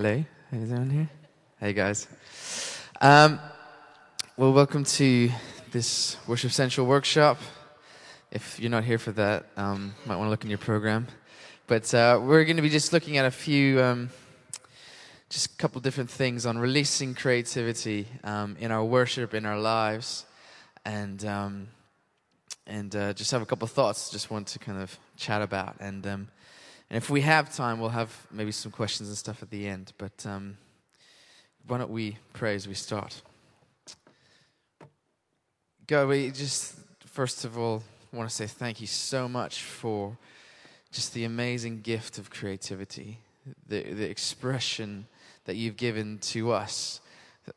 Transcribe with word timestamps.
Hello, 0.00 0.24
how 0.52 0.56
you 0.56 0.66
doing 0.66 0.90
here? 0.90 1.10
Hey 1.58 1.72
guys. 1.72 2.06
Um, 3.00 3.40
well, 4.36 4.52
welcome 4.52 4.84
to 4.84 5.28
this 5.72 6.16
Worship 6.28 6.52
Central 6.52 6.86
workshop. 6.86 7.36
If 8.30 8.60
you're 8.60 8.70
not 8.70 8.84
here 8.84 8.98
for 8.98 9.10
that, 9.10 9.46
um, 9.56 9.96
might 10.06 10.14
want 10.14 10.28
to 10.28 10.30
look 10.30 10.44
in 10.44 10.50
your 10.50 10.58
program. 10.60 11.08
But 11.66 11.92
uh, 11.92 12.20
we're 12.22 12.44
going 12.44 12.58
to 12.58 12.62
be 12.62 12.68
just 12.68 12.92
looking 12.92 13.16
at 13.16 13.24
a 13.24 13.32
few, 13.32 13.82
um, 13.82 14.10
just 15.30 15.46
a 15.46 15.56
couple 15.56 15.80
different 15.80 16.10
things 16.10 16.46
on 16.46 16.58
releasing 16.58 17.12
creativity 17.16 18.06
um, 18.22 18.56
in 18.60 18.70
our 18.70 18.84
worship, 18.84 19.34
in 19.34 19.44
our 19.44 19.58
lives, 19.58 20.26
and 20.84 21.24
um, 21.24 21.66
and 22.68 22.94
uh, 22.94 23.14
just 23.14 23.32
have 23.32 23.42
a 23.42 23.46
couple 23.46 23.66
thoughts. 23.66 24.10
Just 24.10 24.30
want 24.30 24.46
to 24.46 24.60
kind 24.60 24.80
of 24.80 24.96
chat 25.16 25.42
about 25.42 25.74
and. 25.80 26.28
And 26.90 26.96
if 26.96 27.10
we 27.10 27.20
have 27.20 27.54
time, 27.54 27.80
we'll 27.80 27.90
have 27.90 28.26
maybe 28.30 28.50
some 28.50 28.72
questions 28.72 29.08
and 29.08 29.18
stuff 29.18 29.42
at 29.42 29.50
the 29.50 29.68
end. 29.68 29.92
But 29.98 30.24
um, 30.24 30.56
why 31.66 31.78
don't 31.78 31.90
we 31.90 32.16
pray 32.32 32.54
as 32.54 32.66
we 32.66 32.74
start? 32.74 33.20
God, 35.86 36.08
we 36.08 36.30
just, 36.30 36.76
first 37.06 37.44
of 37.44 37.58
all, 37.58 37.82
want 38.12 38.28
to 38.28 38.34
say 38.34 38.46
thank 38.46 38.80
you 38.80 38.86
so 38.86 39.28
much 39.28 39.62
for 39.62 40.16
just 40.90 41.12
the 41.12 41.24
amazing 41.24 41.82
gift 41.82 42.16
of 42.16 42.30
creativity, 42.30 43.18
the, 43.66 43.82
the 43.82 44.08
expression 44.08 45.06
that 45.44 45.56
you've 45.56 45.76
given 45.76 46.18
to 46.18 46.52
us, 46.52 47.02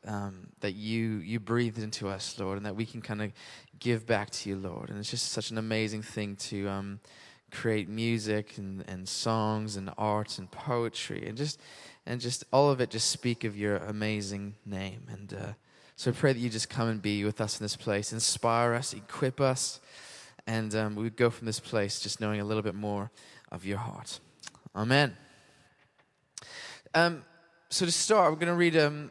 um, 0.06 0.48
that 0.60 0.72
you, 0.72 1.16
you 1.16 1.40
breathed 1.40 1.78
into 1.78 2.08
us, 2.08 2.38
Lord, 2.38 2.58
and 2.58 2.66
that 2.66 2.76
we 2.76 2.84
can 2.84 3.00
kind 3.00 3.22
of 3.22 3.32
give 3.78 4.06
back 4.06 4.28
to 4.30 4.50
you, 4.50 4.56
Lord. 4.56 4.90
And 4.90 4.98
it's 4.98 5.10
just 5.10 5.32
such 5.32 5.50
an 5.50 5.56
amazing 5.56 6.02
thing 6.02 6.36
to. 6.36 6.68
Um, 6.68 7.00
create 7.52 7.88
music 7.88 8.56
and, 8.56 8.82
and 8.88 9.08
songs 9.08 9.76
and 9.76 9.90
art 9.98 10.38
and 10.38 10.50
poetry 10.50 11.26
and 11.26 11.36
just 11.36 11.60
and 12.06 12.20
just 12.20 12.44
all 12.52 12.70
of 12.70 12.80
it 12.80 12.90
just 12.90 13.10
speak 13.10 13.44
of 13.44 13.56
your 13.56 13.76
amazing 13.76 14.54
name. 14.66 15.02
And 15.08 15.32
uh, 15.34 15.52
so 15.94 16.10
I 16.10 16.14
pray 16.14 16.32
that 16.32 16.38
you 16.38 16.50
just 16.50 16.68
come 16.68 16.88
and 16.88 17.00
be 17.00 17.24
with 17.24 17.40
us 17.40 17.60
in 17.60 17.64
this 17.64 17.76
place 17.76 18.12
inspire 18.12 18.74
us 18.74 18.92
equip 18.94 19.40
us 19.40 19.80
and 20.46 20.74
um, 20.74 20.96
we 20.96 21.10
go 21.10 21.30
from 21.30 21.46
this 21.46 21.60
place 21.60 22.00
just 22.00 22.20
knowing 22.20 22.40
a 22.40 22.44
little 22.44 22.62
bit 22.62 22.74
more 22.74 23.12
of 23.52 23.64
your 23.64 23.78
heart. 23.78 24.18
Amen. 24.74 25.16
Um, 26.94 27.22
so 27.68 27.86
to 27.86 27.92
start 27.92 28.32
we're 28.32 28.38
going 28.38 28.48
to 28.48 28.54
read 28.54 28.76
um, 28.76 29.10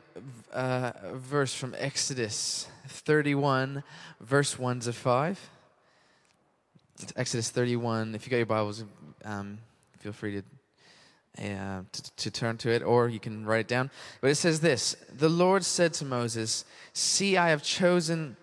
uh, 0.52 0.92
a 1.04 1.16
verse 1.16 1.54
from 1.54 1.76
exodus 1.78 2.68
31 2.88 3.84
verse 4.20 4.58
1 4.60 4.82
to 4.82 4.94
5 4.94 5.50
Exodus 7.16 7.50
31. 7.50 8.16
If 8.16 8.26
you 8.26 8.32
got 8.32 8.38
your 8.38 8.46
Bibles, 8.46 8.84
um, 9.26 9.60
feel 10.00 10.12
free 10.12 10.42
to, 11.38 11.44
uh, 11.44 11.82
to, 11.92 12.16
to 12.16 12.32
turn 12.32 12.58
to 12.58 12.70
it, 12.70 12.84
or 12.84 13.10
you 13.10 13.20
can 13.20 13.46
write 13.46 13.62
it 13.62 13.68
down. 13.68 13.90
But 14.20 14.32
it 14.32 14.36
says 14.36 14.60
this 14.60 14.96
The 15.14 15.30
Lord 15.30 15.64
said 15.64 15.94
to 15.96 16.06
Moses, 16.06 16.66
See, 16.94 17.38
I 17.38 17.50
have 17.50 17.64
chosen 17.64 18.38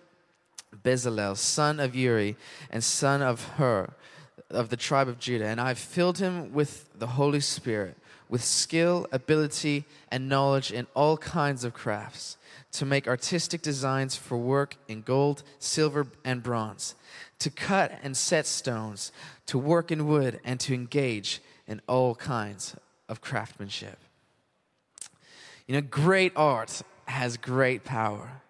Bezalel, 0.83 1.37
son 1.37 1.79
of 1.79 1.95
Uri, 1.95 2.35
and 2.69 2.83
son 2.83 3.21
of 3.21 3.43
Hur, 3.57 3.93
of 4.49 4.69
the 4.69 4.77
tribe 4.77 5.07
of 5.07 5.19
Judah, 5.19 5.47
and 5.47 5.59
I 5.59 5.69
have 5.69 5.79
filled 5.79 6.19
him 6.19 6.53
with 6.53 6.89
the 6.97 7.07
Holy 7.07 7.39
Spirit, 7.39 7.97
with 8.29 8.43
skill, 8.43 9.07
ability, 9.11 9.85
and 10.11 10.29
knowledge 10.29 10.71
in 10.71 10.87
all 10.95 11.17
kinds 11.17 11.63
of 11.63 11.73
crafts, 11.73 12.37
to 12.71 12.85
make 12.85 13.07
artistic 13.07 13.61
designs 13.61 14.15
for 14.15 14.37
work 14.37 14.75
in 14.87 15.01
gold, 15.01 15.43
silver, 15.59 16.07
and 16.23 16.43
bronze 16.43 16.95
to 17.39 17.49
cut 17.49 17.97
and 18.03 18.15
set 18.15 18.45
stones, 18.45 19.11
to 19.45 19.57
work 19.57 19.91
in 19.91 20.07
wood, 20.07 20.39
and 20.43 20.59
to 20.59 20.73
engage 20.73 21.41
in 21.67 21.81
all 21.87 22.15
kinds 22.15 22.75
of 23.07 23.21
craftsmanship. 23.21 23.97
You 25.67 25.75
know, 25.75 25.81
great 25.81 26.33
art 26.35 26.81
has 27.05 27.37
great 27.37 27.83
power. 27.83 28.41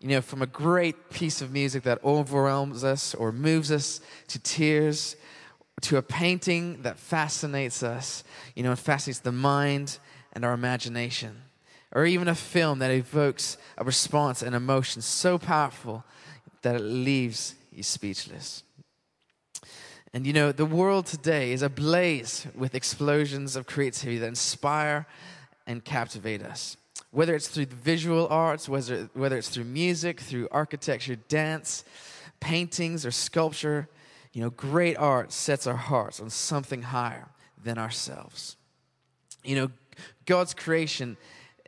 You 0.00 0.08
know, 0.08 0.20
from 0.20 0.42
a 0.42 0.46
great 0.46 1.10
piece 1.10 1.42
of 1.42 1.52
music 1.52 1.82
that 1.82 2.02
overwhelms 2.04 2.84
us 2.84 3.14
or 3.14 3.32
moves 3.32 3.72
us 3.72 4.00
to 4.28 4.38
tears, 4.38 5.16
to 5.82 5.96
a 5.96 6.02
painting 6.02 6.82
that 6.82 6.98
fascinates 6.98 7.82
us, 7.82 8.22
you 8.54 8.62
know, 8.62 8.72
it 8.72 8.78
fascinates 8.78 9.20
the 9.20 9.32
mind 9.32 9.98
and 10.32 10.44
our 10.44 10.52
imagination, 10.52 11.42
or 11.92 12.06
even 12.06 12.28
a 12.28 12.34
film 12.34 12.78
that 12.78 12.90
evokes 12.92 13.58
a 13.76 13.84
response 13.84 14.42
and 14.42 14.54
emotion 14.54 15.02
so 15.02 15.36
powerful 15.36 16.04
that 16.62 16.76
it 16.76 16.82
leaves 16.82 17.54
He's 17.70 17.86
speechless. 17.86 18.62
And 20.12 20.26
you 20.26 20.32
know, 20.32 20.52
the 20.52 20.66
world 20.66 21.06
today 21.06 21.52
is 21.52 21.62
ablaze 21.62 22.46
with 22.54 22.74
explosions 22.74 23.56
of 23.56 23.66
creativity 23.66 24.18
that 24.18 24.26
inspire 24.26 25.06
and 25.66 25.84
captivate 25.84 26.42
us. 26.42 26.76
Whether 27.10 27.34
it's 27.34 27.48
through 27.48 27.66
the 27.66 27.76
visual 27.76 28.26
arts, 28.28 28.68
whether, 28.68 29.08
whether 29.14 29.36
it's 29.36 29.48
through 29.48 29.64
music, 29.64 30.20
through 30.20 30.48
architecture, 30.50 31.16
dance, 31.16 31.84
paintings, 32.40 33.04
or 33.04 33.10
sculpture, 33.10 33.88
you 34.32 34.42
know, 34.42 34.50
great 34.50 34.96
art 34.96 35.32
sets 35.32 35.66
our 35.66 35.76
hearts 35.76 36.20
on 36.20 36.30
something 36.30 36.82
higher 36.82 37.28
than 37.62 37.78
ourselves. 37.78 38.56
You 39.44 39.56
know, 39.56 39.70
God's 40.26 40.54
creation 40.54 41.16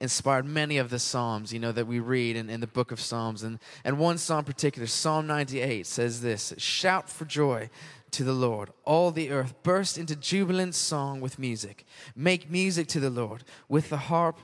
inspired 0.00 0.46
many 0.46 0.78
of 0.78 0.90
the 0.90 0.98
Psalms, 0.98 1.52
you 1.52 1.60
know, 1.60 1.72
that 1.72 1.86
we 1.86 2.00
read 2.00 2.34
in, 2.34 2.48
in 2.48 2.60
the 2.60 2.66
book 2.66 2.90
of 2.90 3.00
Psalms. 3.00 3.42
And, 3.42 3.58
and 3.84 3.98
one 3.98 4.18
psalm 4.18 4.40
in 4.40 4.44
particular, 4.44 4.86
Psalm 4.86 5.26
98, 5.26 5.86
says 5.86 6.22
this 6.22 6.54
Shout 6.56 7.08
for 7.08 7.26
joy 7.26 7.68
to 8.12 8.24
the 8.24 8.32
Lord. 8.32 8.70
All 8.84 9.10
the 9.10 9.30
earth 9.30 9.54
burst 9.62 9.98
into 9.98 10.16
jubilant 10.16 10.74
song 10.74 11.20
with 11.20 11.38
music. 11.38 11.84
Make 12.16 12.50
music 12.50 12.88
to 12.88 13.00
the 13.00 13.10
Lord 13.10 13.44
with 13.68 13.90
the 13.90 13.98
harp 13.98 14.40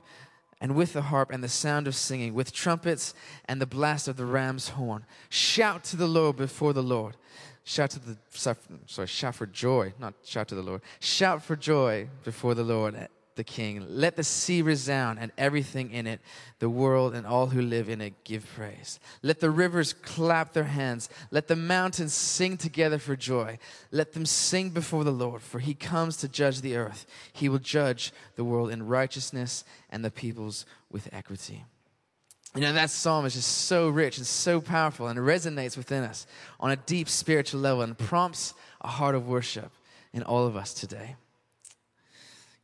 and 0.61 0.75
with 0.75 0.93
the 0.93 1.03
harp 1.03 1.31
and 1.31 1.43
the 1.43 1.49
sound 1.49 1.87
of 1.87 1.95
singing, 1.95 2.33
with 2.33 2.53
trumpets 2.53 3.15
and 3.47 3.61
the 3.61 3.66
blast 3.66 4.09
of 4.09 4.16
the 4.16 4.25
ram's 4.25 4.71
horn. 4.71 5.05
Shout 5.28 5.84
to 5.84 5.97
the 5.97 6.06
Lord 6.06 6.37
before 6.37 6.72
the 6.72 6.83
Lord. 6.83 7.16
Shout 7.65 7.91
to 7.91 7.99
the 7.99 8.16
sorry, 8.87 9.09
shout 9.09 9.34
for 9.34 9.47
joy, 9.47 9.93
not 9.99 10.15
shout 10.22 10.49
to 10.49 10.55
the 10.55 10.62
Lord. 10.62 10.83
Shout 11.00 11.43
for 11.43 11.56
joy 11.56 12.09
before 12.25 12.55
the 12.55 12.62
Lord 12.62 13.09
the 13.36 13.44
king. 13.44 13.84
Let 13.88 14.16
the 14.16 14.24
sea 14.24 14.62
resound 14.62 15.19
and 15.20 15.30
everything 15.38 15.92
in 15.92 16.06
it, 16.06 16.20
the 16.58 16.69
world 16.69 17.14
and 17.14 17.26
all 17.26 17.47
who 17.47 17.62
live 17.62 17.88
in 17.88 18.00
it, 18.00 18.24
give 18.24 18.47
praise. 18.54 18.98
Let 19.22 19.41
the 19.41 19.50
rivers 19.50 19.92
clap 19.92 20.52
their 20.52 20.64
hands. 20.64 21.08
Let 21.30 21.47
the 21.47 21.56
mountains 21.56 22.14
sing 22.14 22.56
together 22.56 22.98
for 22.98 23.14
joy. 23.14 23.58
Let 23.92 24.14
them 24.14 24.26
sing 24.26 24.70
before 24.70 25.04
the 25.04 25.12
Lord, 25.12 25.42
for 25.42 25.60
he 25.60 25.74
comes 25.74 26.16
to 26.19 26.28
judge 26.28 26.62
the 26.62 26.76
earth. 26.76 27.06
He 27.32 27.48
will 27.48 27.58
judge 27.58 28.12
the 28.34 28.44
world 28.44 28.70
in 28.70 28.86
righteousness 28.86 29.64
and 29.91 30.04
the 30.04 30.10
peoples 30.10 30.66
with 30.91 31.08
equity. 31.12 31.64
You 32.54 32.62
know, 32.62 32.72
that 32.72 32.88
psalm 32.88 33.26
is 33.26 33.34
just 33.34 33.66
so 33.66 33.91
rich 33.91 34.16
and 34.16 34.26
so 34.26 34.62
powerful 34.62 35.08
and 35.08 35.18
resonates 35.18 35.76
within 35.76 36.04
us 36.04 36.26
on 36.58 36.70
a 36.70 36.76
deep 36.76 37.06
spiritual 37.06 37.60
level 37.60 37.82
and 37.82 37.98
prompts 37.98 38.54
a 38.80 38.88
heart 38.88 39.14
of 39.14 39.28
worship 39.28 39.70
in 40.14 40.22
all 40.22 40.47
of 40.47 40.56
us 40.56 40.72
today. 40.72 41.16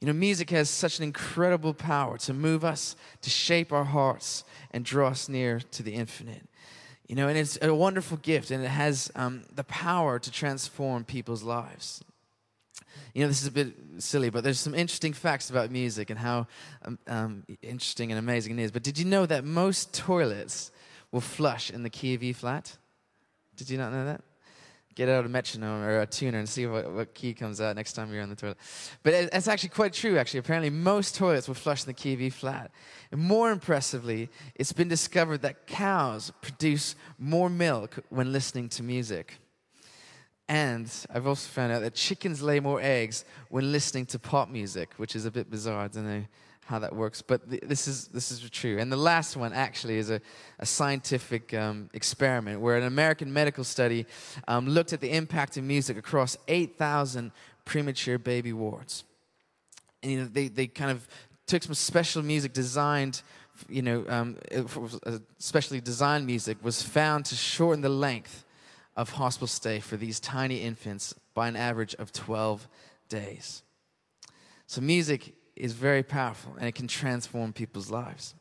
You 0.03 0.07
know, 0.07 0.15
music 0.15 0.51
has 0.51 0.69
such 0.69 0.99
an 0.99 1.05
incredible 1.05 1.73
power 1.73 2.19
to 2.19 2.35
move 2.35 2.65
us, 2.65 2.97
to 3.21 3.31
shape 3.31 3.73
our 3.73 3.85
hearts, 3.85 4.43
and 4.73 4.85
draw 4.85 5.07
us 5.07 5.29
near 5.29 5.61
to 5.61 5.85
the 5.85 5.95
infinite. 5.95 6.43
You 7.07 7.15
know, 7.15 7.29
and 7.29 7.39
it's 7.39 7.57
a 7.63 7.73
wonderful 7.73 8.17
gift, 8.17 8.51
and 8.51 8.65
it 8.65 8.69
has 8.69 9.13
um, 9.15 9.45
the 9.55 9.63
power 9.63 10.19
to 10.19 10.29
transform 10.33 11.05
people's 11.05 11.45
lives. 11.45 12.03
You 13.15 13.23
know, 13.23 13.29
this 13.29 13.43
is 13.43 13.47
a 13.47 13.53
bit 13.53 13.75
silly, 13.99 14.29
but 14.29 14.43
there's 14.43 14.59
some 14.59 14.75
interesting 14.75 15.13
facts 15.13 15.51
about 15.51 15.71
music 15.71 16.11
and 16.11 16.19
how 16.19 16.49
um, 16.85 16.99
um, 17.07 17.45
interesting 17.63 18.11
and 18.11 18.19
amazing 18.19 18.59
it 18.59 18.63
is. 18.65 18.73
But 18.73 18.83
did 18.83 18.99
you 18.99 19.05
know 19.05 19.25
that 19.27 19.45
most 19.45 19.95
toilets 19.95 20.73
will 21.13 21.21
flush 21.21 21.71
in 21.71 21.85
the 21.85 21.91
key 21.91 22.15
of 22.15 22.25
E 22.25 22.33
flat? 22.33 22.77
Did 23.55 23.71
you 23.71 23.79
not 23.79 23.93
know 23.93 24.05
that? 24.07 24.21
Get 24.95 25.09
out 25.09 25.25
a 25.25 25.29
metronome 25.29 25.83
or 25.83 26.01
a 26.01 26.07
tuner 26.07 26.39
and 26.39 26.49
see 26.49 26.67
what, 26.67 26.93
what 26.93 27.15
key 27.15 27.35
comes 27.35 27.61
out 27.61 27.77
next 27.77 27.95
time 27.95 28.13
you're 28.13 28.23
on 28.23 28.29
the 28.29 28.37
toilet. 28.37 28.59
But 29.03 29.15
it, 29.15 29.31
it's 29.33 29.49
actually 29.49 29.71
quite 29.71 29.93
true, 29.93 30.19
actually. 30.19 30.41
Apparently, 30.41 30.71
most 30.71 31.15
toilets 31.15 31.49
will 31.49 31.55
flush 31.55 31.83
in 31.83 31.87
the 31.87 31.95
key 31.95 32.15
of 32.15 32.21
E 32.21 32.31
flat. 32.31 32.71
And 33.11 33.21
more 33.21 33.51
impressively, 33.51 34.31
it's 34.55 34.73
been 34.73 34.89
discovered 34.89 35.43
that 35.43 35.67
cows 35.67 36.33
produce 36.41 36.95
more 37.19 37.49
milk 37.49 37.99
when 38.11 38.33
listening 38.33 38.69
to 38.71 38.83
music. 38.83 39.39
And 40.49 40.93
I've 41.13 41.27
also 41.27 41.49
found 41.49 41.73
out 41.73 41.81
that 41.81 41.95
chickens 41.95 42.43
lay 42.43 42.61
more 42.61 42.81
eggs 42.83 43.25
when 43.49 43.73
listening 43.73 44.07
to 44.07 44.19
pop 44.19 44.51
music, 44.51 44.93
which 44.97 45.17
is 45.17 45.25
a 45.25 45.31
bit 45.31 45.51
bizarre. 45.51 45.85
I 45.85 45.89
don't 45.89 46.07
know 46.07 46.25
how 46.65 46.79
that 46.79 46.95
works, 46.95 47.23
but 47.23 47.49
th- 47.51 47.63
this 47.67 47.89
is 47.89 48.09
this 48.09 48.31
is 48.31 48.49
true. 48.51 48.79
And 48.79 48.91
the 48.91 48.97
last 48.97 49.37
one 49.37 49.53
actually 49.53 49.99
is 49.99 50.11
a, 50.11 50.21
a 50.59 50.67
scientific 50.67 51.53
um, 51.55 51.91
experiment 51.93 52.61
where 52.61 52.77
an 52.77 52.85
American 52.85 53.33
medical 53.33 53.65
study 53.65 54.07
um, 54.49 54.69
looked 54.69 54.93
at 54.93 55.01
the 55.01 55.11
impact 55.11 55.57
of 55.57 55.65
music 55.65 55.97
across 55.97 56.37
8,000 56.49 57.33
premature 57.65 58.19
baby 58.19 58.53
wards. 58.53 59.05
And 60.03 60.13
you 60.13 60.21
know, 60.21 60.27
they 60.27 60.49
they 60.49 60.67
kind 60.67 60.91
of 60.91 61.07
took 61.47 61.63
some 61.63 61.75
special 61.75 62.23
music 62.23 62.53
designed. 62.53 63.23
You 63.69 63.83
know, 63.83 64.05
um, 64.09 64.39
specially 65.39 65.81
designed 65.81 66.27
music 66.27 66.57
was 66.63 66.83
found 66.83 67.27
to 67.27 67.35
shorten 67.35 67.83
the 67.83 67.89
length 67.89 68.45
of 68.97 69.11
hospital 69.11 69.47
stay 69.47 69.79
for 69.79 69.97
these 69.97 70.21
tiny 70.21 70.63
infants 70.63 71.15
by 71.35 71.49
an 71.49 71.57
average 71.57 71.95
of 71.97 72.13
12 72.13 72.67
days. 73.09 73.63
So, 74.67 74.81
music 74.81 75.35
is 75.63 75.75
very 75.75 76.03
powerful 76.03 76.53
and 76.59 76.67
it 76.67 76.75
can 76.75 76.89
transform 76.89 77.53
people's 77.53 77.89
lives. 77.89 78.35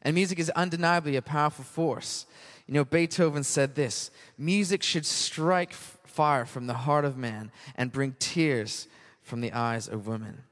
And 0.00 0.14
music 0.14 0.38
is 0.38 0.48
undeniably 0.50 1.16
a 1.16 1.22
powerful 1.22 1.64
force. 1.64 2.24
You 2.66 2.72
know, 2.72 2.84
Beethoven 2.84 3.44
said 3.44 3.74
this 3.74 4.10
music 4.38 4.82
should 4.82 5.04
strike 5.04 5.74
fire 5.74 6.46
from 6.46 6.66
the 6.66 6.72
heart 6.72 7.04
of 7.04 7.18
man 7.18 7.52
and 7.76 7.92
bring 7.92 8.16
tears 8.18 8.88
from 9.22 9.42
the 9.42 9.52
eyes 9.52 9.86
of 9.86 10.06
women. 10.06 10.44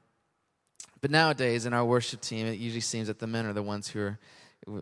But 1.01 1.09
nowadays, 1.09 1.65
in 1.65 1.73
our 1.73 1.85
worship 1.85 2.21
team, 2.21 2.45
it 2.45 2.59
usually 2.59 2.81
seems 2.81 3.07
that 3.07 3.17
the 3.17 3.25
men 3.25 3.47
are 3.47 3.53
the 3.53 3.63
ones 3.63 3.87
who 3.87 3.99
are 4.01 4.19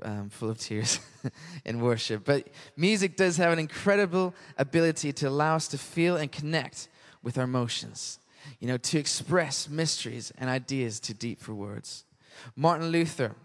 um, 0.04 0.30
full 0.30 0.50
of 0.50 0.57
tears 0.57 1.00
in 1.65 1.80
worship. 1.80 2.25
But 2.25 2.50
music 2.75 3.15
does 3.15 3.38
have 3.38 3.54
an 3.54 3.59
incredible 3.59 4.36
ability 4.57 5.13
to 5.13 5.30
allow 5.30 5.56
us 5.56 5.69
to 5.69 5.77
feel 5.77 6.18
and 6.18 6.30
connect 6.30 6.89
with 7.24 7.38
our 7.38 7.45
emotions, 7.45 8.19
you 8.59 8.67
know, 8.67 8.77
to 8.77 8.99
express 8.99 9.69
mysteries 9.69 10.31
and 10.38 10.49
ideas 10.49 10.99
too 10.99 11.13
deep 11.13 11.41
for 11.41 11.53
words. 11.53 12.05
Martin 12.55 12.89
Luther, 12.89 13.35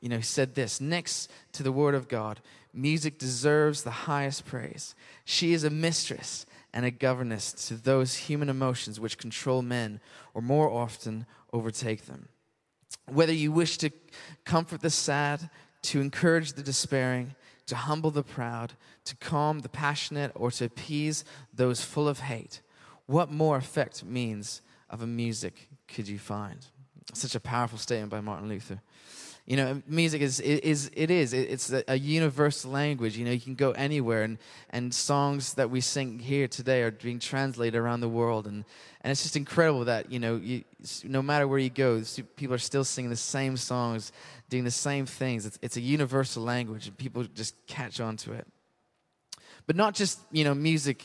you 0.00 0.08
know, 0.08 0.20
said 0.20 0.54
this 0.54 0.80
next 0.80 1.30
to 1.52 1.62
the 1.62 1.72
Word 1.72 1.94
of 1.94 2.08
God, 2.08 2.40
music 2.72 3.18
deserves 3.18 3.82
the 3.82 3.90
highest 3.90 4.44
praise. 4.44 4.94
She 5.24 5.52
is 5.52 5.64
a 5.64 5.70
mistress 5.70 6.46
and 6.72 6.84
a 6.84 6.90
governess 6.90 7.52
to 7.68 7.74
those 7.74 8.16
human 8.16 8.48
emotions 8.48 8.98
which 8.98 9.16
control 9.16 9.62
men 9.62 10.00
or 10.34 10.42
more 10.42 10.68
often 10.68 11.24
overtake 11.52 12.06
them. 12.06 12.28
Whether 13.06 13.32
you 13.32 13.52
wish 13.52 13.78
to 13.78 13.90
comfort 14.44 14.80
the 14.80 14.90
sad, 14.90 15.48
to 15.82 16.00
encourage 16.00 16.54
the 16.54 16.62
despairing, 16.62 17.34
to 17.66 17.76
humble 17.76 18.10
the 18.10 18.22
proud, 18.22 18.72
to 19.04 19.16
calm 19.16 19.60
the 19.60 19.68
passionate, 19.68 20.32
or 20.34 20.50
to 20.50 20.64
appease 20.64 21.24
those 21.52 21.82
full 21.82 22.08
of 22.08 22.20
hate, 22.20 22.60
what 23.06 23.30
more 23.30 23.56
effect 23.56 24.04
means 24.04 24.62
of 24.90 25.02
a 25.02 25.06
music 25.06 25.68
could 25.88 26.08
you 26.08 26.18
find? 26.18 26.66
Such 27.12 27.34
a 27.34 27.40
powerful 27.40 27.78
statement 27.78 28.10
by 28.10 28.20
Martin 28.20 28.48
Luther. 28.48 28.80
You 29.46 29.58
know, 29.58 29.82
music 29.86 30.22
is, 30.22 30.40
is 30.40 30.90
it 30.94 31.10
is, 31.10 31.34
it's 31.34 31.70
a 31.86 31.98
universal 31.98 32.70
language. 32.70 33.18
You 33.18 33.26
know, 33.26 33.30
you 33.30 33.40
can 33.40 33.56
go 33.56 33.72
anywhere, 33.72 34.22
and, 34.22 34.38
and 34.70 34.94
songs 34.94 35.52
that 35.54 35.68
we 35.68 35.82
sing 35.82 36.18
here 36.18 36.48
today 36.48 36.80
are 36.80 36.90
being 36.90 37.18
translated 37.18 37.78
around 37.78 38.00
the 38.00 38.08
world. 38.08 38.46
And, 38.46 38.64
and 39.02 39.10
it's 39.10 39.22
just 39.22 39.36
incredible 39.36 39.84
that, 39.84 40.10
you 40.10 40.18
know, 40.18 40.36
you, 40.36 40.64
no 41.04 41.20
matter 41.20 41.46
where 41.46 41.58
you 41.58 41.68
go, 41.68 42.02
people 42.36 42.54
are 42.54 42.58
still 42.58 42.84
singing 42.84 43.10
the 43.10 43.16
same 43.16 43.58
songs, 43.58 44.12
doing 44.48 44.64
the 44.64 44.70
same 44.70 45.04
things. 45.04 45.44
It's, 45.44 45.58
it's 45.60 45.76
a 45.76 45.82
universal 45.82 46.42
language, 46.42 46.86
and 46.86 46.96
people 46.96 47.24
just 47.24 47.54
catch 47.66 48.00
on 48.00 48.16
to 48.18 48.32
it. 48.32 48.46
But 49.66 49.76
not 49.76 49.94
just, 49.94 50.20
you 50.32 50.44
know, 50.44 50.54
music 50.54 51.04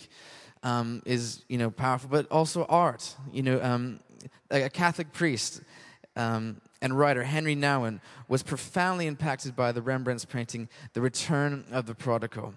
um, 0.64 1.02
is, 1.06 1.44
you 1.48 1.58
know, 1.58 1.70
powerful, 1.70 2.10
but 2.10 2.28
also 2.32 2.66
art. 2.66 3.16
You 3.32 3.44
know, 3.44 3.62
um, 3.62 4.00
a 4.52 4.70
Catholic 4.70 5.14
priest, 5.14 5.62
um, 6.16 6.62
and 6.82 6.98
writer 6.98 7.24
Henri 7.24 7.56
Nouwen 7.56 8.00
was 8.28 8.44
profoundly 8.44 9.08
impacted 9.08 9.56
by 9.56 9.72
the 9.72 9.82
Rembrandt's 9.82 10.26
painting, 10.26 10.70
The 10.94 11.02
Return 11.02 11.66
of 11.72 11.86
the 11.86 11.96
Prodigal. 11.96 12.54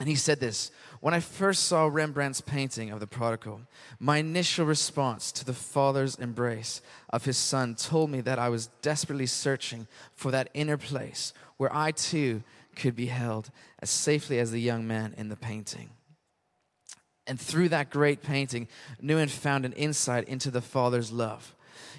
And 0.00 0.08
he 0.08 0.16
said 0.16 0.40
this 0.40 0.70
When 1.00 1.14
I 1.14 1.20
first 1.20 1.64
saw 1.64 1.86
Rembrandt's 1.86 2.40
painting 2.40 2.90
of 2.90 3.00
the 3.00 3.06
prodigal, 3.06 3.60
my 3.98 4.18
initial 4.18 4.66
response 4.66 5.30
to 5.32 5.44
the 5.44 5.52
father's 5.52 6.16
embrace 6.16 6.82
of 7.10 7.24
his 7.24 7.36
son 7.36 7.74
told 7.76 8.10
me 8.10 8.20
that 8.22 8.38
I 8.38 8.48
was 8.48 8.68
desperately 8.82 9.26
searching 9.26 9.86
for 10.14 10.30
that 10.32 10.50
inner 10.52 10.76
place 10.76 11.32
where 11.58 11.74
I 11.74 11.92
too 11.92 12.42
could 12.74 12.96
be 12.96 13.06
held 13.06 13.50
as 13.78 13.88
safely 13.88 14.40
as 14.40 14.50
the 14.50 14.60
young 14.60 14.86
man 14.86 15.14
in 15.16 15.28
the 15.28 15.36
painting. 15.36 15.90
And 17.26 17.40
through 17.40 17.70
that 17.70 17.90
great 17.90 18.22
painting, 18.22 18.68
Nouwen 19.02 19.30
found 19.30 19.64
an 19.64 19.72
insight 19.72 20.28
into 20.28 20.50
the 20.50 20.60
father's 20.60 21.10
love 21.10 21.54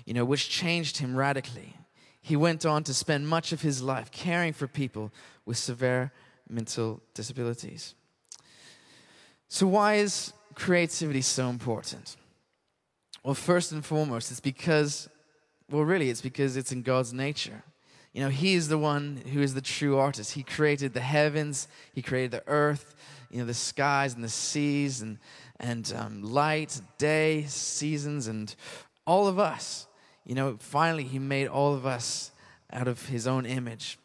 you 0.06 0.13
know, 0.13 0.24
which 0.24 0.50
changed 0.50 0.98
him 0.98 1.16
radically. 1.16 1.75
He 2.22 2.36
went 2.36 2.66
on 2.66 2.83
to 2.86 2.94
spend 2.94 3.27
much 3.27 3.51
of 3.51 3.62
his 3.62 3.81
life 3.81 4.12
caring 4.12 4.54
for 4.54 4.68
people 4.68 5.12
with 5.45 5.57
severe 5.57 6.12
mental 6.50 7.01
disabilities. 7.13 7.95
So, 9.48 9.68
why 9.68 9.95
is 9.95 10.33
creativity 10.54 11.22
so 11.22 11.50
important? 11.50 12.16
Well, 13.24 13.36
first 13.36 13.72
and 13.72 13.83
foremost, 13.83 14.31
it's 14.31 14.39
because, 14.39 15.10
well, 15.69 15.83
really, 15.83 16.10
it's 16.10 16.22
because 16.22 16.57
it's 16.57 16.72
in 16.72 16.83
God's 16.83 17.13
nature. 17.13 17.63
You 18.13 18.22
know, 18.22 18.30
He 18.30 18.54
is 18.54 18.69
the 18.69 18.77
one 18.77 19.22
who 19.33 19.42
is 19.42 19.54
the 19.54 19.62
true 19.62 19.98
artist. 19.98 20.33
He 20.33 20.44
created 20.44 20.94
the 20.94 21.01
heavens, 21.01 21.68
He 21.94 22.01
created 22.01 22.31
the 22.31 22.44
earth, 22.48 22.95
you 23.30 23.39
know, 23.39 23.45
the 23.45 23.54
skies 23.54 24.13
and 24.13 24.24
the 24.24 24.30
seas, 24.30 25.01
and, 25.01 25.18
and 25.60 25.94
um, 25.98 26.24
light, 26.24 26.80
day, 26.98 27.44
seasons, 27.48 28.27
and 28.27 28.56
all 29.06 29.27
of 29.27 29.39
us. 29.39 29.88
You 30.25 30.36
know, 30.36 30.57
finally, 30.60 31.04
He 31.04 31.19
made 31.19 31.48
all 31.48 31.74
of 31.74 31.86
us 31.86 32.31
out 32.72 32.88
of 32.88 33.06
His 33.07 33.27
own 33.27 33.45
image. 33.45 33.98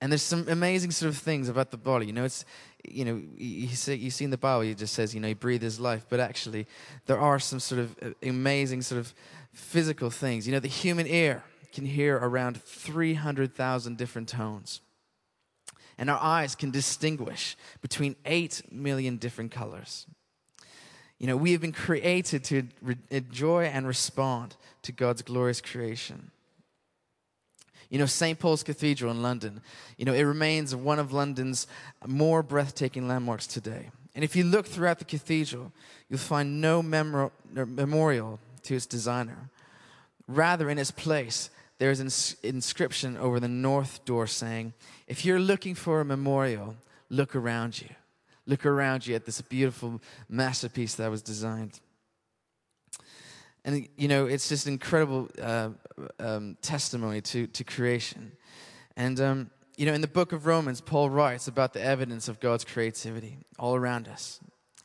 And 0.00 0.12
there's 0.12 0.22
some 0.22 0.48
amazing 0.48 0.90
sort 0.90 1.08
of 1.08 1.16
things 1.16 1.48
about 1.48 1.70
the 1.70 1.76
body. 1.76 2.06
You 2.06 2.12
know, 2.12 2.24
it's, 2.24 2.44
you 2.86 3.04
know, 3.04 3.22
you 3.36 3.68
see, 3.68 3.94
you 3.94 4.10
see 4.10 4.24
in 4.24 4.30
the 4.30 4.36
Bible, 4.36 4.62
it 4.62 4.76
just 4.76 4.94
says, 4.94 5.14
you 5.14 5.20
know, 5.20 5.28
He 5.28 5.34
breathed 5.34 5.62
His 5.62 5.80
life. 5.80 6.04
But 6.08 6.20
actually, 6.20 6.66
there 7.06 7.18
are 7.18 7.38
some 7.38 7.60
sort 7.60 7.80
of 7.80 7.96
uh, 8.02 8.10
amazing 8.22 8.82
sort 8.82 8.98
of 8.98 9.14
physical 9.52 10.10
things. 10.10 10.46
You 10.46 10.52
know, 10.52 10.60
the 10.60 10.68
human 10.68 11.06
ear 11.06 11.42
can 11.72 11.84
hear 11.84 12.16
around 12.16 12.62
300,000 12.62 13.96
different 13.96 14.28
tones. 14.28 14.80
And 15.98 16.10
our 16.10 16.18
eyes 16.20 16.54
can 16.54 16.70
distinguish 16.70 17.56
between 17.80 18.16
8 18.24 18.72
million 18.72 19.16
different 19.16 19.52
colors. 19.52 20.06
You 21.18 21.28
know, 21.28 21.36
we 21.36 21.52
have 21.52 21.60
been 21.60 21.72
created 21.72 22.44
to 22.44 22.64
re- 22.82 22.96
enjoy 23.10 23.64
and 23.64 23.86
respond 23.86 24.56
to 24.82 24.92
God's 24.92 25.22
glorious 25.22 25.60
creation. 25.60 26.30
You 27.90 27.98
know, 27.98 28.06
St. 28.06 28.38
Paul's 28.38 28.62
Cathedral 28.62 29.12
in 29.12 29.22
London, 29.22 29.60
you 29.96 30.04
know, 30.04 30.14
it 30.14 30.22
remains 30.22 30.74
one 30.74 30.98
of 30.98 31.12
London's 31.12 31.66
more 32.06 32.42
breathtaking 32.42 33.06
landmarks 33.06 33.46
today. 33.46 33.90
And 34.14 34.24
if 34.24 34.34
you 34.36 34.44
look 34.44 34.66
throughout 34.66 34.98
the 34.98 35.04
cathedral, 35.04 35.72
you'll 36.08 36.18
find 36.18 36.60
no 36.60 36.82
memor- 36.82 37.32
memorial 37.52 38.40
to 38.64 38.74
its 38.74 38.86
designer. 38.86 39.50
Rather, 40.26 40.70
in 40.70 40.78
its 40.78 40.90
place, 40.90 41.50
there 41.78 41.90
is 41.90 42.00
an 42.00 42.10
inscription 42.48 43.16
over 43.16 43.40
the 43.40 43.48
north 43.48 44.04
door 44.04 44.26
saying, 44.26 44.74
If 45.06 45.24
you're 45.24 45.40
looking 45.40 45.74
for 45.74 46.00
a 46.00 46.04
memorial, 46.04 46.76
look 47.10 47.34
around 47.34 47.80
you. 47.80 47.88
Look 48.46 48.66
around 48.66 49.06
you 49.06 49.14
at 49.14 49.24
this 49.24 49.40
beautiful 49.40 50.00
masterpiece 50.28 50.94
that 50.96 51.10
was 51.10 51.22
designed. 51.22 51.80
And, 53.64 53.88
you 53.96 54.08
know, 54.08 54.26
it's 54.26 54.48
just 54.48 54.66
incredible 54.66 55.30
uh, 55.40 55.70
um, 56.18 56.56
testimony 56.60 57.22
to, 57.22 57.46
to 57.46 57.64
creation. 57.64 58.32
And, 58.96 59.18
um, 59.20 59.50
you 59.76 59.86
know, 59.86 59.94
in 59.94 60.02
the 60.02 60.08
book 60.08 60.32
of 60.32 60.46
Romans, 60.46 60.80
Paul 60.80 61.08
writes 61.08 61.48
about 61.48 61.72
the 61.72 61.82
evidence 61.82 62.28
of 62.28 62.40
God's 62.40 62.64
creativity 62.64 63.38
all 63.58 63.74
around 63.74 64.06
us. 64.06 64.38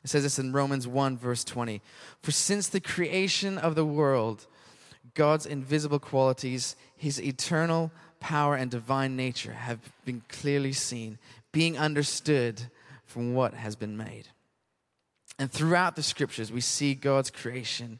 It 0.03 0.09
says 0.09 0.23
this 0.23 0.39
in 0.39 0.53
Romans 0.53 0.87
1, 0.87 1.17
verse 1.17 1.43
20 1.43 1.81
For 2.21 2.31
since 2.31 2.67
the 2.67 2.79
creation 2.79 3.57
of 3.57 3.75
the 3.75 3.85
world, 3.85 4.47
God's 5.13 5.45
invisible 5.45 5.99
qualities, 5.99 6.75
his 6.95 7.21
eternal 7.21 7.91
power 8.19 8.55
and 8.55 8.69
divine 8.69 9.15
nature 9.15 9.53
have 9.53 9.79
been 10.05 10.21
clearly 10.27 10.73
seen, 10.73 11.17
being 11.51 11.77
understood 11.77 12.63
from 13.05 13.33
what 13.33 13.53
has 13.53 13.75
been 13.75 13.97
made. 13.97 14.27
And 15.37 15.51
throughout 15.51 15.95
the 15.95 16.03
scriptures, 16.03 16.51
we 16.51 16.61
see 16.61 16.93
God's 16.93 17.31
creation, 17.31 17.99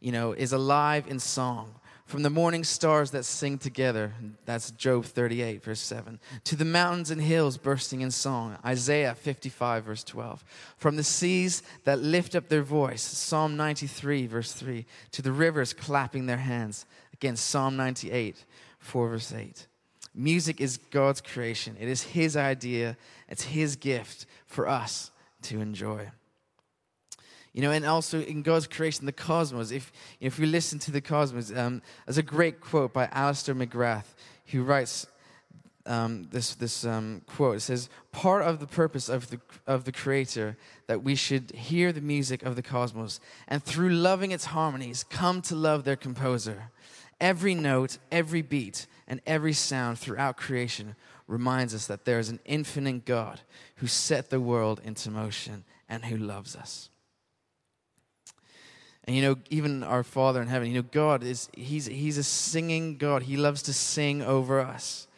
you 0.00 0.12
know, 0.12 0.32
is 0.32 0.52
alive 0.52 1.06
in 1.08 1.20
song. 1.20 1.76
From 2.10 2.24
the 2.24 2.28
morning 2.28 2.64
stars 2.64 3.12
that 3.12 3.24
sing 3.24 3.56
together, 3.56 4.12
that's 4.44 4.72
Job 4.72 5.04
38, 5.04 5.62
verse 5.62 5.78
7, 5.78 6.18
to 6.42 6.56
the 6.56 6.64
mountains 6.64 7.12
and 7.12 7.22
hills 7.22 7.56
bursting 7.56 8.00
in 8.00 8.10
song, 8.10 8.58
Isaiah 8.64 9.14
55, 9.14 9.84
verse 9.84 10.02
12. 10.02 10.44
From 10.76 10.96
the 10.96 11.04
seas 11.04 11.62
that 11.84 12.00
lift 12.00 12.34
up 12.34 12.48
their 12.48 12.64
voice, 12.64 13.00
Psalm 13.00 13.56
93, 13.56 14.26
verse 14.26 14.52
3, 14.52 14.86
to 15.12 15.22
the 15.22 15.30
rivers 15.30 15.72
clapping 15.72 16.26
their 16.26 16.38
hands, 16.38 16.84
again, 17.12 17.36
Psalm 17.36 17.76
98, 17.76 18.44
4, 18.80 19.08
verse 19.08 19.32
8. 19.32 19.68
Music 20.12 20.60
is 20.60 20.78
God's 20.78 21.20
creation, 21.20 21.76
it 21.78 21.86
is 21.86 22.02
His 22.02 22.36
idea, 22.36 22.96
it's 23.28 23.44
His 23.44 23.76
gift 23.76 24.26
for 24.48 24.68
us 24.68 25.12
to 25.42 25.60
enjoy. 25.60 26.08
You 27.52 27.62
know, 27.62 27.72
and 27.72 27.84
also 27.84 28.20
in 28.20 28.42
God's 28.42 28.66
creation, 28.66 29.06
the 29.06 29.12
cosmos. 29.12 29.72
If, 29.72 29.92
if 30.20 30.38
we 30.38 30.46
listen 30.46 30.78
to 30.80 30.90
the 30.90 31.00
cosmos, 31.00 31.54
um, 31.56 31.82
there's 32.06 32.18
a 32.18 32.22
great 32.22 32.60
quote 32.60 32.92
by 32.92 33.06
Alister 33.06 33.54
McGrath 33.54 34.04
who 34.46 34.62
writes 34.62 35.06
um, 35.86 36.28
this, 36.30 36.54
this 36.54 36.84
um, 36.84 37.22
quote. 37.26 37.56
It 37.56 37.60
says, 37.60 37.88
Part 38.12 38.42
of 38.42 38.60
the 38.60 38.66
purpose 38.66 39.08
of 39.08 39.30
the, 39.30 39.40
of 39.66 39.84
the 39.84 39.92
Creator 39.92 40.56
that 40.86 41.02
we 41.02 41.14
should 41.14 41.50
hear 41.52 41.92
the 41.92 42.00
music 42.00 42.42
of 42.44 42.54
the 42.54 42.62
cosmos 42.62 43.20
and 43.48 43.62
through 43.62 43.90
loving 43.90 44.30
its 44.30 44.46
harmonies, 44.46 45.04
come 45.04 45.42
to 45.42 45.56
love 45.56 45.84
their 45.84 45.96
composer. 45.96 46.70
Every 47.20 47.54
note, 47.54 47.98
every 48.12 48.42
beat, 48.42 48.86
and 49.08 49.20
every 49.26 49.52
sound 49.52 49.98
throughout 49.98 50.36
creation 50.36 50.94
reminds 51.26 51.74
us 51.74 51.86
that 51.86 52.04
there 52.04 52.18
is 52.18 52.28
an 52.28 52.40
infinite 52.44 53.04
God 53.04 53.40
who 53.76 53.86
set 53.86 54.30
the 54.30 54.40
world 54.40 54.80
into 54.84 55.10
motion 55.10 55.64
and 55.88 56.04
who 56.04 56.16
loves 56.16 56.54
us. 56.54 56.89
And 59.10 59.16
you 59.16 59.24
know, 59.24 59.38
even 59.50 59.82
our 59.82 60.04
Father 60.04 60.40
in 60.40 60.46
heaven, 60.46 60.68
you 60.68 60.74
know, 60.74 60.88
God 60.88 61.24
is 61.24 61.48
He's 61.52 61.86
He's 61.86 62.16
a 62.16 62.22
singing 62.22 62.96
God. 62.96 63.24
He 63.24 63.36
loves 63.36 63.60
to 63.62 63.72
sing 63.72 64.22
over 64.22 64.60
us. 64.60 65.08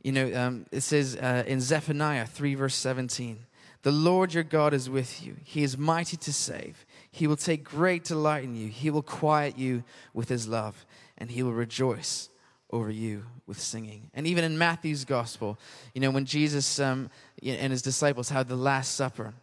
You 0.00 0.12
know, 0.12 0.32
um, 0.32 0.66
it 0.70 0.82
says 0.82 1.16
uh, 1.16 1.42
in 1.44 1.60
Zephaniah 1.60 2.26
3, 2.26 2.54
verse 2.54 2.76
17, 2.76 3.40
The 3.82 3.90
Lord 3.90 4.32
your 4.32 4.44
God 4.44 4.72
is 4.72 4.88
with 4.88 5.26
you. 5.26 5.34
He 5.42 5.64
is 5.64 5.76
mighty 5.76 6.16
to 6.18 6.32
save. 6.32 6.86
He 7.10 7.26
will 7.26 7.34
take 7.34 7.64
great 7.64 8.04
delight 8.04 8.44
in 8.44 8.54
you. 8.54 8.68
He 8.68 8.90
will 8.90 9.02
quiet 9.02 9.58
you 9.58 9.82
with 10.14 10.28
his 10.28 10.46
love, 10.46 10.86
and 11.18 11.28
he 11.28 11.42
will 11.42 11.52
rejoice 11.52 12.28
over 12.70 12.92
you 12.92 13.24
with 13.48 13.58
singing. 13.58 14.08
And 14.14 14.24
even 14.24 14.44
in 14.44 14.56
Matthew's 14.56 15.04
gospel, 15.04 15.58
you 15.94 16.00
know, 16.00 16.12
when 16.12 16.26
Jesus 16.26 16.78
um, 16.78 17.10
and 17.42 17.72
his 17.72 17.82
disciples 17.82 18.28
had 18.28 18.46
the 18.46 18.54
Last 18.54 18.94
Supper, 18.94 19.34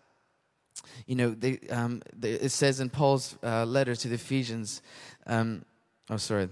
you 1.05 1.15
know, 1.15 1.31
they, 1.31 1.59
um, 1.69 2.01
they, 2.15 2.31
it 2.31 2.51
says 2.51 2.79
in 2.79 2.89
Paul's 2.89 3.37
uh, 3.43 3.65
letter 3.65 3.95
to 3.95 4.07
the 4.07 4.15
Ephesians, 4.15 4.81
um, 5.27 5.63
oh, 6.09 6.17
sorry, 6.17 6.49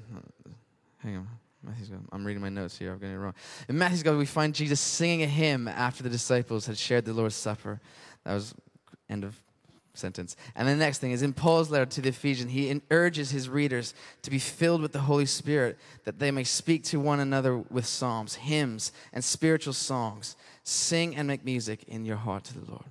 hang 0.99 1.17
on. 1.17 1.27
Matthew's 1.63 1.89
gospel. 1.89 2.07
I'm 2.11 2.25
reading 2.25 2.41
my 2.41 2.49
notes 2.49 2.77
here. 2.77 2.93
I'm 2.93 2.99
getting 2.99 3.15
it 3.15 3.19
wrong. 3.19 3.33
In 3.67 3.77
Matthew's 3.77 4.03
gospel, 4.03 4.19
we 4.19 4.25
find 4.25 4.53
Jesus 4.55 4.79
singing 4.79 5.23
a 5.23 5.27
hymn 5.27 5.67
after 5.67 6.03
the 6.03 6.09
disciples 6.09 6.65
had 6.65 6.77
shared 6.77 7.05
the 7.05 7.13
Lord's 7.13 7.35
Supper. 7.35 7.81
That 8.23 8.35
was 8.35 8.53
end 9.09 9.23
of 9.23 9.35
sentence. 9.93 10.35
And 10.55 10.67
the 10.67 10.75
next 10.75 10.99
thing 10.99 11.11
is 11.11 11.23
in 11.23 11.33
Paul's 11.33 11.69
letter 11.69 11.85
to 11.85 12.01
the 12.01 12.09
Ephesians, 12.09 12.51
he 12.51 12.81
urges 12.91 13.31
his 13.31 13.49
readers 13.49 13.93
to 14.21 14.29
be 14.29 14.39
filled 14.39 14.81
with 14.81 14.91
the 14.91 14.99
Holy 14.99 15.25
Spirit 15.25 15.77
that 16.05 16.19
they 16.19 16.31
may 16.31 16.43
speak 16.43 16.83
to 16.85 16.99
one 16.99 17.19
another 17.19 17.57
with 17.57 17.85
psalms, 17.85 18.35
hymns, 18.35 18.91
and 19.11 19.23
spiritual 19.23 19.73
songs. 19.73 20.35
Sing 20.63 21.15
and 21.15 21.27
make 21.27 21.43
music 21.43 21.83
in 21.87 22.05
your 22.05 22.17
heart 22.17 22.43
to 22.45 22.59
the 22.59 22.69
Lord. 22.69 22.85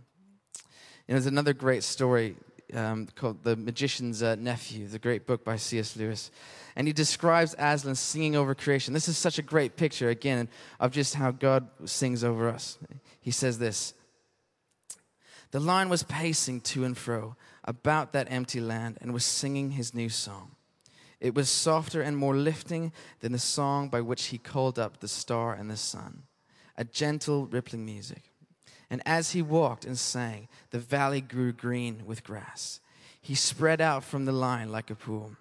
There's 1.06 1.26
another 1.26 1.52
great 1.52 1.84
story 1.84 2.36
um, 2.74 3.06
called 3.14 3.44
The 3.44 3.56
Magician's 3.56 4.22
uh, 4.22 4.34
Nephew, 4.34 4.88
the 4.88 4.98
great 4.98 5.26
book 5.26 5.44
by 5.44 5.56
C.S. 5.56 5.96
Lewis. 5.96 6.30
And 6.74 6.86
he 6.86 6.92
describes 6.92 7.54
Aslan 7.58 7.94
singing 7.94 8.34
over 8.34 8.54
creation. 8.54 8.92
This 8.92 9.08
is 9.08 9.16
such 9.16 9.38
a 9.38 9.42
great 9.42 9.76
picture, 9.76 10.08
again, 10.08 10.48
of 10.80 10.90
just 10.90 11.14
how 11.14 11.30
God 11.30 11.68
sings 11.84 12.24
over 12.24 12.48
us. 12.48 12.78
He 13.20 13.30
says 13.30 13.58
this 13.58 13.94
The 15.52 15.60
lion 15.60 15.88
was 15.88 16.02
pacing 16.02 16.62
to 16.62 16.84
and 16.84 16.96
fro 16.96 17.36
about 17.64 18.12
that 18.12 18.30
empty 18.30 18.60
land 18.60 18.98
and 19.00 19.12
was 19.14 19.24
singing 19.24 19.72
his 19.72 19.94
new 19.94 20.08
song. 20.08 20.52
It 21.20 21.34
was 21.34 21.48
softer 21.48 22.02
and 22.02 22.16
more 22.16 22.36
lifting 22.36 22.92
than 23.20 23.32
the 23.32 23.38
song 23.38 23.88
by 23.88 24.00
which 24.00 24.26
he 24.26 24.38
called 24.38 24.78
up 24.78 24.98
the 24.98 25.08
star 25.08 25.54
and 25.54 25.70
the 25.70 25.76
sun, 25.76 26.24
a 26.76 26.84
gentle, 26.84 27.46
rippling 27.46 27.86
music. 27.86 28.32
And 28.90 29.02
as 29.04 29.32
he 29.32 29.42
walked 29.42 29.84
and 29.84 29.98
sang, 29.98 30.48
the 30.70 30.78
valley 30.78 31.20
grew 31.20 31.52
green 31.52 32.02
with 32.06 32.24
grass. 32.24 32.80
He 33.20 33.34
spread 33.34 33.80
out 33.80 34.04
from 34.04 34.24
the 34.24 34.32
line 34.32 34.70
like 34.70 34.90
a 34.90 34.94
pool. 34.94 35.32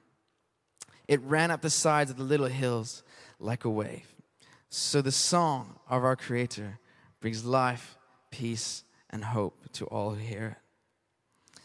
It 1.07 1.21
ran 1.21 1.51
up 1.51 1.61
the 1.61 1.69
sides 1.69 2.09
of 2.09 2.17
the 2.17 2.23
little 2.23 2.47
hills 2.47 3.03
like 3.39 3.63
a 3.63 3.69
wave. 3.69 4.15
So 4.69 5.01
the 5.01 5.11
song 5.11 5.79
of 5.87 6.03
our 6.03 6.15
Creator 6.15 6.79
brings 7.21 7.45
life, 7.45 7.95
peace, 8.31 8.83
and 9.09 9.23
hope 9.23 9.71
to 9.73 9.85
all 9.85 10.11
who 10.11 10.17
hear 10.17 10.57
it. 10.57 11.59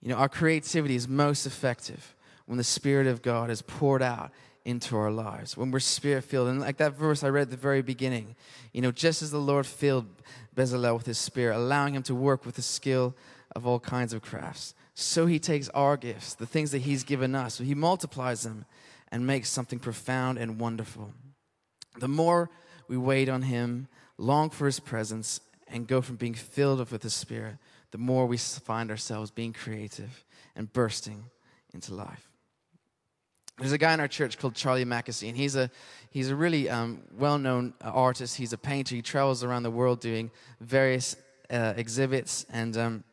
You 0.00 0.10
know, 0.10 0.16
our 0.16 0.28
creativity 0.28 0.94
is 0.94 1.08
most 1.08 1.46
effective 1.46 2.14
when 2.46 2.58
the 2.58 2.64
Spirit 2.64 3.08
of 3.08 3.22
God 3.22 3.50
is 3.50 3.60
poured 3.62 4.02
out 4.02 4.30
into 4.66 4.96
our 4.96 5.12
lives, 5.12 5.56
when 5.56 5.70
we're 5.70 5.78
spirit 5.78 6.24
filled. 6.24 6.48
And 6.48 6.60
like 6.60 6.78
that 6.78 6.98
verse 6.98 7.22
I 7.22 7.28
read 7.28 7.42
at 7.42 7.50
the 7.50 7.56
very 7.56 7.82
beginning, 7.82 8.34
you 8.72 8.82
know, 8.82 8.90
just 8.90 9.22
as 9.22 9.30
the 9.30 9.38
Lord 9.38 9.64
filled 9.64 10.06
Bezalel 10.56 10.96
with 10.96 11.06
his 11.06 11.18
spirit, 11.18 11.56
allowing 11.56 11.94
him 11.94 12.02
to 12.02 12.14
work 12.16 12.44
with 12.44 12.56
the 12.56 12.62
skill 12.62 13.14
of 13.54 13.64
all 13.64 13.78
kinds 13.78 14.12
of 14.12 14.22
crafts, 14.22 14.74
so 14.92 15.26
he 15.26 15.38
takes 15.38 15.68
our 15.68 15.96
gifts, 15.96 16.34
the 16.34 16.46
things 16.46 16.72
that 16.72 16.80
he's 16.80 17.04
given 17.04 17.34
us, 17.34 17.54
so 17.54 17.64
he 17.64 17.74
multiplies 17.76 18.42
them 18.42 18.64
and 19.12 19.24
makes 19.24 19.48
something 19.48 19.78
profound 19.78 20.36
and 20.36 20.58
wonderful. 20.58 21.12
The 22.00 22.08
more 22.08 22.50
we 22.88 22.96
wait 22.96 23.28
on 23.28 23.42
him, 23.42 23.86
long 24.18 24.50
for 24.50 24.66
his 24.66 24.80
presence, 24.80 25.40
and 25.68 25.86
go 25.86 26.00
from 26.00 26.16
being 26.16 26.34
filled 26.34 26.90
with 26.90 27.02
the 27.02 27.10
Spirit, 27.10 27.56
the 27.92 27.98
more 27.98 28.26
we 28.26 28.36
find 28.36 28.90
ourselves 28.90 29.30
being 29.30 29.52
creative 29.52 30.24
and 30.56 30.72
bursting 30.72 31.26
into 31.72 31.94
life. 31.94 32.25
There's 33.58 33.72
a 33.72 33.78
guy 33.78 33.94
in 33.94 34.00
our 34.00 34.08
church 34.08 34.38
called 34.38 34.54
Charlie 34.54 34.84
Mackesy, 34.84 35.28
and 35.28 35.36
he's 35.36 35.56
a 35.56 35.70
he's 36.10 36.28
a 36.28 36.36
really 36.36 36.68
um, 36.68 37.00
well-known 37.18 37.72
artist. 37.80 38.36
He's 38.36 38.52
a 38.52 38.58
painter. 38.58 38.94
He 38.94 39.00
travels 39.00 39.42
around 39.42 39.62
the 39.62 39.70
world 39.70 40.00
doing 40.00 40.30
various 40.60 41.16
uh, 41.50 41.72
exhibits, 41.74 42.44
and 42.52 42.76
um, 42.76 43.04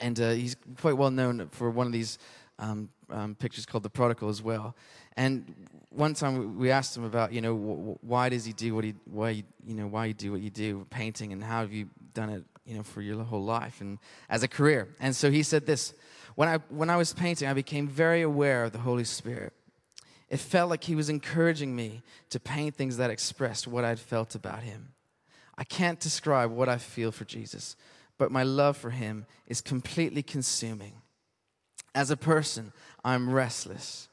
and 0.00 0.18
uh, 0.18 0.30
he's 0.30 0.56
quite 0.80 0.96
well 0.96 1.10
known 1.10 1.48
for 1.50 1.68
one 1.68 1.86
of 1.86 1.92
these 1.92 2.18
um, 2.58 2.88
um 3.10 3.34
pictures 3.34 3.66
called 3.66 3.82
The 3.82 3.90
Prodigal 3.90 4.30
as 4.30 4.40
well. 4.40 4.74
And 5.18 5.54
one 5.90 6.14
time 6.14 6.58
we 6.58 6.70
asked 6.70 6.96
him 6.96 7.04
about, 7.04 7.34
you 7.34 7.42
know, 7.42 7.98
why 8.00 8.30
does 8.30 8.46
he 8.46 8.54
do 8.54 8.74
what 8.74 8.84
he 8.84 8.94
why 9.04 9.44
you 9.66 9.74
know 9.74 9.86
why 9.86 10.06
you 10.06 10.14
do 10.14 10.32
what 10.32 10.40
you 10.40 10.48
do, 10.48 10.86
painting, 10.88 11.30
and 11.34 11.44
how 11.44 11.60
have 11.60 11.74
you 11.74 11.90
done 12.14 12.30
it, 12.30 12.42
you 12.64 12.74
know, 12.74 12.82
for 12.82 13.02
your 13.02 13.22
whole 13.22 13.44
life 13.44 13.82
and 13.82 13.98
as 14.30 14.42
a 14.42 14.48
career. 14.48 14.88
And 14.98 15.14
so 15.14 15.30
he 15.30 15.42
said 15.42 15.66
this. 15.66 15.92
When 16.34 16.48
I, 16.48 16.58
when 16.68 16.90
I 16.90 16.96
was 16.96 17.12
painting, 17.12 17.48
I 17.48 17.54
became 17.54 17.86
very 17.88 18.22
aware 18.22 18.64
of 18.64 18.72
the 18.72 18.78
Holy 18.78 19.04
Spirit. 19.04 19.52
It 20.28 20.38
felt 20.38 20.70
like 20.70 20.84
He 20.84 20.94
was 20.94 21.08
encouraging 21.08 21.76
me 21.76 22.02
to 22.30 22.40
paint 22.40 22.74
things 22.74 22.96
that 22.96 23.10
expressed 23.10 23.66
what 23.68 23.84
I'd 23.84 23.98
felt 23.98 24.34
about 24.34 24.62
Him. 24.62 24.92
I 25.58 25.64
can't 25.64 26.00
describe 26.00 26.50
what 26.50 26.68
I 26.68 26.78
feel 26.78 27.12
for 27.12 27.24
Jesus, 27.24 27.76
but 28.16 28.32
my 28.32 28.42
love 28.42 28.76
for 28.76 28.90
Him 28.90 29.26
is 29.46 29.60
completely 29.60 30.22
consuming. 30.22 30.94
As 31.94 32.10
a 32.10 32.16
person, 32.16 32.72
I'm 33.04 33.30
restless. 33.30 34.08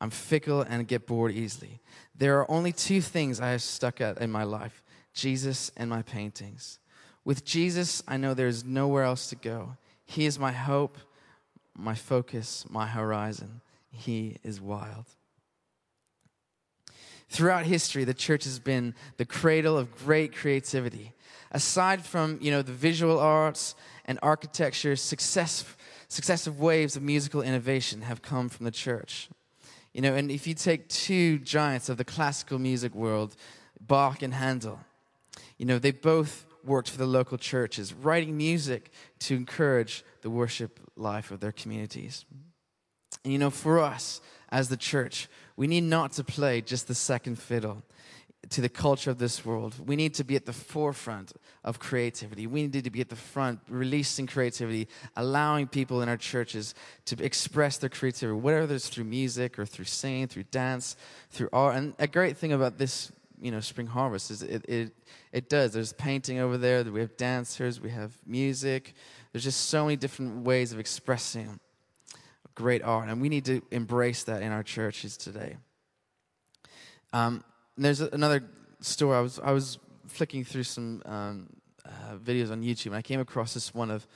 I'm 0.00 0.10
fickle 0.10 0.62
and 0.62 0.86
get 0.86 1.06
bored 1.06 1.32
easily. 1.32 1.80
There 2.16 2.38
are 2.38 2.50
only 2.50 2.72
two 2.72 3.00
things 3.00 3.40
I 3.40 3.50
have 3.50 3.62
stuck 3.62 4.00
at 4.00 4.18
in 4.18 4.30
my 4.30 4.44
life 4.44 4.82
Jesus 5.14 5.72
and 5.76 5.90
my 5.90 6.02
paintings. 6.02 6.78
With 7.24 7.44
Jesus, 7.44 8.02
I 8.08 8.16
know 8.16 8.34
there's 8.34 8.64
nowhere 8.64 9.04
else 9.04 9.28
to 9.28 9.36
go. 9.36 9.76
He 10.04 10.24
is 10.24 10.38
my 10.38 10.52
hope, 10.52 10.96
my 11.76 11.94
focus, 11.94 12.64
my 12.68 12.86
horizon. 12.86 13.60
He 13.90 14.36
is 14.42 14.60
wild. 14.60 15.06
Throughout 17.28 17.66
history, 17.66 18.04
the 18.04 18.14
church 18.14 18.44
has 18.44 18.58
been 18.58 18.94
the 19.18 19.26
cradle 19.26 19.76
of 19.76 19.94
great 19.94 20.34
creativity. 20.34 21.12
Aside 21.50 22.04
from, 22.04 22.38
you 22.40 22.50
know, 22.50 22.62
the 22.62 22.72
visual 22.72 23.18
arts 23.18 23.74
and 24.06 24.18
architecture, 24.22 24.96
success, 24.96 25.64
successive 26.08 26.58
waves 26.58 26.96
of 26.96 27.02
musical 27.02 27.42
innovation 27.42 28.02
have 28.02 28.22
come 28.22 28.48
from 28.48 28.64
the 28.64 28.70
church. 28.70 29.28
You 29.92 30.00
know, 30.00 30.14
and 30.14 30.30
if 30.30 30.46
you 30.46 30.54
take 30.54 30.88
two 30.88 31.38
giants 31.38 31.88
of 31.88 31.96
the 31.98 32.04
classical 32.04 32.58
music 32.58 32.94
world, 32.94 33.36
Bach 33.80 34.22
and 34.22 34.32
Handel, 34.32 34.80
you 35.58 35.66
know, 35.66 35.78
they 35.78 35.90
both 35.90 36.46
worked 36.68 36.90
for 36.90 36.98
the 36.98 37.06
local 37.06 37.38
churches, 37.38 37.92
writing 37.92 38.36
music 38.36 38.90
to 39.20 39.34
encourage 39.34 40.04
the 40.22 40.30
worship 40.30 40.78
life 40.96 41.30
of 41.30 41.40
their 41.40 41.52
communities. 41.52 42.24
And 43.24 43.32
you 43.32 43.38
know, 43.38 43.50
for 43.50 43.80
us 43.80 44.20
as 44.50 44.68
the 44.68 44.76
church, 44.76 45.28
we 45.56 45.66
need 45.66 45.84
not 45.84 46.12
to 46.12 46.24
play 46.24 46.60
just 46.60 46.88
the 46.88 46.94
second 46.94 47.38
fiddle 47.38 47.82
to 48.50 48.60
the 48.60 48.68
culture 48.68 49.10
of 49.10 49.18
this 49.18 49.44
world. 49.44 49.74
We 49.84 49.96
need 49.96 50.14
to 50.14 50.24
be 50.24 50.36
at 50.36 50.46
the 50.46 50.52
forefront 50.52 51.32
of 51.64 51.78
creativity. 51.78 52.46
We 52.46 52.62
need 52.62 52.84
to 52.84 52.90
be 52.90 53.00
at 53.00 53.08
the 53.08 53.16
front, 53.16 53.60
releasing 53.68 54.26
creativity, 54.26 54.88
allowing 55.16 55.66
people 55.66 56.00
in 56.02 56.08
our 56.08 56.16
churches 56.16 56.74
to 57.06 57.22
express 57.22 57.78
their 57.78 57.90
creativity, 57.90 58.38
whether 58.38 58.74
it's 58.74 58.88
through 58.88 59.04
music 59.04 59.58
or 59.58 59.66
through 59.66 59.86
singing, 59.86 60.28
through 60.28 60.44
dance, 60.44 60.96
through 61.30 61.48
art. 61.52 61.76
And 61.76 61.94
a 61.98 62.06
great 62.06 62.36
thing 62.36 62.52
about 62.52 62.78
this 62.78 63.10
you 63.40 63.50
know 63.50 63.60
spring 63.60 63.86
harvest. 63.86 64.30
Is 64.30 64.42
it, 64.42 64.64
it 64.68 64.92
it 65.32 65.48
does. 65.48 65.72
There's 65.72 65.92
painting 65.92 66.38
over 66.38 66.58
there. 66.58 66.82
We 66.84 67.00
have 67.00 67.16
dancers. 67.16 67.80
We 67.80 67.90
have 67.90 68.16
music. 68.26 68.94
There's 69.32 69.44
just 69.44 69.66
so 69.66 69.84
many 69.84 69.96
different 69.96 70.44
ways 70.44 70.72
of 70.72 70.78
expressing 70.78 71.60
great 72.54 72.82
art 72.82 73.08
and 73.08 73.20
we 73.20 73.28
need 73.28 73.44
to 73.44 73.62
embrace 73.70 74.24
that 74.24 74.42
in 74.42 74.50
our 74.50 74.64
churches 74.64 75.16
today. 75.16 75.56
Um, 77.12 77.44
there's 77.76 78.00
another 78.00 78.42
story. 78.80 79.16
I 79.16 79.20
was 79.20 79.38
i 79.38 79.52
was 79.52 79.78
flicking 80.08 80.44
through 80.44 80.64
some 80.64 81.02
um, 81.04 81.48
uh, 81.84 82.16
videos 82.16 82.50
on 82.50 82.62
youtube 82.62 82.86
and 82.86 82.96
i 82.96 83.02
came 83.02 83.20
across 83.20 83.52
this 83.54 83.74
one 83.74 83.90
of 83.90 84.06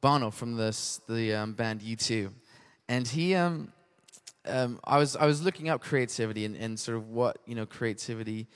bono 0.00 0.30
from 0.30 0.56
this 0.56 1.00
the 1.08 1.34
um, 1.34 1.52
band 1.52 1.80
u2 1.82 2.32
and 2.88 3.06
he 3.06 3.34
um, 3.34 3.70
um, 4.46 4.80
I 4.84 4.98
was 4.98 5.14
I 5.16 5.26
was 5.26 5.42
looking 5.42 5.68
up 5.68 5.80
creativity 5.80 6.44
and, 6.44 6.56
and 6.56 6.78
sort 6.78 6.96
of 6.96 7.08
what 7.08 7.38
you 7.46 7.54
know 7.54 7.66
creativity 7.66 8.48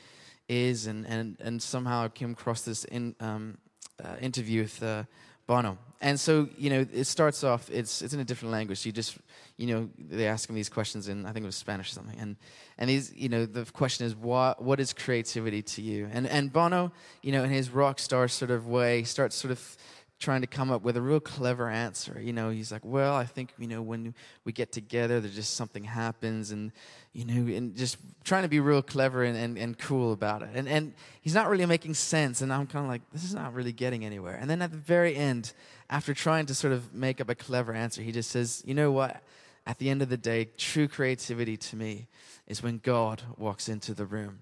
is, 0.48 0.86
and, 0.86 1.06
and, 1.06 1.36
and 1.40 1.62
somehow 1.62 2.04
I 2.04 2.08
came 2.08 2.32
across 2.32 2.62
this 2.62 2.84
in, 2.84 3.14
um, 3.20 3.58
uh, 4.02 4.16
interview 4.20 4.62
with 4.62 4.82
uh, 4.82 5.04
Bono. 5.46 5.78
And 6.00 6.20
so, 6.20 6.48
you 6.58 6.70
know, 6.70 6.86
it 6.92 7.04
starts 7.04 7.42
off, 7.42 7.70
it's, 7.70 8.02
it's 8.02 8.12
in 8.12 8.20
a 8.20 8.24
different 8.24 8.52
language. 8.52 8.84
You 8.84 8.92
just, 8.92 9.16
you 9.56 9.66
know, 9.66 9.88
they 9.98 10.26
ask 10.26 10.48
him 10.48 10.54
these 10.54 10.68
questions 10.68 11.08
in, 11.08 11.24
I 11.24 11.32
think 11.32 11.44
it 11.44 11.46
was 11.46 11.56
Spanish 11.56 11.90
or 11.90 11.94
something. 11.94 12.18
And, 12.18 12.36
and 12.76 12.90
these, 12.90 13.14
you 13.14 13.28
know, 13.28 13.46
the 13.46 13.64
question 13.64 14.06
is, 14.06 14.14
what, 14.14 14.62
what 14.62 14.78
is 14.78 14.92
creativity 14.92 15.62
to 15.62 15.82
you? 15.82 16.08
And, 16.12 16.26
and 16.26 16.52
Bono, 16.52 16.92
you 17.22 17.32
know, 17.32 17.44
in 17.44 17.50
his 17.50 17.70
rock 17.70 17.98
star 17.98 18.28
sort 18.28 18.50
of 18.50 18.66
way, 18.66 19.04
starts 19.04 19.36
sort 19.36 19.52
of 19.52 19.76
trying 20.18 20.40
to 20.42 20.46
come 20.46 20.70
up 20.70 20.82
with 20.82 20.96
a 20.96 21.02
real 21.02 21.20
clever 21.20 21.68
answer. 21.68 22.20
You 22.22 22.32
know, 22.32 22.50
he's 22.50 22.70
like, 22.72 22.84
well, 22.84 23.14
I 23.14 23.24
think, 23.24 23.52
you 23.58 23.66
know, 23.66 23.82
when 23.82 24.14
we 24.44 24.52
get 24.52 24.72
together, 24.72 25.20
there's 25.20 25.34
just 25.34 25.54
something 25.54 25.84
happens 25.84 26.50
and, 26.50 26.72
you 27.16 27.24
know, 27.24 27.56
and 27.56 27.74
just 27.74 27.96
trying 28.24 28.42
to 28.42 28.48
be 28.48 28.60
real 28.60 28.82
clever 28.82 29.24
and, 29.24 29.38
and, 29.38 29.56
and 29.56 29.78
cool 29.78 30.12
about 30.12 30.42
it. 30.42 30.50
And, 30.52 30.68
and 30.68 30.92
he's 31.22 31.34
not 31.34 31.48
really 31.48 31.64
making 31.64 31.94
sense. 31.94 32.42
And 32.42 32.52
I'm 32.52 32.66
kind 32.66 32.84
of 32.84 32.90
like, 32.90 33.00
this 33.10 33.24
is 33.24 33.34
not 33.34 33.54
really 33.54 33.72
getting 33.72 34.04
anywhere. 34.04 34.36
And 34.38 34.50
then 34.50 34.60
at 34.60 34.70
the 34.70 34.76
very 34.76 35.16
end, 35.16 35.54
after 35.88 36.12
trying 36.12 36.44
to 36.46 36.54
sort 36.54 36.74
of 36.74 36.92
make 36.92 37.18
up 37.18 37.30
a 37.30 37.34
clever 37.34 37.72
answer, 37.72 38.02
he 38.02 38.12
just 38.12 38.30
says, 38.30 38.62
you 38.66 38.74
know 38.74 38.92
what? 38.92 39.22
At 39.66 39.78
the 39.78 39.88
end 39.88 40.02
of 40.02 40.10
the 40.10 40.18
day, 40.18 40.50
true 40.58 40.88
creativity 40.88 41.56
to 41.56 41.76
me 41.76 42.06
is 42.46 42.62
when 42.62 42.80
God 42.84 43.22
walks 43.38 43.66
into 43.70 43.94
the 43.94 44.04
room 44.04 44.40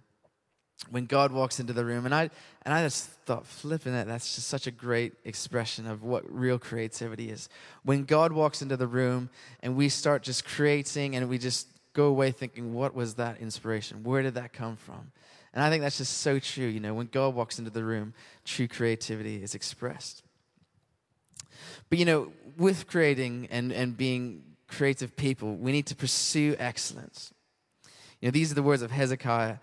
when 0.90 1.06
God 1.06 1.32
walks 1.32 1.60
into 1.60 1.72
the 1.72 1.84
room. 1.84 2.04
And 2.04 2.14
I, 2.14 2.28
and 2.62 2.74
I 2.74 2.82
just 2.82 3.06
thought, 3.24 3.46
flipping 3.46 3.92
that, 3.92 4.06
that's 4.06 4.34
just 4.34 4.48
such 4.48 4.66
a 4.66 4.70
great 4.70 5.14
expression 5.24 5.86
of 5.86 6.02
what 6.02 6.24
real 6.30 6.58
creativity 6.58 7.30
is. 7.30 7.48
When 7.84 8.04
God 8.04 8.32
walks 8.32 8.60
into 8.60 8.76
the 8.76 8.86
room 8.86 9.30
and 9.60 9.76
we 9.76 9.88
start 9.88 10.22
just 10.22 10.44
creating 10.44 11.16
and 11.16 11.30
we 11.30 11.38
just 11.38 11.68
go 11.94 12.06
away 12.06 12.30
thinking, 12.30 12.74
what 12.74 12.94
was 12.94 13.14
that 13.14 13.40
inspiration? 13.40 14.04
Where 14.04 14.22
did 14.22 14.34
that 14.34 14.52
come 14.52 14.76
from? 14.76 15.12
And 15.54 15.62
I 15.62 15.70
think 15.70 15.82
that's 15.82 15.98
just 15.98 16.18
so 16.18 16.38
true. 16.38 16.66
You 16.66 16.80
know, 16.80 16.92
when 16.92 17.06
God 17.06 17.34
walks 17.34 17.58
into 17.58 17.70
the 17.70 17.84
room, 17.84 18.12
true 18.44 18.68
creativity 18.68 19.42
is 19.42 19.54
expressed. 19.54 20.22
But, 21.88 21.98
you 21.98 22.04
know, 22.04 22.32
with 22.58 22.88
creating 22.88 23.48
and, 23.50 23.72
and 23.72 23.96
being 23.96 24.42
creative 24.66 25.16
people, 25.16 25.54
we 25.54 25.72
need 25.72 25.86
to 25.86 25.96
pursue 25.96 26.56
excellence. 26.58 27.32
You 28.20 28.28
know, 28.28 28.32
these 28.32 28.50
are 28.50 28.54
the 28.56 28.62
words 28.62 28.82
of 28.82 28.90
Hezekiah 28.90 29.56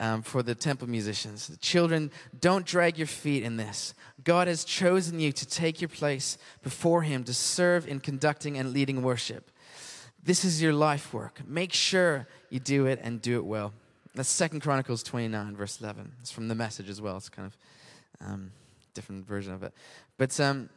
um, 0.00 0.22
for 0.22 0.42
the 0.42 0.54
temple 0.54 0.88
musicians. 0.88 1.56
Children, 1.60 2.10
don't 2.40 2.64
drag 2.64 2.96
your 2.96 3.06
feet 3.06 3.42
in 3.42 3.56
this. 3.56 3.94
God 4.22 4.48
has 4.48 4.64
chosen 4.64 5.20
you 5.20 5.32
to 5.32 5.46
take 5.46 5.80
your 5.80 5.88
place 5.88 6.38
before 6.62 7.02
Him 7.02 7.24
to 7.24 7.34
serve 7.34 7.86
in 7.86 8.00
conducting 8.00 8.56
and 8.56 8.72
leading 8.72 9.02
worship. 9.02 9.50
This 10.24 10.42
is 10.46 10.62
your 10.62 10.72
life 10.72 11.12
work. 11.12 11.46
Make 11.46 11.74
sure 11.74 12.26
you 12.48 12.58
do 12.58 12.86
it 12.86 12.98
and 13.02 13.20
do 13.20 13.36
it 13.36 13.44
well. 13.44 13.74
That's 14.14 14.28
Second 14.28 14.60
Chronicles 14.60 15.02
29, 15.02 15.54
verse 15.54 15.78
11. 15.82 16.12
It's 16.20 16.30
from 16.30 16.48
the 16.48 16.54
message 16.54 16.88
as 16.88 16.98
well. 16.98 17.18
It's 17.18 17.28
kind 17.28 17.46
of 17.46 18.26
um, 18.26 18.52
different 18.94 19.26
version 19.26 19.52
of 19.52 19.62
it. 19.62 19.74
But 20.16 20.38
um, 20.40 20.70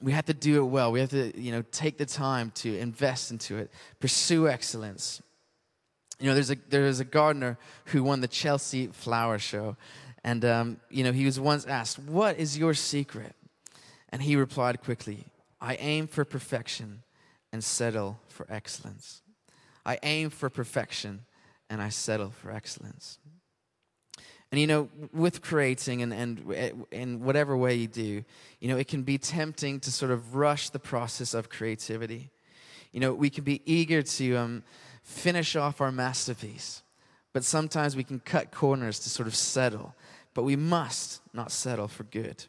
we 0.00 0.12
have 0.12 0.26
to 0.26 0.34
do 0.34 0.62
it 0.62 0.66
well. 0.66 0.92
We 0.92 1.00
have 1.00 1.10
to, 1.10 1.36
you 1.36 1.50
know, 1.50 1.62
take 1.72 1.98
the 1.98 2.06
time 2.06 2.52
to 2.56 2.78
invest 2.78 3.32
into 3.32 3.56
it, 3.56 3.72
pursue 3.98 4.48
excellence. 4.48 5.20
You 6.20 6.28
know, 6.28 6.34
there's 6.34 6.52
a 6.52 6.56
there's 6.68 7.00
a 7.00 7.04
gardener 7.04 7.58
who 7.86 8.04
won 8.04 8.20
the 8.20 8.28
Chelsea 8.28 8.86
Flower 8.86 9.40
Show, 9.40 9.76
and 10.22 10.44
um, 10.44 10.80
you 10.88 11.02
know 11.02 11.10
he 11.10 11.24
was 11.24 11.40
once 11.40 11.66
asked, 11.66 11.98
"What 11.98 12.38
is 12.38 12.56
your 12.56 12.74
secret?" 12.74 13.34
And 14.10 14.22
he 14.22 14.36
replied 14.36 14.82
quickly, 14.82 15.24
"I 15.60 15.74
aim 15.76 16.06
for 16.06 16.24
perfection 16.24 17.02
and 17.52 17.62
settle 17.62 18.20
for 18.28 18.46
excellence. 18.48 19.22
I 19.84 19.98
aim 20.02 20.30
for 20.30 20.48
perfection 20.48 21.24
and 21.68 21.82
I 21.82 21.90
settle 21.90 22.30
for 22.30 22.50
excellence." 22.50 23.18
And 24.52 24.60
you 24.60 24.66
know, 24.66 24.90
with 25.14 25.40
creating 25.40 26.02
and, 26.02 26.12
and 26.12 26.84
in 26.90 27.24
whatever 27.24 27.56
way 27.56 27.74
you 27.74 27.88
do, 27.88 28.22
you 28.60 28.68
know, 28.68 28.76
it 28.76 28.86
can 28.86 29.02
be 29.02 29.16
tempting 29.16 29.80
to 29.80 29.90
sort 29.90 30.10
of 30.10 30.34
rush 30.34 30.68
the 30.68 30.78
process 30.78 31.32
of 31.32 31.48
creativity. 31.48 32.30
You 32.92 33.00
know, 33.00 33.14
we 33.14 33.30
can 33.30 33.44
be 33.44 33.62
eager 33.64 34.02
to 34.02 34.36
um, 34.36 34.62
finish 35.02 35.56
off 35.56 35.80
our 35.80 35.90
masterpiece. 35.90 36.82
But 37.32 37.44
sometimes 37.44 37.96
we 37.96 38.04
can 38.04 38.20
cut 38.20 38.50
corners 38.50 38.98
to 39.00 39.08
sort 39.08 39.26
of 39.26 39.34
settle. 39.34 39.94
But 40.34 40.42
we 40.42 40.54
must 40.54 41.22
not 41.32 41.50
settle 41.50 41.88
for 41.88 42.04
good. 42.04 42.44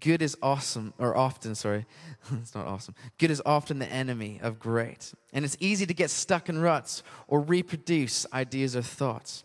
Good 0.00 0.22
is 0.22 0.36
awesome, 0.42 0.92
or 0.98 1.16
often, 1.16 1.54
sorry, 1.54 1.86
it's 2.32 2.54
not 2.54 2.66
awesome. 2.66 2.94
Good 3.18 3.30
is 3.30 3.42
often 3.44 3.78
the 3.78 3.90
enemy 3.90 4.38
of 4.42 4.58
great. 4.58 5.12
And 5.32 5.44
it's 5.44 5.56
easy 5.60 5.86
to 5.86 5.94
get 5.94 6.10
stuck 6.10 6.48
in 6.48 6.58
ruts 6.58 7.02
or 7.26 7.40
reproduce 7.40 8.26
ideas 8.32 8.76
or 8.76 8.82
thoughts. 8.82 9.44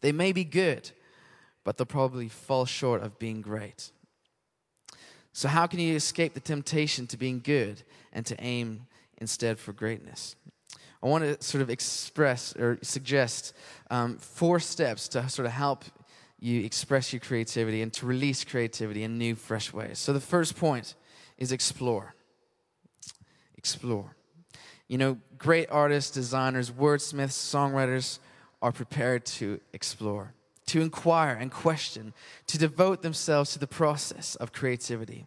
They 0.00 0.12
may 0.12 0.32
be 0.32 0.44
good, 0.44 0.90
but 1.64 1.76
they'll 1.76 1.86
probably 1.86 2.28
fall 2.28 2.64
short 2.64 3.02
of 3.02 3.18
being 3.18 3.40
great. 3.40 3.90
So, 5.32 5.48
how 5.48 5.66
can 5.66 5.80
you 5.80 5.96
escape 5.96 6.34
the 6.34 6.40
temptation 6.40 7.06
to 7.08 7.16
being 7.16 7.40
good 7.40 7.82
and 8.12 8.24
to 8.26 8.40
aim 8.40 8.86
instead 9.18 9.58
for 9.58 9.72
greatness? 9.72 10.36
I 11.02 11.08
want 11.08 11.24
to 11.24 11.42
sort 11.44 11.62
of 11.62 11.70
express 11.70 12.54
or 12.56 12.78
suggest 12.82 13.54
um, 13.90 14.18
four 14.18 14.60
steps 14.60 15.08
to 15.08 15.28
sort 15.28 15.46
of 15.46 15.52
help 15.52 15.84
you 16.42 16.64
express 16.64 17.12
your 17.12 17.20
creativity 17.20 17.82
and 17.82 17.92
to 17.92 18.04
release 18.04 18.42
creativity 18.42 19.04
in 19.04 19.16
new, 19.16 19.36
fresh 19.36 19.72
ways. 19.72 20.00
So 20.00 20.12
the 20.12 20.20
first 20.20 20.56
point 20.56 20.96
is 21.38 21.52
explore. 21.52 22.16
Explore. 23.56 24.16
You 24.88 24.98
know, 24.98 25.18
great 25.38 25.68
artists, 25.70 26.10
designers, 26.10 26.72
wordsmiths, 26.72 27.38
songwriters 27.38 28.18
are 28.60 28.72
prepared 28.72 29.24
to 29.24 29.60
explore, 29.72 30.34
to 30.66 30.80
inquire 30.80 31.34
and 31.34 31.48
question, 31.50 32.12
to 32.48 32.58
devote 32.58 33.02
themselves 33.02 33.52
to 33.52 33.60
the 33.60 33.68
process 33.68 34.34
of 34.34 34.52
creativity. 34.52 35.26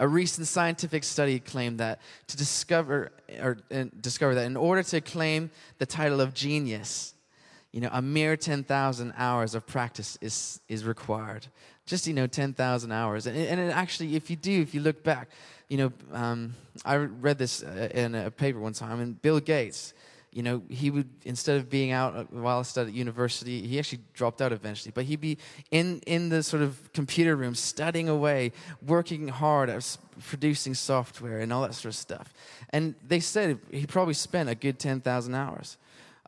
A 0.00 0.08
recent 0.08 0.48
scientific 0.48 1.04
study 1.04 1.38
claimed 1.38 1.78
that 1.78 2.00
to 2.26 2.36
discover 2.36 3.12
or 3.40 3.58
uh, 3.72 3.84
discover 4.00 4.34
that 4.34 4.46
in 4.46 4.56
order 4.56 4.82
to 4.82 5.00
claim 5.00 5.50
the 5.78 5.86
title 5.86 6.20
of 6.20 6.34
genius, 6.34 7.14
you 7.76 7.82
know, 7.82 7.90
a 7.92 8.00
mere 8.00 8.38
10,000 8.38 9.12
hours 9.18 9.54
of 9.54 9.66
practice 9.66 10.16
is 10.22 10.62
is 10.66 10.82
required. 10.84 11.46
Just 11.84 12.06
you 12.06 12.14
know, 12.14 12.26
10,000 12.26 12.90
hours, 12.90 13.26
and, 13.26 13.36
and 13.36 13.70
actually, 13.70 14.16
if 14.16 14.30
you 14.30 14.36
do, 14.36 14.62
if 14.62 14.74
you 14.74 14.80
look 14.80 15.04
back, 15.04 15.28
you 15.68 15.76
know, 15.76 15.92
um, 16.14 16.54
I 16.86 16.96
read 16.96 17.36
this 17.36 17.62
uh, 17.62 17.90
in 17.92 18.14
a 18.14 18.30
paper 18.30 18.60
one 18.60 18.72
time, 18.72 19.00
and 19.00 19.20
Bill 19.20 19.40
Gates 19.40 19.92
you 20.32 20.42
know, 20.42 20.62
he 20.68 20.90
would, 20.90 21.08
instead 21.24 21.56
of 21.56 21.70
being 21.70 21.92
out 21.92 22.30
while 22.30 22.58
I 22.58 22.62
studied 22.62 22.90
at 22.90 22.94
university, 22.94 23.66
he 23.66 23.78
actually 23.78 24.00
dropped 24.12 24.42
out 24.42 24.52
eventually, 24.52 24.92
but 24.94 25.06
he'd 25.06 25.20
be 25.20 25.38
in, 25.70 26.00
in 26.06 26.28
the 26.28 26.42
sort 26.42 26.62
of 26.62 26.92
computer 26.92 27.36
room 27.36 27.54
studying 27.54 28.10
away, 28.10 28.52
working 28.86 29.28
hard 29.28 29.70
at 29.70 29.96
producing 30.28 30.74
software 30.74 31.38
and 31.38 31.54
all 31.54 31.62
that 31.62 31.74
sort 31.74 31.86
of 31.86 31.96
stuff. 31.96 32.34
And 32.68 32.94
they 33.06 33.18
said 33.20 33.58
he 33.70 33.86
probably 33.86 34.12
spent 34.12 34.50
a 34.50 34.54
good 34.54 34.78
10,000 34.78 35.34
hours 35.34 35.78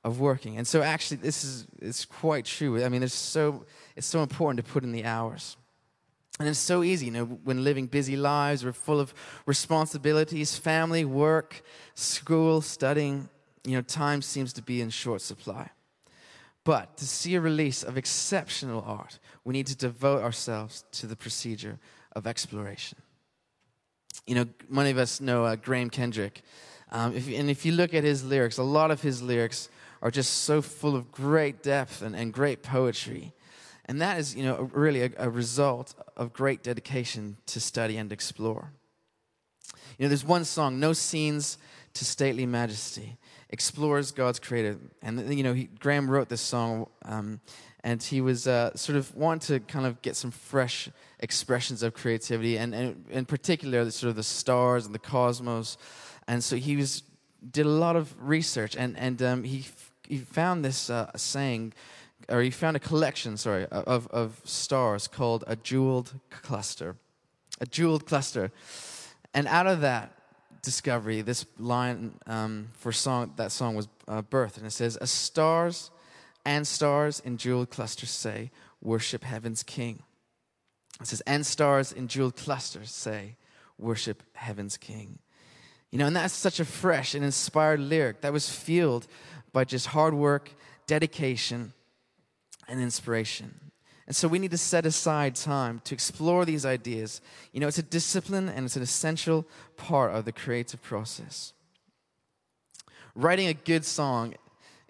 of 0.05 0.21
working. 0.21 0.57
And 0.57 0.67
so 0.67 0.83
actually, 0.83 1.19
this 1.19 1.45
is 1.45 1.67
it's 1.81 2.05
quite 2.05 2.45
true. 2.45 2.85
I 2.85 2.89
mean, 2.89 3.03
it's 3.03 3.15
so, 3.15 3.65
it's 3.97 4.07
so 4.07 4.23
important 4.23 4.65
to 4.65 4.73
put 4.73 4.85
in 4.85 4.93
the 4.93 5.05
hours. 5.05 5.57
And 6.39 6.49
it's 6.49 6.59
so 6.59 6.85
easy, 6.85 7.07
you 7.07 7.13
know, 7.13 7.25
when 7.25 7.65
living 7.65 7.87
busy 7.87 8.17
lives, 8.17 8.65
we're 8.65 8.73
full 8.73 9.01
of 9.01 9.13
responsibilities, 9.45 10.57
family, 10.57 11.05
work, 11.05 11.63
school, 11.95 12.61
studying 12.61 13.29
you 13.69 13.77
know, 13.77 13.83
time 13.83 14.23
seems 14.23 14.53
to 14.55 14.63
be 14.63 14.81
in 14.81 14.91
short 14.91 15.21
supply. 15.21 15.71
But 16.65 16.97
to 16.99 17.07
see 17.07 17.35
a 17.35 17.41
release 17.41 17.83
of 17.83 17.97
exceptional 17.97 18.83
art, 18.87 19.19
we 19.45 19.53
need 19.53 19.67
to 19.69 19.77
devote 19.77 20.23
ourselves 20.23 20.85
to 20.93 21.07
the 21.07 21.17
procedure 21.17 21.79
of 22.17 22.27
exploration. 22.27 22.99
You 24.27 24.35
know, 24.37 24.47
many 24.69 24.91
of 24.91 24.99
us 24.99 25.21
know 25.21 25.45
uh, 25.45 25.57
Graham 25.57 25.91
Kendrick. 25.91 26.43
Um, 26.91 27.15
if, 27.15 27.29
and 27.29 27.51
if 27.51 27.65
you 27.65 27.73
look 27.73 27.95
at 27.95 28.05
his 28.05 28.25
lyrics, 28.25 28.59
a 28.59 28.63
lot 28.63 28.91
of 28.91 29.03
his 29.03 29.23
lyrics 29.23 29.69
are 30.03 30.11
just 30.11 30.33
so 30.45 30.63
full 30.63 30.95
of 30.97 31.11
great 31.11 31.63
depth 31.63 32.03
and, 32.03 32.15
and 32.15 32.33
great 32.33 32.63
poetry. 32.63 33.33
And 33.87 34.01
that 34.03 34.19
is, 34.19 34.35
you 34.35 34.45
know, 34.45 34.71
really 34.73 35.03
a, 35.03 35.11
a 35.17 35.31
result 35.31 35.95
of 36.17 36.33
great 36.33 36.63
dedication 36.63 37.37
to 37.47 37.61
study 37.61 37.97
and 37.97 38.13
explore. 38.13 38.73
You 39.99 40.05
know, 40.05 40.09
there's 40.09 40.25
one 40.25 40.45
song, 40.45 40.79
No 40.79 40.93
Scenes 40.93 41.59
to 41.95 42.05
Stately 42.05 42.47
Majesty 42.47 43.17
explores 43.51 44.13
God's 44.13 44.39
creator. 44.39 44.79
And 45.03 45.35
you 45.35 45.43
know, 45.43 45.55
he, 45.55 45.65
Graham 45.65 46.11
wrote 46.11 46.29
this 46.29 46.41
song, 46.41 46.89
um, 47.05 47.41
and 47.83 48.03
he 48.03 48.21
was 48.21 48.47
uh, 48.47 48.75
sort 48.77 48.97
of 48.97 49.15
wanting 49.17 49.61
to 49.61 49.73
kind 49.73 49.87
of 49.87 50.03
get 50.03 50.17
some 50.17 50.31
fresh 50.31 50.89
expressions 51.21 51.83
of 51.83 51.95
creativity, 51.95 52.59
and, 52.59 52.75
and 52.75 53.05
in 53.11 53.25
particular, 53.25 53.85
the, 53.85 53.91
sort 53.91 54.11
of 54.11 54.17
the 54.17 54.23
stars 54.23 54.87
and 54.87 54.95
the 54.95 54.99
cosmos. 54.99 55.79
And 56.27 56.45
so 56.45 56.57
he 56.57 56.77
was 56.77 57.03
did 57.51 57.67
a 57.67 57.71
lot 57.71 57.97
of 57.97 58.15
research, 58.21 58.77
and 58.77 58.99
and 58.99 59.23
um, 59.23 59.45
he 59.45 59.65
he 60.09 60.19
found 60.19 60.65
this 60.65 60.91
uh, 60.91 61.11
saying. 61.17 61.75
Or 62.29 62.43
he 62.43 62.51
found 62.51 62.77
a 62.77 62.81
collection, 62.81 63.37
sorry, 63.39 63.65
of, 63.67 64.07
of 64.09 64.43
stars 64.45 65.09
called 65.09 65.45
a 65.47 65.57
jeweled 65.57 66.13
cluster. 66.31 66.97
A 67.61 67.65
jeweled 67.65 68.07
cluster. 68.07 68.51
And 69.33 69.47
out 69.47 69.67
of 69.67 69.81
that, 69.81 70.19
discovery, 70.63 71.23
this 71.23 71.47
line 71.59 72.13
um, 72.27 72.69
for 72.73 72.93
song, 72.93 73.33
that 73.37 73.53
song 73.53 73.75
was 73.75 73.89
uh, 74.07 74.23
birthed, 74.23 74.59
and 74.59 74.67
it 74.67 74.71
says, 74.71 74.97
"As 74.97 75.11
stars 75.11 75.91
and 76.45 76.67
stars 76.67 77.21
in 77.21 77.37
jeweled 77.37 77.71
clusters 77.71 78.11
say, 78.11 78.51
worship 78.83 79.25
heaven's 79.25 79.63
King." 79.63 80.03
It 81.01 81.07
says, 81.07 81.23
"And 81.23 81.47
stars 81.47 81.93
in 81.93 82.09
jeweled 82.09 82.37
clusters 82.37 82.91
say, 82.91 83.37
worship 83.79 84.23
heaven's 84.35 84.77
King." 84.77 85.19
You 85.91 85.99
know, 85.99 86.07
and 86.07 86.17
that's 86.17 86.35
such 86.35 86.61
a 86.61 86.67
fresh 86.67 87.15
and 87.15 87.25
inspired 87.25 87.81
lyric 87.81 88.21
that 88.21 88.33
was 88.33 88.51
fueled 88.51 89.07
by 89.53 89.65
just 89.65 89.89
hard 89.89 90.15
work, 90.15 90.51
dedication, 90.87 91.73
and 92.69 92.81
inspiration. 92.81 93.69
And 94.07 94.17
so 94.17 94.27
we 94.27 94.39
need 94.39 94.53
to 94.53 94.59
set 94.59 94.87
aside 94.87 95.35
time 95.35 95.83
to 95.85 95.95
explore 95.95 96.47
these 96.47 96.65
ideas. 96.65 97.21
You 97.53 97.61
know, 97.61 97.69
it's 97.69 97.79
a 97.79 97.83
discipline 97.83 98.49
and 98.49 98.65
it's 98.65 98.77
an 98.77 98.83
essential 98.83 99.47
part 99.77 100.15
of 100.15 100.25
the 100.25 100.33
creative 100.33 100.83
process. 100.83 101.53
Writing 103.15 103.49
a 103.49 103.55
good 103.55 103.85
song 103.85 104.35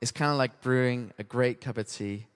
is 0.00 0.12
kind 0.12 0.30
of 0.30 0.38
like 0.38 0.60
brewing 0.60 1.12
a 1.18 1.24
great 1.24 1.60
cup 1.60 1.78
of 1.78 1.88
tea. 1.88 2.26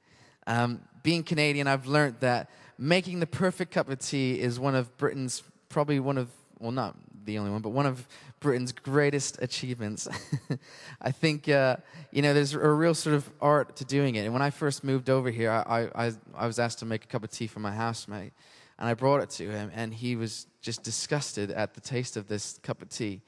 Um, 0.46 0.80
being 1.04 1.22
Canadian, 1.22 1.68
I've 1.68 1.86
learned 1.86 2.16
that 2.20 2.50
making 2.78 3.20
the 3.20 3.26
perfect 3.26 3.72
cup 3.72 3.88
of 3.88 4.00
tea 4.00 4.40
is 4.40 4.58
one 4.58 4.74
of 4.74 4.96
Britain's, 4.96 5.44
probably 5.68 6.00
one 6.00 6.18
of, 6.18 6.30
well, 6.58 6.72
not 6.72 6.96
the 7.24 7.38
only 7.38 7.50
one, 7.50 7.62
but 7.62 7.70
one 7.70 7.86
of 7.86 8.06
Britain's 8.40 8.72
greatest 8.72 9.38
achievements. 9.40 10.08
I 11.00 11.10
think, 11.10 11.48
uh, 11.48 11.76
you 12.10 12.22
know, 12.22 12.34
there's 12.34 12.54
a 12.54 12.58
real 12.58 12.94
sort 12.94 13.14
of 13.14 13.30
art 13.40 13.76
to 13.76 13.84
doing 13.84 14.16
it. 14.16 14.24
And 14.24 14.32
when 14.32 14.42
I 14.42 14.50
first 14.50 14.84
moved 14.84 15.08
over 15.08 15.30
here, 15.30 15.50
I, 15.50 15.88
I, 15.94 16.12
I 16.34 16.46
was 16.46 16.58
asked 16.58 16.80
to 16.80 16.84
make 16.84 17.04
a 17.04 17.06
cup 17.06 17.24
of 17.24 17.30
tea 17.30 17.46
for 17.46 17.60
my 17.60 17.72
housemate. 17.72 18.32
And 18.78 18.88
I 18.88 18.94
brought 18.94 19.22
it 19.22 19.30
to 19.30 19.48
him, 19.48 19.70
and 19.74 19.94
he 19.94 20.16
was 20.16 20.46
just 20.60 20.82
disgusted 20.82 21.50
at 21.50 21.74
the 21.74 21.80
taste 21.80 22.16
of 22.16 22.26
this 22.26 22.58
cup 22.62 22.82
of 22.82 22.88
tea. 22.88 23.20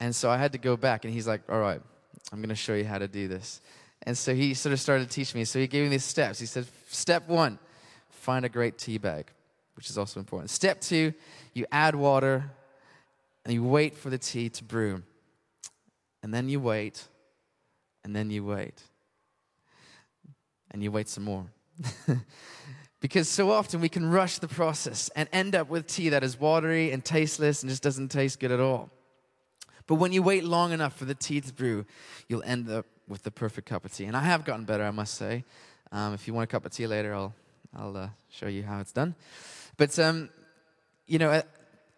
And 0.00 0.14
so 0.14 0.28
I 0.28 0.36
had 0.36 0.52
to 0.52 0.58
go 0.58 0.76
back, 0.76 1.04
and 1.04 1.14
he's 1.14 1.26
like, 1.26 1.40
All 1.48 1.60
right, 1.60 1.80
I'm 2.30 2.40
going 2.40 2.50
to 2.50 2.54
show 2.54 2.74
you 2.74 2.84
how 2.84 2.98
to 2.98 3.08
do 3.08 3.28
this. 3.28 3.60
And 4.02 4.18
so 4.18 4.34
he 4.34 4.52
sort 4.52 4.72
of 4.72 4.80
started 4.80 5.08
to 5.08 5.14
teach 5.14 5.34
me. 5.34 5.44
So 5.44 5.58
he 5.58 5.66
gave 5.66 5.84
me 5.84 5.88
these 5.88 6.04
steps. 6.04 6.38
He 6.40 6.46
said, 6.46 6.66
Step 6.88 7.28
one, 7.28 7.58
find 8.10 8.44
a 8.44 8.48
great 8.48 8.76
tea 8.76 8.98
bag, 8.98 9.30
which 9.76 9.88
is 9.88 9.96
also 9.96 10.20
important. 10.20 10.50
Step 10.50 10.80
two, 10.80 11.14
you 11.54 11.64
add 11.70 11.94
water 11.94 12.50
and 13.44 13.54
you 13.54 13.62
wait 13.62 13.96
for 13.96 14.10
the 14.10 14.18
tea 14.18 14.48
to 14.50 14.64
brew. 14.64 15.02
And 16.22 16.32
then 16.32 16.48
you 16.48 16.60
wait, 16.60 17.08
and 18.04 18.14
then 18.14 18.30
you 18.30 18.44
wait. 18.44 18.82
And 20.70 20.82
you 20.82 20.92
wait 20.92 21.08
some 21.08 21.24
more. 21.24 21.46
because 23.00 23.28
so 23.28 23.50
often 23.50 23.80
we 23.80 23.88
can 23.88 24.08
rush 24.08 24.38
the 24.38 24.48
process 24.48 25.10
and 25.16 25.28
end 25.32 25.56
up 25.56 25.68
with 25.68 25.86
tea 25.86 26.10
that 26.10 26.22
is 26.22 26.38
watery 26.38 26.92
and 26.92 27.04
tasteless 27.04 27.62
and 27.62 27.70
just 27.70 27.82
doesn't 27.82 28.08
taste 28.08 28.38
good 28.38 28.52
at 28.52 28.60
all. 28.60 28.90
But 29.88 29.96
when 29.96 30.12
you 30.12 30.22
wait 30.22 30.44
long 30.44 30.72
enough 30.72 30.96
for 30.96 31.04
the 31.04 31.14
tea 31.14 31.40
to 31.40 31.52
brew, 31.52 31.84
you'll 32.28 32.44
end 32.44 32.70
up 32.70 32.86
with 33.08 33.24
the 33.24 33.32
perfect 33.32 33.68
cup 33.68 33.84
of 33.84 33.92
tea. 33.92 34.04
And 34.04 34.16
I 34.16 34.22
have 34.22 34.44
gotten 34.44 34.64
better, 34.64 34.84
I 34.84 34.92
must 34.92 35.14
say. 35.14 35.44
Um, 35.90 36.14
if 36.14 36.26
you 36.26 36.32
want 36.32 36.44
a 36.44 36.46
cup 36.46 36.64
of 36.64 36.72
tea 36.72 36.86
later, 36.86 37.12
I'll, 37.12 37.34
I'll 37.76 37.96
uh, 37.96 38.08
show 38.30 38.46
you 38.46 38.62
how 38.62 38.78
it's 38.80 38.92
done. 38.92 39.16
But, 39.76 39.98
um, 39.98 40.30
you 41.06 41.18
know, 41.18 41.42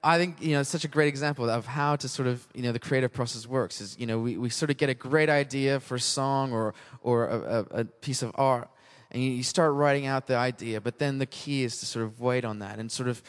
I 0.05 0.19
think, 0.19 0.43
you 0.43 0.53
know, 0.53 0.61
it's 0.61 0.71
such 0.71 0.85
a 0.85 0.88
great 0.88 1.09
example 1.09 1.49
of 1.49 1.67
how 1.67 1.97
to 1.97 2.09
sort 2.09 2.29
of, 2.29 2.47
you 2.55 2.62
know, 2.62 2.73
the 2.73 2.79
creative 2.79 3.12
process 3.12 3.47
works 3.47 3.81
is, 3.81 3.99
you 3.99 4.07
know, 4.07 4.19
we, 4.19 4.37
we 4.37 4.51
sort 4.51 4.71
of 4.71 4.77
get 4.77 4.90
a 4.90 4.95
great 4.95 5.31
idea 5.31 5.81
for 5.81 5.95
a 5.95 6.01
song 6.01 6.53
or, 6.53 6.75
or 7.01 7.27
a, 7.27 7.67
a, 7.71 7.85
piece 7.85 8.23
of 8.23 8.31
art 8.35 8.69
and 9.11 9.23
you, 9.23 9.43
start 9.43 9.73
writing 9.73 10.07
out 10.07 10.27
the 10.27 10.37
idea 10.37 10.81
but 10.81 10.99
then 10.99 11.19
the 11.19 11.27
key 11.27 11.62
is 11.62 11.79
to 11.79 11.87
sort 11.87 12.05
of 12.05 12.21
wait 12.21 12.45
on 12.45 12.59
that 12.59 12.79
and 12.79 12.93
sort 12.93 13.09
of 13.09 13.23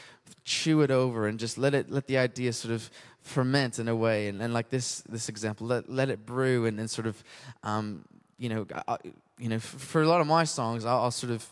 chew 0.44 0.82
it 0.82 0.92
over 0.92 1.28
and 1.28 1.40
just 1.40 1.58
let 1.58 1.74
it 1.74 1.90
let 1.90 2.08
the 2.08 2.18
idea 2.18 2.52
sort 2.52 2.74
of 2.74 2.90
ferment 3.22 3.80
in 3.80 3.88
a 3.88 3.96
way. 3.96 4.28
And, 4.28 4.42
and 4.42 4.54
like 4.54 4.70
this 4.70 5.02
this 5.10 5.30
example 5.30 5.68
let, 5.68 5.90
let 5.90 6.10
it 6.10 6.26
brew 6.26 6.66
and 6.66 6.78
then 6.78 6.88
sort 6.88 7.08
of 7.08 7.24
um, 7.64 8.06
you 8.38 8.50
know 8.50 8.68
I, 8.88 8.98
you 9.40 9.50
know 9.50 9.60
for, 9.60 9.80
for, 9.80 10.02
a 10.02 10.08
lot 10.08 10.22
of 10.22 10.28
my 10.28 10.44
songs 10.44 10.86
I'll, 10.86 11.04
I'll, 11.04 11.12
sort 11.12 11.32
of 11.32 11.46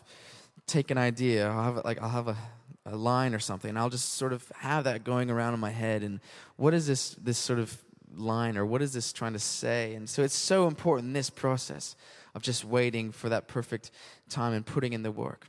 take 0.68 0.92
an 0.92 0.98
idea. 0.98 1.48
I'll 1.48 1.64
have 1.64 1.86
like 1.86 2.02
I'll 2.02 2.10
have 2.10 2.28
a, 2.28 2.38
a 2.86 2.96
line 2.96 3.34
or 3.34 3.40
something 3.40 3.78
I'll 3.78 3.90
just 3.90 4.14
sort 4.14 4.34
of 4.34 4.52
have 4.58 4.84
that 4.84 5.04
going 5.04 5.30
around 5.30 5.54
in 5.54 5.60
my 5.60 5.72
head 5.72 6.04
and 6.04 6.20
what 6.58 6.74
is 6.74 6.86
this 6.88 7.12
this 7.16 7.38
sort 7.38 7.60
of 7.60 7.82
line 8.16 8.58
or 8.58 8.66
what 8.66 8.82
is 8.82 8.94
this 8.94 9.14
trying 9.14 9.34
to 9.34 9.40
say 9.40 9.96
and 9.96 10.10
so 10.10 10.22
it's 10.22 10.36
so 10.36 10.68
important 10.68 11.14
this 11.14 11.30
process 11.30 11.96
of 12.36 12.42
just 12.42 12.66
waiting 12.66 13.12
for 13.12 13.30
that 13.30 13.48
perfect 13.48 13.92
time 14.30 14.54
and 14.54 14.66
putting 14.66 14.94
in 14.94 15.02
the 15.02 15.12
work 15.12 15.48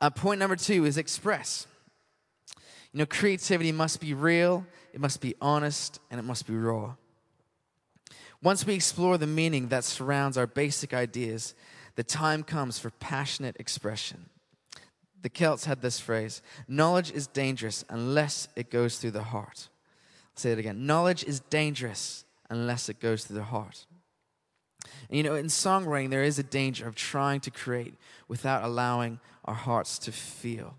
uh, 0.00 0.10
point 0.10 0.38
number 0.38 0.56
two 0.56 0.84
is 0.84 0.98
express 0.98 1.66
you 2.92 2.98
know 2.98 3.06
creativity 3.06 3.72
must 3.72 4.00
be 4.00 4.12
real 4.12 4.66
it 4.92 5.00
must 5.00 5.20
be 5.20 5.34
honest, 5.40 6.00
and 6.10 6.18
it 6.18 6.24
must 6.24 6.46
be 6.46 6.54
raw. 6.54 6.94
Once 8.42 8.66
we 8.66 8.74
explore 8.74 9.18
the 9.18 9.26
meaning 9.26 9.68
that 9.68 9.84
surrounds 9.84 10.36
our 10.36 10.46
basic 10.46 10.94
ideas, 10.94 11.54
the 11.96 12.02
time 12.02 12.42
comes 12.42 12.78
for 12.78 12.90
passionate 12.90 13.56
expression. 13.58 14.26
The 15.22 15.28
Celts 15.28 15.66
had 15.66 15.82
this 15.82 16.00
phrase 16.00 16.42
knowledge 16.66 17.12
is 17.12 17.26
dangerous 17.26 17.84
unless 17.88 18.48
it 18.56 18.70
goes 18.70 18.98
through 18.98 19.12
the 19.12 19.24
heart. 19.24 19.68
I'll 20.34 20.40
say 20.40 20.52
it 20.52 20.58
again 20.58 20.86
knowledge 20.86 21.24
is 21.24 21.40
dangerous 21.40 22.24
unless 22.48 22.88
it 22.88 23.00
goes 23.00 23.24
through 23.24 23.36
the 23.36 23.44
heart. 23.44 23.86
And 25.08 25.16
you 25.16 25.22
know, 25.22 25.34
in 25.34 25.46
songwriting, 25.46 26.10
there 26.10 26.22
is 26.22 26.38
a 26.38 26.42
danger 26.42 26.86
of 26.86 26.94
trying 26.94 27.40
to 27.40 27.50
create 27.50 27.94
without 28.28 28.64
allowing 28.64 29.20
our 29.44 29.54
hearts 29.54 29.98
to 30.00 30.12
feel. 30.12 30.76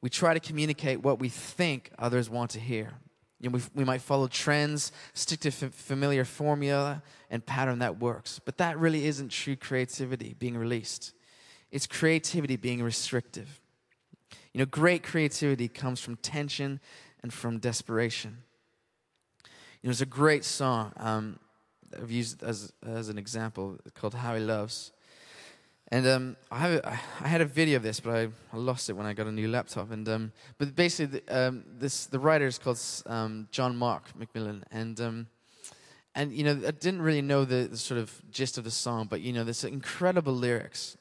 We 0.00 0.10
try 0.10 0.34
to 0.34 0.40
communicate 0.40 1.02
what 1.02 1.18
we 1.18 1.28
think 1.28 1.90
others 1.98 2.30
want 2.30 2.50
to 2.52 2.60
hear. 2.60 2.92
You 3.40 3.50
know, 3.50 3.60
we, 3.74 3.84
might 3.84 4.00
follow 4.00 4.28
trends, 4.28 4.92
stick 5.12 5.40
to 5.40 5.48
f- 5.48 5.74
familiar 5.74 6.24
formula 6.24 7.02
and 7.30 7.44
pattern 7.44 7.80
that 7.80 7.98
works. 7.98 8.40
But 8.42 8.56
that 8.58 8.78
really 8.78 9.06
isn't 9.06 9.30
true 9.30 9.56
creativity 9.56 10.34
being 10.38 10.56
released. 10.56 11.12
It's 11.70 11.86
creativity 11.86 12.56
being 12.56 12.82
restrictive. 12.82 13.60
You 14.56 14.60
know, 14.60 14.66
great 14.70 15.02
creativity 15.02 15.68
comes 15.68 16.00
from 16.00 16.16
tension 16.16 16.80
and 17.22 17.30
from 17.30 17.58
desperation. 17.58 18.38
You 19.44 19.48
know, 19.82 19.88
there's 19.88 20.00
a 20.00 20.06
great 20.06 20.46
song 20.46 20.94
um, 20.96 21.38
I've 21.94 22.10
used 22.10 22.42
as, 22.42 22.72
as 22.82 23.10
an 23.10 23.18
example 23.18 23.76
called 23.94 24.14
How 24.14 24.34
He 24.34 24.40
Loves. 24.40 24.92
And 25.88 26.06
um, 26.06 26.36
I, 26.50 26.58
have 26.60 27.00
I 27.20 27.28
had 27.28 27.42
a 27.42 27.44
video 27.44 27.76
of 27.76 27.82
this, 27.82 28.00
but 28.00 28.14
I, 28.14 28.28
I, 28.50 28.56
lost 28.56 28.88
it 28.88 28.94
when 28.94 29.04
I 29.04 29.12
got 29.12 29.26
a 29.26 29.30
new 29.30 29.46
laptop. 29.46 29.90
And 29.90 30.08
um, 30.08 30.32
but 30.56 30.74
basically, 30.74 31.20
the, 31.20 31.48
um, 31.48 31.62
this 31.76 32.06
the 32.06 32.18
writer 32.18 32.46
is 32.46 32.56
called 32.56 32.80
um, 33.04 33.48
John 33.50 33.76
Mark 33.76 34.04
McMillan, 34.18 34.62
and 34.70 34.98
um, 35.02 35.26
and 36.14 36.32
you 36.32 36.44
know 36.44 36.52
I 36.66 36.70
didn't 36.70 37.02
really 37.02 37.20
know 37.20 37.44
the, 37.44 37.68
the, 37.68 37.76
sort 37.76 38.00
of 38.00 38.10
gist 38.30 38.56
of 38.56 38.64
the 38.64 38.70
song, 38.70 39.06
but 39.10 39.20
you 39.20 39.34
know 39.34 39.44
there's 39.44 39.64
incredible 39.64 40.32
lyrics, 40.32 40.96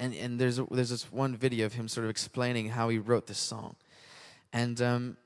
and 0.00 0.14
and 0.14 0.40
there's 0.40 0.60
there's 0.70 0.90
this 0.90 1.12
one 1.12 1.36
video 1.36 1.66
of 1.66 1.74
him 1.74 1.86
sort 1.86 2.04
of 2.04 2.10
explaining 2.10 2.70
how 2.70 2.88
he 2.88 2.98
wrote 2.98 3.28
this 3.28 3.38
song, 3.38 3.76
and 4.52 4.82
um, 4.82 5.16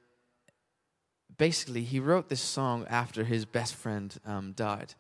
basically 1.38 1.84
he 1.84 1.98
wrote 1.98 2.28
this 2.28 2.42
song 2.42 2.84
after 2.90 3.24
his 3.24 3.46
best 3.46 3.74
friend 3.74 4.18
died 4.54 4.94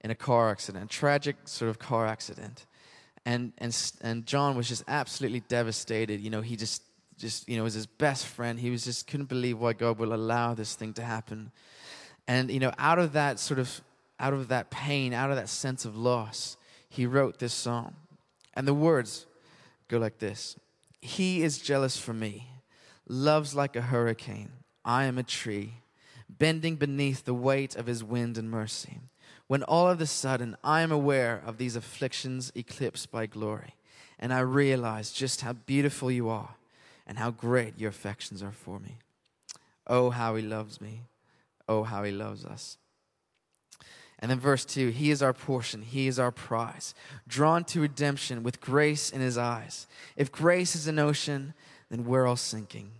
in 0.00 0.10
a 0.10 0.16
car 0.16 0.50
accident, 0.50 0.90
tragic 0.90 1.36
sort 1.44 1.68
of 1.68 1.78
car 1.78 2.06
accident 2.06 2.66
and 3.28 3.52
and 3.58 3.92
and 4.00 4.24
John 4.24 4.56
was 4.56 4.68
just 4.68 4.84
absolutely 4.88 5.40
devastated. 5.40 6.20
You 6.20 6.30
know, 6.30 6.40
he 6.40 6.56
just 6.56 6.82
just 7.18 7.46
you 7.46 7.58
know 7.58 7.64
was 7.64 7.74
his 7.74 7.84
best 7.86 8.26
friend. 8.26 8.58
He 8.58 8.70
was 8.70 8.84
just 8.84 9.06
couldn't 9.06 9.28
believe 9.28 9.58
why 9.58 9.74
God 9.74 9.98
will 9.98 10.14
allow 10.14 10.54
this 10.54 10.74
thing 10.74 10.94
to 10.94 11.02
happen. 11.02 11.52
And 12.26 12.50
you 12.50 12.58
know, 12.58 12.72
out 12.78 12.98
of 12.98 13.12
that 13.12 13.38
sort 13.38 13.60
of 13.60 13.82
out 14.18 14.32
of 14.32 14.48
that 14.48 14.70
pain, 14.70 15.12
out 15.12 15.28
of 15.28 15.36
that 15.36 15.50
sense 15.50 15.84
of 15.84 15.94
loss, 15.94 16.56
he 16.88 17.04
wrote 17.04 17.38
this 17.38 17.52
song. 17.52 17.96
And 18.58 18.66
the 18.66 18.74
words 18.74 19.26
go 19.86 19.98
like 19.98 20.18
this. 20.18 20.56
He 21.00 21.44
is 21.44 21.58
jealous 21.58 21.96
for 21.96 22.12
me, 22.12 22.48
loves 23.08 23.54
like 23.54 23.76
a 23.76 23.82
hurricane. 23.82 24.50
I 24.84 25.04
am 25.04 25.16
a 25.16 25.22
tree, 25.22 25.74
bending 26.28 26.74
beneath 26.74 27.24
the 27.24 27.34
weight 27.34 27.76
of 27.76 27.86
his 27.86 28.02
wind 28.02 28.36
and 28.36 28.50
mercy 28.50 28.98
when 29.46 29.62
all 29.62 29.88
of 29.88 30.00
a 30.00 30.06
sudden 30.06 30.56
I 30.64 30.82
am 30.82 30.90
aware 30.90 31.40
of 31.46 31.56
these 31.56 31.76
afflictions 31.76 32.50
eclipsed 32.56 33.12
by 33.12 33.26
glory, 33.26 33.76
and 34.18 34.32
I 34.32 34.40
realize 34.40 35.12
just 35.12 35.42
how 35.42 35.52
beautiful 35.52 36.10
you 36.10 36.28
are 36.28 36.56
and 37.06 37.16
how 37.16 37.30
great 37.30 37.78
your 37.78 37.90
affections 37.90 38.42
are 38.42 38.52
for 38.52 38.80
me. 38.80 38.98
Oh, 39.86 40.10
how 40.10 40.34
he 40.34 40.42
loves 40.42 40.80
me. 40.80 41.02
Oh, 41.68 41.84
how 41.84 42.02
he 42.02 42.10
loves 42.10 42.44
us. 42.44 42.76
And 44.18 44.30
then 44.30 44.40
verse 44.40 44.64
2 44.64 44.88
He 44.88 45.10
is 45.10 45.22
our 45.22 45.32
portion, 45.32 45.82
He 45.82 46.08
is 46.08 46.18
our 46.18 46.32
prize, 46.32 46.94
drawn 47.26 47.64
to 47.64 47.80
redemption 47.80 48.42
with 48.42 48.60
grace 48.60 49.10
in 49.10 49.20
His 49.20 49.38
eyes. 49.38 49.86
If 50.16 50.32
grace 50.32 50.74
is 50.74 50.88
an 50.88 50.98
ocean, 50.98 51.54
then 51.90 52.04
we're 52.04 52.26
all 52.26 52.36
sinking. 52.36 52.90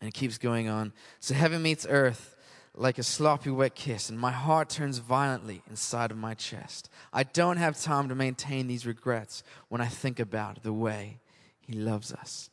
And 0.00 0.08
it 0.08 0.14
keeps 0.14 0.38
going 0.38 0.68
on. 0.68 0.92
So 1.20 1.34
heaven 1.34 1.62
meets 1.62 1.86
earth 1.88 2.36
like 2.74 2.98
a 2.98 3.02
sloppy 3.02 3.50
wet 3.50 3.74
kiss, 3.74 4.08
and 4.08 4.18
my 4.18 4.32
heart 4.32 4.70
turns 4.70 4.98
violently 4.98 5.62
inside 5.68 6.10
of 6.10 6.16
my 6.16 6.32
chest. 6.32 6.88
I 7.12 7.22
don't 7.22 7.58
have 7.58 7.78
time 7.78 8.08
to 8.08 8.14
maintain 8.14 8.66
these 8.66 8.86
regrets 8.86 9.42
when 9.68 9.82
I 9.82 9.86
think 9.86 10.18
about 10.18 10.62
the 10.62 10.72
way 10.72 11.18
He 11.60 11.74
loves 11.74 12.12
us. 12.12 12.48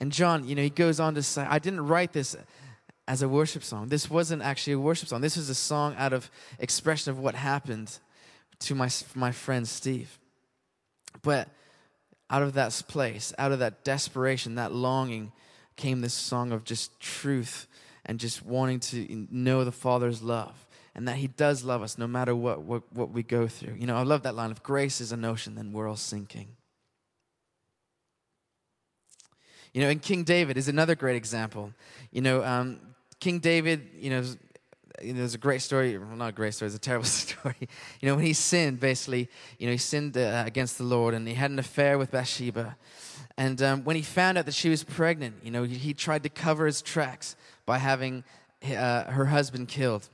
And 0.00 0.12
John, 0.12 0.46
you 0.46 0.54
know, 0.54 0.62
he 0.62 0.70
goes 0.70 1.00
on 1.00 1.14
to 1.14 1.22
say, 1.22 1.42
I 1.48 1.58
didn't 1.58 1.86
write 1.86 2.12
this 2.12 2.36
as 3.08 3.22
a 3.22 3.28
worship 3.28 3.64
song. 3.64 3.88
This 3.88 4.10
wasn't 4.10 4.42
actually 4.42 4.74
a 4.74 4.78
worship 4.78 5.08
song. 5.08 5.22
This 5.22 5.38
was 5.38 5.48
a 5.48 5.54
song 5.54 5.96
out 5.96 6.12
of 6.12 6.30
expression 6.58 7.10
of 7.10 7.18
what 7.18 7.34
happened 7.34 7.98
to 8.60 8.74
my, 8.74 8.90
my 9.14 9.32
friend 9.32 9.66
Steve. 9.66 10.18
But 11.22 11.48
out 12.28 12.42
of 12.42 12.52
that 12.52 12.80
place, 12.86 13.32
out 13.38 13.50
of 13.50 13.60
that 13.60 13.82
desperation, 13.82 14.56
that 14.56 14.72
longing, 14.72 15.32
came 15.76 16.02
this 16.02 16.12
song 16.12 16.52
of 16.52 16.64
just 16.64 17.00
truth 17.00 17.66
and 18.04 18.20
just 18.20 18.44
wanting 18.44 18.80
to 18.80 19.26
know 19.30 19.64
the 19.64 19.72
Father's 19.72 20.22
love 20.22 20.66
and 20.94 21.08
that 21.08 21.16
He 21.16 21.28
does 21.28 21.64
love 21.64 21.82
us 21.82 21.96
no 21.96 22.06
matter 22.06 22.36
what, 22.36 22.60
what, 22.62 22.82
what 22.92 23.10
we 23.10 23.22
go 23.22 23.48
through. 23.48 23.76
You 23.78 23.86
know, 23.86 23.96
I 23.96 24.02
love 24.02 24.24
that 24.24 24.34
line 24.34 24.50
if 24.50 24.62
grace 24.62 25.00
is 25.00 25.12
an 25.12 25.24
ocean, 25.24 25.54
then 25.54 25.72
we're 25.72 25.88
all 25.88 25.96
sinking. 25.96 26.48
You 29.72 29.82
know, 29.82 29.88
and 29.88 30.02
King 30.02 30.24
David 30.24 30.56
is 30.56 30.68
another 30.68 30.94
great 30.94 31.16
example. 31.16 31.72
You 32.10 32.22
know, 32.22 32.42
um, 32.42 32.80
King 33.20 33.40
David, 33.40 33.88
you 33.98 34.10
know, 34.10 34.24
there's 35.02 35.34
a 35.34 35.38
great 35.38 35.62
story, 35.62 35.96
well, 35.96 36.16
not 36.16 36.30
a 36.30 36.32
great 36.32 36.54
story, 36.54 36.66
it's 36.66 36.76
a 36.76 36.80
terrible 36.80 37.06
story. 37.06 37.68
You 38.00 38.08
know, 38.08 38.16
when 38.16 38.24
he 38.24 38.32
sinned, 38.32 38.80
basically, 38.80 39.28
you 39.58 39.66
know, 39.66 39.72
he 39.72 39.78
sinned 39.78 40.16
uh, 40.16 40.44
against 40.46 40.78
the 40.78 40.84
Lord 40.84 41.14
and 41.14 41.26
he 41.26 41.34
had 41.34 41.50
an 41.50 41.58
affair 41.58 41.98
with 41.98 42.10
Bathsheba. 42.10 42.76
And 43.36 43.62
um, 43.62 43.84
when 43.84 43.96
he 43.96 44.02
found 44.02 44.38
out 44.38 44.46
that 44.46 44.54
she 44.54 44.68
was 44.68 44.82
pregnant, 44.82 45.36
you 45.44 45.50
know, 45.50 45.62
he, 45.62 45.76
he 45.76 45.94
tried 45.94 46.22
to 46.24 46.28
cover 46.28 46.66
his 46.66 46.82
tracks 46.82 47.36
by 47.66 47.78
having 47.78 48.24
uh, 48.64 49.04
her 49.04 49.26
husband 49.26 49.68
killed. 49.68 50.08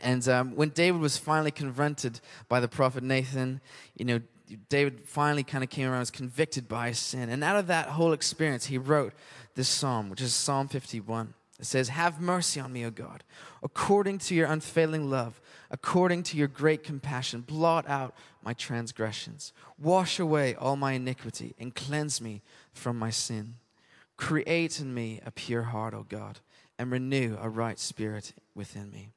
And 0.00 0.28
um, 0.28 0.54
when 0.54 0.68
David 0.68 1.00
was 1.00 1.16
finally 1.16 1.50
confronted 1.50 2.20
by 2.48 2.60
the 2.60 2.68
prophet 2.68 3.02
Nathan, 3.02 3.60
you 3.96 4.04
know, 4.04 4.20
David 4.68 5.00
finally 5.06 5.42
kind 5.42 5.64
of 5.64 5.70
came 5.70 5.88
around, 5.88 6.00
was 6.00 6.10
convicted 6.10 6.68
by 6.68 6.88
his 6.88 6.98
sin. 6.98 7.28
And 7.28 7.42
out 7.42 7.56
of 7.56 7.66
that 7.66 7.88
whole 7.88 8.12
experience, 8.12 8.66
he 8.66 8.78
wrote 8.78 9.12
this 9.54 9.68
psalm, 9.68 10.08
which 10.08 10.20
is 10.20 10.34
Psalm 10.34 10.68
51. 10.68 11.34
It 11.58 11.66
says, 11.66 11.88
Have 11.88 12.20
mercy 12.20 12.60
on 12.60 12.72
me, 12.72 12.84
O 12.84 12.90
God, 12.90 13.24
according 13.62 14.18
to 14.18 14.34
your 14.34 14.46
unfailing 14.46 15.10
love, 15.10 15.40
according 15.70 16.22
to 16.24 16.36
your 16.36 16.48
great 16.48 16.84
compassion. 16.84 17.40
Blot 17.40 17.88
out 17.88 18.14
my 18.42 18.52
transgressions, 18.52 19.52
wash 19.78 20.18
away 20.20 20.54
all 20.54 20.76
my 20.76 20.92
iniquity, 20.92 21.54
and 21.58 21.74
cleanse 21.74 22.20
me 22.20 22.42
from 22.72 22.98
my 22.98 23.10
sin. 23.10 23.54
Create 24.16 24.80
in 24.80 24.94
me 24.94 25.20
a 25.26 25.30
pure 25.30 25.64
heart, 25.64 25.94
O 25.94 26.06
God, 26.08 26.40
and 26.78 26.90
renew 26.90 27.36
a 27.40 27.48
right 27.48 27.78
spirit 27.78 28.32
within 28.54 28.90
me. 28.90 29.10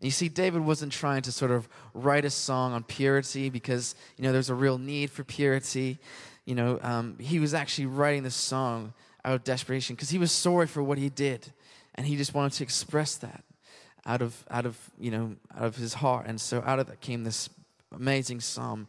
And 0.00 0.04
you 0.04 0.10
see, 0.10 0.28
David 0.28 0.60
wasn't 0.62 0.92
trying 0.92 1.22
to 1.22 1.32
sort 1.32 1.50
of 1.50 1.68
write 1.94 2.24
a 2.24 2.30
song 2.30 2.72
on 2.72 2.84
purity 2.84 3.48
because, 3.48 3.94
you 4.16 4.24
know, 4.24 4.32
there's 4.32 4.50
a 4.50 4.54
real 4.54 4.78
need 4.78 5.10
for 5.10 5.24
purity. 5.24 5.98
You 6.44 6.54
know, 6.54 6.78
um, 6.82 7.16
he 7.18 7.38
was 7.38 7.54
actually 7.54 7.86
writing 7.86 8.22
this 8.22 8.34
song 8.34 8.92
out 9.26 9.34
of 9.34 9.44
desperation 9.44 9.94
because 9.94 10.10
he 10.10 10.18
was 10.18 10.32
sorry 10.32 10.66
for 10.66 10.82
what 10.82 10.96
he 10.96 11.10
did. 11.10 11.52
And 11.96 12.06
he 12.06 12.16
just 12.16 12.32
wanted 12.32 12.52
to 12.52 12.62
express 12.62 13.16
that 13.16 13.44
out 14.06 14.22
of, 14.22 14.44
out 14.50 14.64
of, 14.64 14.78
you 14.98 15.10
know, 15.10 15.36
out 15.54 15.64
of 15.64 15.76
his 15.76 15.94
heart. 15.94 16.26
And 16.26 16.40
so 16.40 16.62
out 16.64 16.78
of 16.78 16.86
that 16.86 17.00
came 17.00 17.24
this 17.24 17.50
amazing 17.94 18.40
psalm 18.40 18.88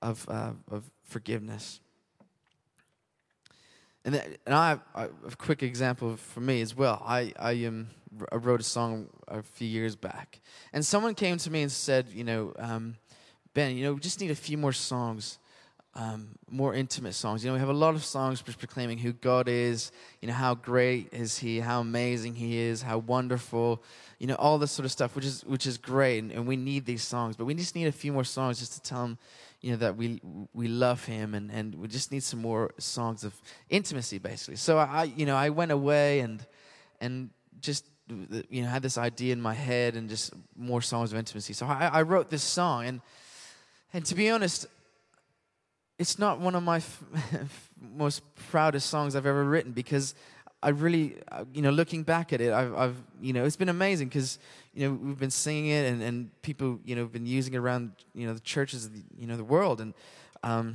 of, 0.00 0.28
uh, 0.28 0.52
of 0.70 0.90
forgiveness. 1.04 1.80
And, 4.04 4.14
that, 4.14 4.26
and 4.46 4.54
I, 4.54 4.78
I, 4.94 5.04
a 5.04 5.36
quick 5.38 5.62
example 5.62 6.16
for 6.16 6.40
me 6.40 6.60
as 6.60 6.76
well. 6.76 7.02
I, 7.04 7.32
I 7.38 7.64
um, 7.64 7.88
I 8.30 8.36
wrote 8.36 8.60
a 8.60 8.64
song 8.64 9.08
a 9.28 9.42
few 9.42 9.66
years 9.66 9.96
back, 9.96 10.40
and 10.72 10.84
someone 10.84 11.14
came 11.14 11.38
to 11.38 11.50
me 11.50 11.62
and 11.62 11.72
said, 11.72 12.08
you 12.12 12.24
know, 12.24 12.52
um, 12.58 12.96
Ben, 13.54 13.76
you 13.76 13.84
know, 13.84 13.94
we 13.94 14.00
just 14.00 14.20
need 14.20 14.30
a 14.30 14.34
few 14.34 14.58
more 14.58 14.72
songs, 14.72 15.38
um, 15.94 16.28
more 16.50 16.74
intimate 16.74 17.12
songs. 17.12 17.44
You 17.44 17.50
know, 17.50 17.54
we 17.54 17.60
have 17.60 17.68
a 17.68 17.74
lot 17.74 17.94
of 17.94 18.04
songs 18.04 18.40
proclaiming 18.40 18.98
who 18.98 19.12
God 19.12 19.46
is, 19.46 19.92
you 20.20 20.28
know, 20.28 20.34
how 20.34 20.54
great 20.54 21.12
is 21.12 21.38
He, 21.38 21.60
how 21.60 21.80
amazing 21.80 22.34
He 22.34 22.56
is, 22.58 22.80
how 22.82 22.98
wonderful, 22.98 23.82
you 24.18 24.26
know, 24.26 24.36
all 24.36 24.58
this 24.58 24.72
sort 24.72 24.86
of 24.86 24.92
stuff, 24.92 25.14
which 25.14 25.26
is 25.26 25.44
which 25.44 25.66
is 25.66 25.76
great, 25.76 26.18
and, 26.18 26.32
and 26.32 26.46
we 26.46 26.56
need 26.56 26.86
these 26.86 27.02
songs, 27.02 27.36
but 27.36 27.44
we 27.44 27.54
just 27.54 27.74
need 27.74 27.86
a 27.86 27.92
few 27.92 28.12
more 28.12 28.24
songs 28.24 28.58
just 28.58 28.72
to 28.72 28.80
tell 28.80 29.04
Him, 29.04 29.18
you 29.60 29.72
know, 29.72 29.76
that 29.78 29.96
we 29.96 30.20
we 30.54 30.66
love 30.66 31.04
Him, 31.04 31.34
and 31.34 31.50
and 31.50 31.74
we 31.74 31.88
just 31.88 32.10
need 32.10 32.22
some 32.22 32.40
more 32.40 32.72
songs 32.78 33.22
of 33.22 33.34
intimacy, 33.68 34.18
basically. 34.18 34.56
So 34.56 34.78
I, 34.78 35.04
you 35.04 35.26
know, 35.26 35.36
I 35.36 35.50
went 35.50 35.72
away 35.72 36.20
and 36.20 36.44
and 37.02 37.30
just 37.60 37.84
you 38.48 38.62
know 38.62 38.68
had 38.68 38.82
this 38.82 38.96
idea 38.96 39.32
in 39.32 39.40
my 39.40 39.54
head 39.54 39.94
and 39.94 40.08
just 40.08 40.32
more 40.56 40.80
songs 40.80 41.12
of 41.12 41.18
intimacy. 41.18 41.52
So 41.52 41.66
I, 41.66 41.90
I 41.92 42.02
wrote 42.02 42.30
this 42.30 42.42
song, 42.42 42.86
and 42.86 43.00
and 43.92 44.06
to 44.06 44.14
be 44.14 44.30
honest, 44.30 44.66
it's 46.02 46.18
not 46.18 46.40
one 46.40 46.56
of 46.56 46.64
my 46.64 46.78
f- 46.78 47.04
most 47.80 48.22
proudest 48.50 48.90
songs 48.90 49.14
I've 49.14 49.24
ever 49.24 49.44
written 49.44 49.70
because 49.70 50.16
I 50.60 50.70
really, 50.70 51.16
uh, 51.30 51.44
you 51.54 51.62
know, 51.62 51.70
looking 51.70 52.02
back 52.02 52.32
at 52.32 52.40
it, 52.40 52.52
I've, 52.52 52.74
I've 52.74 52.96
you 53.20 53.32
know, 53.32 53.44
it's 53.44 53.54
been 53.54 53.68
amazing 53.68 54.08
because, 54.08 54.40
you 54.74 54.84
know, 54.84 54.94
we've 54.94 55.18
been 55.18 55.30
singing 55.30 55.70
it 55.70 55.92
and, 55.92 56.02
and 56.02 56.42
people, 56.42 56.80
you 56.84 56.96
know, 56.96 57.02
have 57.02 57.12
been 57.12 57.24
using 57.24 57.54
it 57.54 57.58
around, 57.58 57.92
you 58.14 58.26
know, 58.26 58.34
the 58.34 58.40
churches, 58.40 58.86
of 58.86 58.94
the, 58.94 59.02
you 59.16 59.28
know, 59.28 59.36
the 59.36 59.44
world. 59.44 59.80
And, 59.80 59.94
um, 60.42 60.74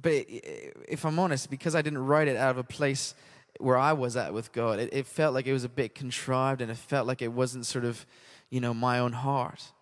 but 0.00 0.12
it, 0.12 0.76
if 0.88 1.04
I'm 1.04 1.18
honest, 1.18 1.50
because 1.50 1.74
I 1.74 1.82
didn't 1.82 2.06
write 2.06 2.28
it 2.28 2.36
out 2.36 2.52
of 2.52 2.58
a 2.58 2.64
place 2.64 3.16
where 3.58 3.76
I 3.76 3.92
was 3.94 4.16
at 4.16 4.32
with 4.32 4.52
God. 4.52 4.78
It, 4.78 4.90
it 4.92 5.06
felt 5.06 5.34
like 5.34 5.48
it 5.48 5.52
was 5.52 5.64
a 5.64 5.68
bit 5.68 5.96
contrived 5.96 6.60
and 6.60 6.70
it 6.70 6.76
felt 6.76 7.08
like 7.08 7.20
it 7.20 7.32
wasn't 7.32 7.66
sort 7.66 7.84
of, 7.84 8.06
you 8.48 8.60
know, 8.60 8.72
my 8.72 9.00
own 9.00 9.12
heart. 9.12 9.72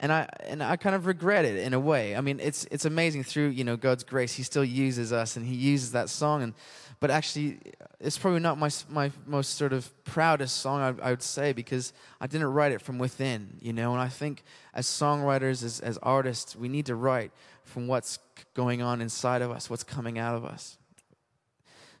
And 0.00 0.12
I 0.12 0.28
and 0.46 0.62
I 0.62 0.76
kind 0.76 0.94
of 0.94 1.06
regret 1.06 1.44
it 1.44 1.56
in 1.56 1.74
a 1.74 1.80
way. 1.80 2.14
I 2.14 2.20
mean, 2.20 2.38
it's 2.40 2.66
it's 2.70 2.84
amazing 2.84 3.24
through 3.24 3.48
you 3.48 3.64
know 3.64 3.76
God's 3.76 4.04
grace, 4.04 4.34
He 4.34 4.44
still 4.44 4.64
uses 4.64 5.12
us 5.12 5.36
and 5.36 5.44
He 5.44 5.56
uses 5.56 5.92
that 5.92 6.08
song. 6.08 6.42
And 6.42 6.54
but 7.00 7.10
actually, 7.10 7.58
it's 7.98 8.16
probably 8.16 8.40
not 8.40 8.58
my 8.58 8.70
my 8.88 9.10
most 9.26 9.54
sort 9.54 9.72
of 9.72 9.90
proudest 10.04 10.56
song 10.56 10.80
I, 10.80 11.08
I 11.08 11.10
would 11.10 11.22
say 11.22 11.52
because 11.52 11.92
I 12.20 12.28
didn't 12.28 12.52
write 12.52 12.70
it 12.72 12.80
from 12.80 12.98
within, 12.98 13.56
you 13.60 13.72
know. 13.72 13.92
And 13.92 14.00
I 14.00 14.08
think 14.08 14.44
as 14.72 14.86
songwriters, 14.86 15.64
as 15.64 15.80
as 15.80 15.98
artists, 15.98 16.54
we 16.54 16.68
need 16.68 16.86
to 16.86 16.94
write 16.94 17.32
from 17.64 17.88
what's 17.88 18.18
going 18.54 18.82
on 18.82 19.00
inside 19.00 19.42
of 19.42 19.50
us, 19.50 19.68
what's 19.68 19.84
coming 19.84 20.18
out 20.18 20.36
of 20.36 20.44
us. 20.44 20.78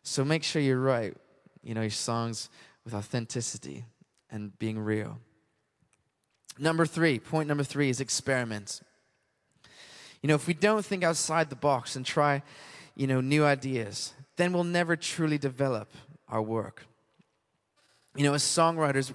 So 0.02 0.24
make 0.24 0.42
sure 0.42 0.62
you 0.62 0.76
write, 0.76 1.16
you 1.62 1.74
know, 1.74 1.82
your 1.82 1.90
songs 1.90 2.48
with 2.84 2.94
authenticity 2.94 3.84
and 4.30 4.58
being 4.58 4.78
real. 4.78 5.18
Number 6.58 6.86
three, 6.86 7.18
point 7.18 7.48
number 7.48 7.64
three 7.64 7.88
is 7.88 8.00
experiment. 8.00 8.80
You 10.22 10.28
know, 10.28 10.34
if 10.34 10.46
we 10.46 10.54
don't 10.54 10.84
think 10.84 11.04
outside 11.04 11.50
the 11.50 11.56
box 11.56 11.94
and 11.94 12.04
try, 12.04 12.42
you 12.96 13.06
know, 13.06 13.20
new 13.20 13.44
ideas, 13.44 14.12
then 14.36 14.52
we'll 14.52 14.64
never 14.64 14.96
truly 14.96 15.38
develop 15.38 15.92
our 16.28 16.42
work. 16.42 16.86
You 18.16 18.24
know, 18.24 18.34
as 18.34 18.42
songwriters, 18.42 19.12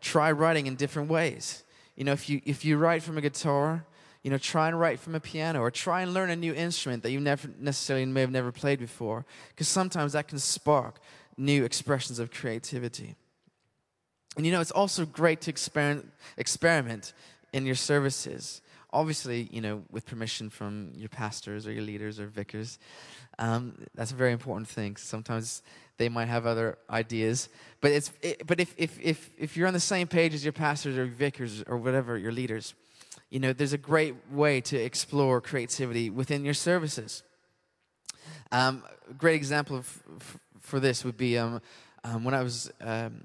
try 0.00 0.30
writing 0.30 0.66
in 0.66 0.76
different 0.76 1.08
ways. 1.08 1.64
You 1.96 2.04
know, 2.04 2.12
if 2.12 2.28
you 2.28 2.40
if 2.44 2.64
you 2.64 2.76
write 2.76 3.02
from 3.02 3.18
a 3.18 3.20
guitar, 3.20 3.84
you 4.22 4.30
know, 4.30 4.38
try 4.38 4.68
and 4.68 4.78
write 4.78 5.00
from 5.00 5.14
a 5.14 5.20
piano 5.20 5.60
or 5.60 5.70
try 5.70 6.02
and 6.02 6.14
learn 6.14 6.30
a 6.30 6.36
new 6.36 6.54
instrument 6.54 7.02
that 7.02 7.10
you 7.10 7.20
never 7.20 7.48
necessarily 7.58 8.06
may 8.06 8.20
have 8.20 8.30
never 8.30 8.52
played 8.52 8.78
before, 8.78 9.24
because 9.50 9.68
sometimes 9.68 10.12
that 10.12 10.28
can 10.28 10.38
spark 10.38 11.00
new 11.36 11.64
expressions 11.64 12.18
of 12.18 12.30
creativity. 12.30 13.16
And 14.36 14.44
you 14.44 14.52
know, 14.52 14.60
it's 14.60 14.70
also 14.70 15.06
great 15.06 15.40
to 15.42 15.50
experiment, 15.50 16.10
experiment 16.36 17.12
in 17.52 17.66
your 17.66 17.74
services. 17.74 18.60
Obviously, 18.92 19.48
you 19.50 19.60
know, 19.60 19.82
with 19.90 20.06
permission 20.06 20.50
from 20.50 20.92
your 20.94 21.08
pastors 21.08 21.66
or 21.66 21.72
your 21.72 21.82
leaders 21.82 22.20
or 22.20 22.26
vicars. 22.26 22.78
Um, 23.38 23.74
that's 23.94 24.12
a 24.12 24.14
very 24.14 24.32
important 24.32 24.68
thing. 24.68 24.96
Sometimes 24.96 25.62
they 25.96 26.08
might 26.08 26.28
have 26.28 26.46
other 26.46 26.78
ideas, 26.90 27.48
but 27.80 27.92
it's 27.92 28.12
it, 28.22 28.46
but 28.46 28.60
if, 28.60 28.74
if 28.76 28.98
if 29.00 29.30
if 29.36 29.56
you're 29.56 29.66
on 29.66 29.74
the 29.74 29.80
same 29.80 30.06
page 30.06 30.34
as 30.34 30.44
your 30.44 30.52
pastors 30.52 30.96
or 30.96 31.06
vicars 31.06 31.62
or 31.66 31.76
whatever 31.76 32.16
your 32.16 32.32
leaders, 32.32 32.74
you 33.30 33.40
know, 33.40 33.52
there's 33.52 33.72
a 33.72 33.78
great 33.78 34.14
way 34.30 34.60
to 34.60 34.76
explore 34.76 35.40
creativity 35.40 36.10
within 36.10 36.44
your 36.44 36.54
services. 36.54 37.22
Um, 38.52 38.84
a 39.10 39.14
great 39.14 39.34
example 39.34 39.76
of, 39.76 40.02
for 40.60 40.78
this 40.78 41.04
would 41.04 41.16
be 41.16 41.36
um, 41.36 41.60
um, 42.04 42.22
when 42.24 42.34
I 42.34 42.42
was 42.42 42.70
um, 42.80 43.24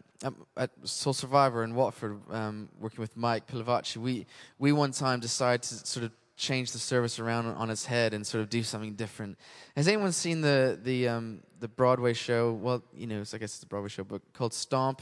at 0.58 0.72
Soul 0.84 1.14
Survivor 1.14 1.64
in 1.64 1.76
Watford, 1.76 2.20
um, 2.32 2.70
working 2.80 3.00
with 3.02 3.16
Mike 3.16 3.48
Pilavachi. 3.48 3.98
We 3.98 4.26
we 4.58 4.72
one 4.72 4.92
time 4.92 5.20
decided 5.20 5.64
to 5.64 5.88
sort 5.88 6.06
of 6.06 6.12
change 6.36 6.72
the 6.72 6.80
service 6.80 7.20
around 7.20 7.48
on 7.48 7.70
its 7.70 7.86
head 7.86 8.14
and 8.14 8.26
sort 8.26 8.42
of 8.42 8.50
do 8.50 8.64
something 8.64 8.94
different. 8.94 9.38
Has 9.76 9.88
anyone 9.88 10.12
seen 10.12 10.42
the 10.42 10.80
the 10.82 11.08
um, 11.08 11.42
the 11.60 11.68
Broadway 11.68 12.14
show? 12.14 12.54
Well, 12.54 12.84
you 12.94 13.08
know, 13.08 13.20
I 13.20 13.38
guess 13.38 13.56
it's 13.56 13.64
a 13.64 13.68
Broadway 13.68 13.90
show, 13.90 14.04
but 14.04 14.22
called 14.34 14.54
Stomp. 14.54 15.02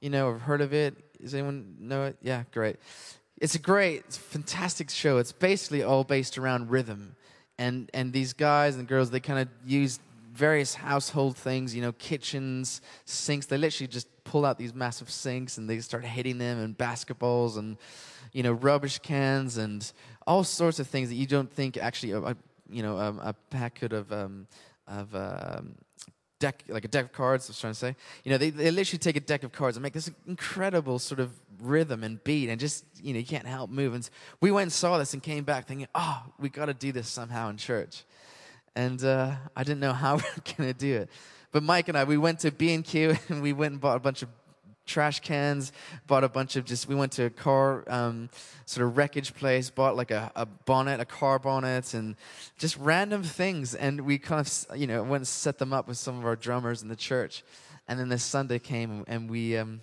You 0.00 0.10
know, 0.10 0.32
have 0.32 0.42
heard 0.42 0.60
of 0.60 0.72
it? 0.72 1.20
Does 1.20 1.34
anyone 1.34 1.76
know 1.80 2.04
it? 2.04 2.16
Yeah, 2.22 2.44
great. 2.52 2.76
It's 3.40 3.54
a 3.54 3.58
great, 3.58 4.00
it's 4.06 4.16
a 4.16 4.20
fantastic 4.20 4.90
show. 4.90 5.18
It's 5.18 5.32
basically 5.32 5.82
all 5.82 6.04
based 6.04 6.38
around 6.38 6.70
rhythm. 6.70 7.16
And, 7.58 7.90
and 7.92 8.12
these 8.12 8.32
guys 8.32 8.76
and 8.76 8.86
girls, 8.86 9.10
they 9.10 9.20
kind 9.20 9.40
of 9.40 9.48
use 9.64 9.98
various 10.38 10.74
household 10.74 11.36
things, 11.36 11.74
you 11.74 11.82
know, 11.82 11.92
kitchens, 11.92 12.80
sinks. 13.04 13.46
They 13.46 13.58
literally 13.58 13.88
just 13.88 14.06
pull 14.22 14.46
out 14.46 14.56
these 14.56 14.72
massive 14.72 15.10
sinks 15.10 15.58
and 15.58 15.68
they 15.68 15.80
start 15.80 16.04
hitting 16.04 16.38
them 16.38 16.58
and 16.60 16.78
basketballs 16.78 17.58
and, 17.58 17.76
you 18.32 18.44
know, 18.44 18.52
rubbish 18.52 19.00
cans 19.00 19.58
and 19.58 19.92
all 20.28 20.44
sorts 20.44 20.78
of 20.78 20.86
things 20.86 21.08
that 21.08 21.16
you 21.16 21.26
don't 21.26 21.52
think 21.52 21.76
actually, 21.76 22.14
uh, 22.14 22.34
you 22.70 22.82
know, 22.82 22.98
um, 22.98 23.18
a 23.22 23.32
packet 23.50 23.92
of, 23.92 24.12
um, 24.12 24.46
of 24.86 25.12
um, 25.14 25.74
deck, 26.38 26.62
like 26.68 26.84
a 26.84 26.88
deck 26.88 27.06
of 27.06 27.12
cards, 27.12 27.48
I 27.48 27.50
was 27.50 27.60
trying 27.60 27.72
to 27.72 27.78
say. 27.78 27.96
You 28.22 28.30
know, 28.30 28.38
they, 28.38 28.50
they 28.50 28.70
literally 28.70 28.98
take 28.98 29.16
a 29.16 29.20
deck 29.20 29.42
of 29.42 29.50
cards 29.50 29.76
and 29.76 29.82
make 29.82 29.92
this 29.92 30.08
incredible 30.28 31.00
sort 31.00 31.18
of 31.18 31.32
rhythm 31.60 32.04
and 32.04 32.22
beat 32.22 32.48
and 32.48 32.60
just, 32.60 32.84
you 33.02 33.12
know, 33.12 33.18
you 33.18 33.26
can't 33.26 33.46
help 33.46 33.70
moving. 33.70 34.04
We 34.40 34.52
went 34.52 34.66
and 34.66 34.72
saw 34.72 34.98
this 34.98 35.14
and 35.14 35.22
came 35.22 35.42
back 35.42 35.66
thinking, 35.66 35.88
oh, 35.96 36.22
we 36.38 36.48
got 36.48 36.66
to 36.66 36.74
do 36.74 36.92
this 36.92 37.08
somehow 37.08 37.50
in 37.50 37.56
church. 37.56 38.04
And 38.74 39.02
uh, 39.04 39.34
I 39.56 39.64
didn't 39.64 39.80
know 39.80 39.92
how 39.92 40.16
we 40.16 40.22
are 40.22 40.54
going 40.56 40.72
to 40.72 40.78
do 40.78 40.96
it. 40.96 41.10
But 41.50 41.62
Mike 41.62 41.88
and 41.88 41.96
I, 41.96 42.04
we 42.04 42.18
went 42.18 42.40
to 42.40 42.50
B&Q 42.50 43.16
and 43.28 43.42
we 43.42 43.52
went 43.52 43.72
and 43.72 43.80
bought 43.80 43.96
a 43.96 44.00
bunch 44.00 44.22
of 44.22 44.28
trash 44.86 45.20
cans, 45.20 45.72
bought 46.06 46.24
a 46.24 46.28
bunch 46.28 46.56
of 46.56 46.64
just, 46.64 46.88
we 46.88 46.94
went 46.94 47.12
to 47.12 47.24
a 47.24 47.30
car 47.30 47.84
um, 47.88 48.30
sort 48.64 48.86
of 48.86 48.96
wreckage 48.96 49.34
place, 49.34 49.70
bought 49.70 49.96
like 49.96 50.10
a, 50.10 50.32
a 50.34 50.46
bonnet, 50.46 50.98
a 50.98 51.04
car 51.04 51.38
bonnet, 51.38 51.94
and 51.94 52.16
just 52.58 52.76
random 52.78 53.22
things. 53.22 53.74
And 53.74 54.00
we 54.00 54.18
kind 54.18 54.40
of, 54.40 54.78
you 54.78 54.86
know, 54.86 55.02
went 55.02 55.20
and 55.20 55.28
set 55.28 55.58
them 55.58 55.72
up 55.72 55.86
with 55.86 55.98
some 55.98 56.18
of 56.18 56.24
our 56.24 56.36
drummers 56.36 56.82
in 56.82 56.88
the 56.88 56.96
church. 56.96 57.44
And 57.86 58.00
then 58.00 58.08
this 58.08 58.24
Sunday 58.24 58.58
came 58.58 59.04
and 59.06 59.30
we, 59.30 59.56
um, 59.56 59.80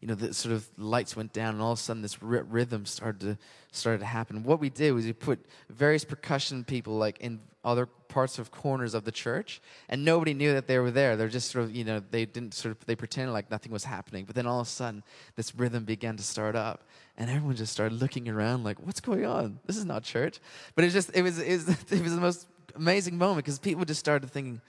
you 0.00 0.08
know, 0.08 0.14
the 0.14 0.34
sort 0.34 0.52
of 0.52 0.68
lights 0.76 1.14
went 1.14 1.32
down, 1.32 1.54
and 1.54 1.62
all 1.62 1.72
of 1.72 1.78
a 1.78 1.80
sudden 1.80 2.02
this 2.02 2.20
rhythm 2.20 2.86
started 2.86 3.20
to 3.20 3.38
started 3.70 3.98
to 3.98 4.04
happen. 4.04 4.42
What 4.42 4.58
we 4.58 4.68
did 4.68 4.92
was 4.92 5.06
we 5.06 5.12
put 5.12 5.38
various 5.70 6.04
percussion 6.04 6.64
people 6.64 6.94
like 6.94 7.20
in 7.20 7.40
other 7.64 7.86
parts 7.86 8.38
of 8.38 8.50
corners 8.50 8.94
of 8.94 9.04
the 9.04 9.12
church, 9.12 9.60
and 9.88 10.04
nobody 10.04 10.34
knew 10.34 10.52
that 10.52 10.66
they 10.66 10.78
were 10.78 10.90
there. 10.90 11.16
They're 11.16 11.28
just 11.28 11.50
sort 11.50 11.64
of, 11.64 11.74
you 11.74 11.84
know, 11.84 12.00
they 12.10 12.24
didn't 12.24 12.54
sort 12.54 12.76
of 12.76 12.84
they 12.86 12.96
pretended 12.96 13.32
like 13.32 13.50
nothing 13.50 13.72
was 13.72 13.84
happening. 13.84 14.24
But 14.24 14.34
then 14.34 14.46
all 14.46 14.60
of 14.60 14.66
a 14.66 14.70
sudden, 14.70 15.02
this 15.36 15.54
rhythm 15.54 15.84
began 15.84 16.16
to 16.16 16.22
start 16.22 16.56
up, 16.56 16.86
and 17.16 17.30
everyone 17.30 17.56
just 17.56 17.72
started 17.72 18.00
looking 18.00 18.28
around 18.28 18.64
like, 18.64 18.78
"What's 18.84 19.00
going 19.00 19.24
on? 19.24 19.60
This 19.66 19.76
is 19.76 19.84
not 19.84 20.02
church." 20.02 20.40
But 20.74 20.84
it 20.84 20.90
just 20.90 21.10
it 21.14 21.22
was 21.22 21.38
it 21.38 21.52
was, 21.52 21.68
it 21.92 22.02
was 22.02 22.14
the 22.14 22.20
most 22.20 22.46
amazing 22.74 23.16
moment 23.16 23.44
because 23.44 23.58
people 23.58 23.84
just 23.84 24.00
started 24.00 24.28
thinking, 24.30 24.60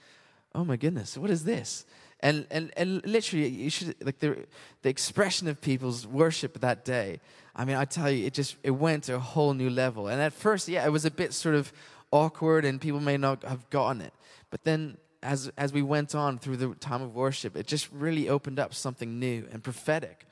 "Oh 0.54 0.64
my 0.64 0.76
goodness, 0.76 1.18
what 1.18 1.30
is 1.30 1.44
this?" 1.44 1.84
And, 2.20 2.46
and, 2.50 2.72
and 2.78 3.04
literally, 3.04 3.48
you 3.48 3.68
should, 3.68 3.96
like 4.02 4.18
the, 4.18 4.46
the 4.80 4.88
expression 4.88 5.46
of 5.46 5.60
people's 5.60 6.06
worship 6.06 6.58
that 6.60 6.82
day, 6.82 7.20
I 7.54 7.66
mean, 7.66 7.76
I 7.76 7.84
tell 7.84 8.10
you, 8.10 8.24
it 8.24 8.32
just, 8.32 8.56
it 8.62 8.70
went 8.70 9.04
to 9.04 9.16
a 9.16 9.18
whole 9.18 9.52
new 9.52 9.68
level. 9.68 10.08
And 10.08 10.22
at 10.22 10.32
first, 10.32 10.66
yeah, 10.66 10.86
it 10.86 10.88
was 10.90 11.04
a 11.04 11.10
bit 11.10 11.34
sort 11.34 11.54
of 11.54 11.70
awkward 12.14 12.64
and 12.64 12.80
people 12.80 13.00
may 13.00 13.16
not 13.16 13.42
have 13.42 13.68
gotten 13.70 14.00
it. 14.00 14.14
But 14.50 14.64
then 14.64 14.96
as, 15.22 15.50
as 15.58 15.72
we 15.72 15.82
went 15.82 16.14
on 16.14 16.38
through 16.38 16.58
the 16.58 16.74
time 16.76 17.02
of 17.02 17.14
worship, 17.14 17.56
it 17.56 17.66
just 17.66 17.90
really 17.92 18.28
opened 18.28 18.58
up 18.60 18.72
something 18.72 19.18
new 19.18 19.48
and 19.50 19.62
prophetic. 19.62 20.26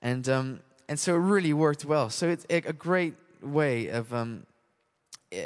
And, 0.00 0.26
um, 0.28 0.60
and 0.88 0.98
so 0.98 1.14
it 1.14 1.18
really 1.18 1.52
worked 1.52 1.84
well. 1.84 2.08
So 2.08 2.28
it's 2.28 2.46
a 2.48 2.72
great 2.72 3.14
way 3.42 3.88
of, 3.88 4.12
um, 4.14 4.46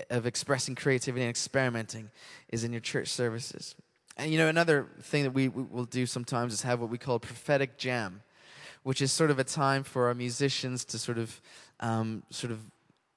of 0.09 0.25
expressing 0.25 0.77
creativity 0.77 1.23
and 1.23 1.31
experimenting 1.31 2.11
is 2.49 2.62
in 2.62 2.73
your 2.73 2.81
church 2.81 3.09
services. 3.09 3.75
And 4.16 4.31
you 4.31 4.38
know, 4.38 4.47
another 4.47 4.87
thing 5.01 5.25
that 5.25 5.33
we, 5.33 5.49
we 5.49 5.64
will 5.64 5.85
do 5.85 6.07
sometimes 6.07 6.53
is 6.53 6.62
have 6.62 6.79
what 6.81 6.90
we 6.90 6.99
call 6.99 7.18
prophetic 7.18 7.77
jam, 7.77 8.23
which 8.85 9.03
is 9.03 9.11
sort 9.11 9.31
of 9.31 9.38
a 9.38 9.45
time 9.45 9.83
for 9.83 10.07
our 10.07 10.14
musicians 10.14 10.85
to 10.85 10.99
sort 10.99 11.18
of 11.18 11.40
um, 11.81 12.23
sort 12.31 12.53
of 12.53 12.61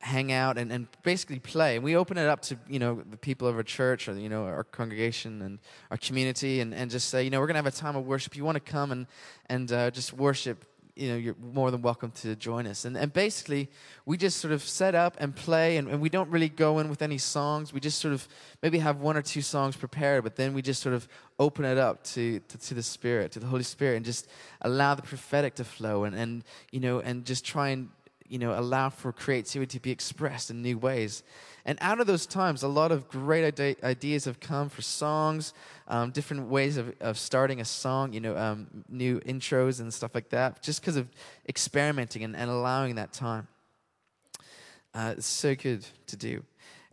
hang 0.06 0.32
out 0.32 0.58
and, 0.60 0.72
and 0.72 0.88
basically 1.02 1.40
play. 1.40 1.80
We 1.80 1.96
open 1.96 2.20
it 2.20 2.28
up 2.28 2.42
to, 2.44 2.58
you 2.70 2.78
know, 2.78 3.02
the 3.10 3.18
people 3.18 3.48
of 3.48 3.56
our 3.56 3.64
church 3.64 4.08
or, 4.08 4.14
you 4.14 4.30
know, 4.30 4.46
our 4.46 4.64
congregation 4.64 5.42
and 5.42 5.58
our 5.90 5.98
community 5.98 6.60
and, 6.60 6.76
and 6.76 6.92
just 6.92 7.10
say, 7.10 7.24
you 7.24 7.32
know, 7.32 7.40
we're 7.40 7.48
going 7.48 7.56
to 7.56 7.64
have 7.64 7.66
a 7.66 7.72
time 7.72 7.96
of 7.96 8.06
worship. 8.06 8.36
You 8.36 8.46
want 8.46 8.56
to 8.56 8.72
come 8.72 8.92
and, 8.92 9.08
and 9.48 9.72
uh, 9.72 9.90
just 9.90 10.14
worship 10.14 10.64
you 10.96 11.10
know, 11.10 11.18
you're 11.18 11.36
more 11.54 11.72
than 11.72 11.82
welcome 11.82 12.10
to 12.12 12.38
join 12.38 12.66
us. 12.66 12.86
And, 12.86 12.96
and 12.96 13.12
basically, 13.12 13.70
we 14.06 14.16
just 14.16 14.38
sort 14.38 14.54
of 14.54 14.64
set 14.64 14.96
up 14.96 15.18
and 15.20 15.36
play, 15.36 15.76
and, 15.76 15.90
and 15.90 16.00
we 16.00 16.08
don't 16.08 16.30
really 16.30 16.48
go 16.48 16.80
in 16.80 16.88
with 16.88 17.02
any 17.02 17.18
songs. 17.18 17.74
We 17.74 17.82
just 17.82 18.00
sort 18.00 18.14
of 18.14 18.26
maybe 18.64 18.80
have 18.80 19.02
one 19.02 19.18
or 19.18 19.22
two 19.22 19.42
songs 19.42 19.76
prepared, 19.76 20.24
but 20.24 20.38
then 20.38 20.54
we 20.54 20.62
just 20.62 20.82
sort 20.82 20.96
of 20.96 21.10
open 21.38 21.66
it 21.66 21.78
up 21.78 22.04
to, 22.06 22.40
to, 22.40 22.58
to 22.58 22.74
the 22.74 22.84
Spirit, 22.84 23.34
to 23.34 23.40
the 23.40 23.48
Holy 23.48 23.64
Spirit, 23.64 23.98
and 23.98 24.06
just 24.06 24.30
allow 24.62 24.96
the 24.96 25.02
prophetic 25.02 25.56
to 25.56 25.66
flow 25.66 26.06
and, 26.06 26.16
and, 26.16 26.46
you 26.72 26.80
know, 26.80 27.00
and 27.02 27.26
just 27.26 27.44
try 27.44 27.70
and, 27.70 27.90
you 28.28 28.40
know, 28.40 28.58
allow 28.58 28.90
for 28.90 29.12
creativity 29.12 29.78
to 29.78 29.82
be 29.82 29.92
expressed 29.92 30.50
in 30.50 30.62
new 30.62 30.78
ways. 30.78 31.24
And 31.66 31.80
out 31.82 32.00
of 32.00 32.06
those 32.06 32.26
times, 32.26 32.62
a 32.62 32.68
lot 32.68 32.92
of 32.92 33.10
great 33.10 33.60
ideas 33.84 34.26
have 34.26 34.40
come 34.40 34.70
for 34.70 34.84
songs, 34.84 35.54
um, 35.88 36.12
different 36.12 36.48
ways 36.48 36.78
of, 36.78 36.94
of 37.02 37.18
starting 37.18 37.60
a 37.60 37.66
song, 37.66 38.14
you 38.14 38.20
know, 38.20 38.38
um, 38.38 38.68
new 38.88 39.20
intros 39.22 39.80
and 39.80 39.92
stuff 39.92 40.14
like 40.14 40.30
that, 40.30 40.62
just 40.62 40.82
because 40.82 40.96
of 40.96 41.08
experimenting 41.50 42.24
and, 42.24 42.36
and 42.36 42.52
allowing 42.52 42.96
that 42.96 43.14
time. 43.14 43.48
Uh, 44.94 45.16
it's 45.18 45.28
so 45.28 45.56
good 45.56 45.86
to 46.08 46.16
do. 46.16 46.44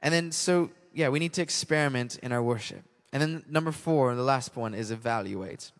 And 0.00 0.12
then, 0.12 0.32
so, 0.32 0.70
yeah, 0.94 1.10
we 1.10 1.18
need 1.18 1.34
to 1.34 1.42
experiment 1.42 2.18
in 2.22 2.32
our 2.32 2.42
worship. 2.42 2.82
And 3.12 3.22
then, 3.22 3.44
number 3.48 3.72
four, 3.72 4.14
the 4.14 4.22
last 4.22 4.56
one, 4.56 4.74
is 4.74 4.90
evaluate. 4.90 5.70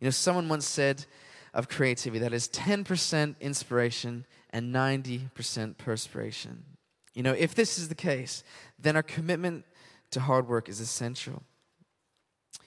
You 0.00 0.06
know, 0.06 0.10
someone 0.10 0.48
once 0.48 0.66
said 0.66 1.06
of 1.54 1.68
creativity 1.68 2.18
that 2.20 2.32
is 2.32 2.48
10% 2.48 3.34
inspiration 3.40 4.26
and 4.50 4.74
90% 4.74 5.76
perspiration. 5.78 6.64
You 7.14 7.22
know, 7.22 7.32
if 7.32 7.54
this 7.54 7.78
is 7.78 7.88
the 7.88 7.94
case, 7.94 8.42
then 8.78 8.96
our 8.96 9.02
commitment 9.02 9.64
to 10.12 10.20
hard 10.20 10.48
work 10.48 10.68
is 10.68 10.80
essential. 10.80 11.42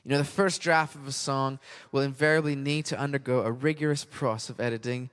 You 0.03 0.11
know, 0.11 0.17
the 0.19 0.23
first 0.23 0.61
draft 0.61 0.95
of 0.95 1.07
a 1.07 1.11
song 1.11 1.59
will 1.91 2.01
invariably 2.01 2.55
need 2.55 2.85
to 2.85 2.99
undergo 2.99 3.41
a 3.41 3.51
rigorous 3.51 4.05
process 4.05 4.51
of 4.51 4.59
editing, 4.59 5.09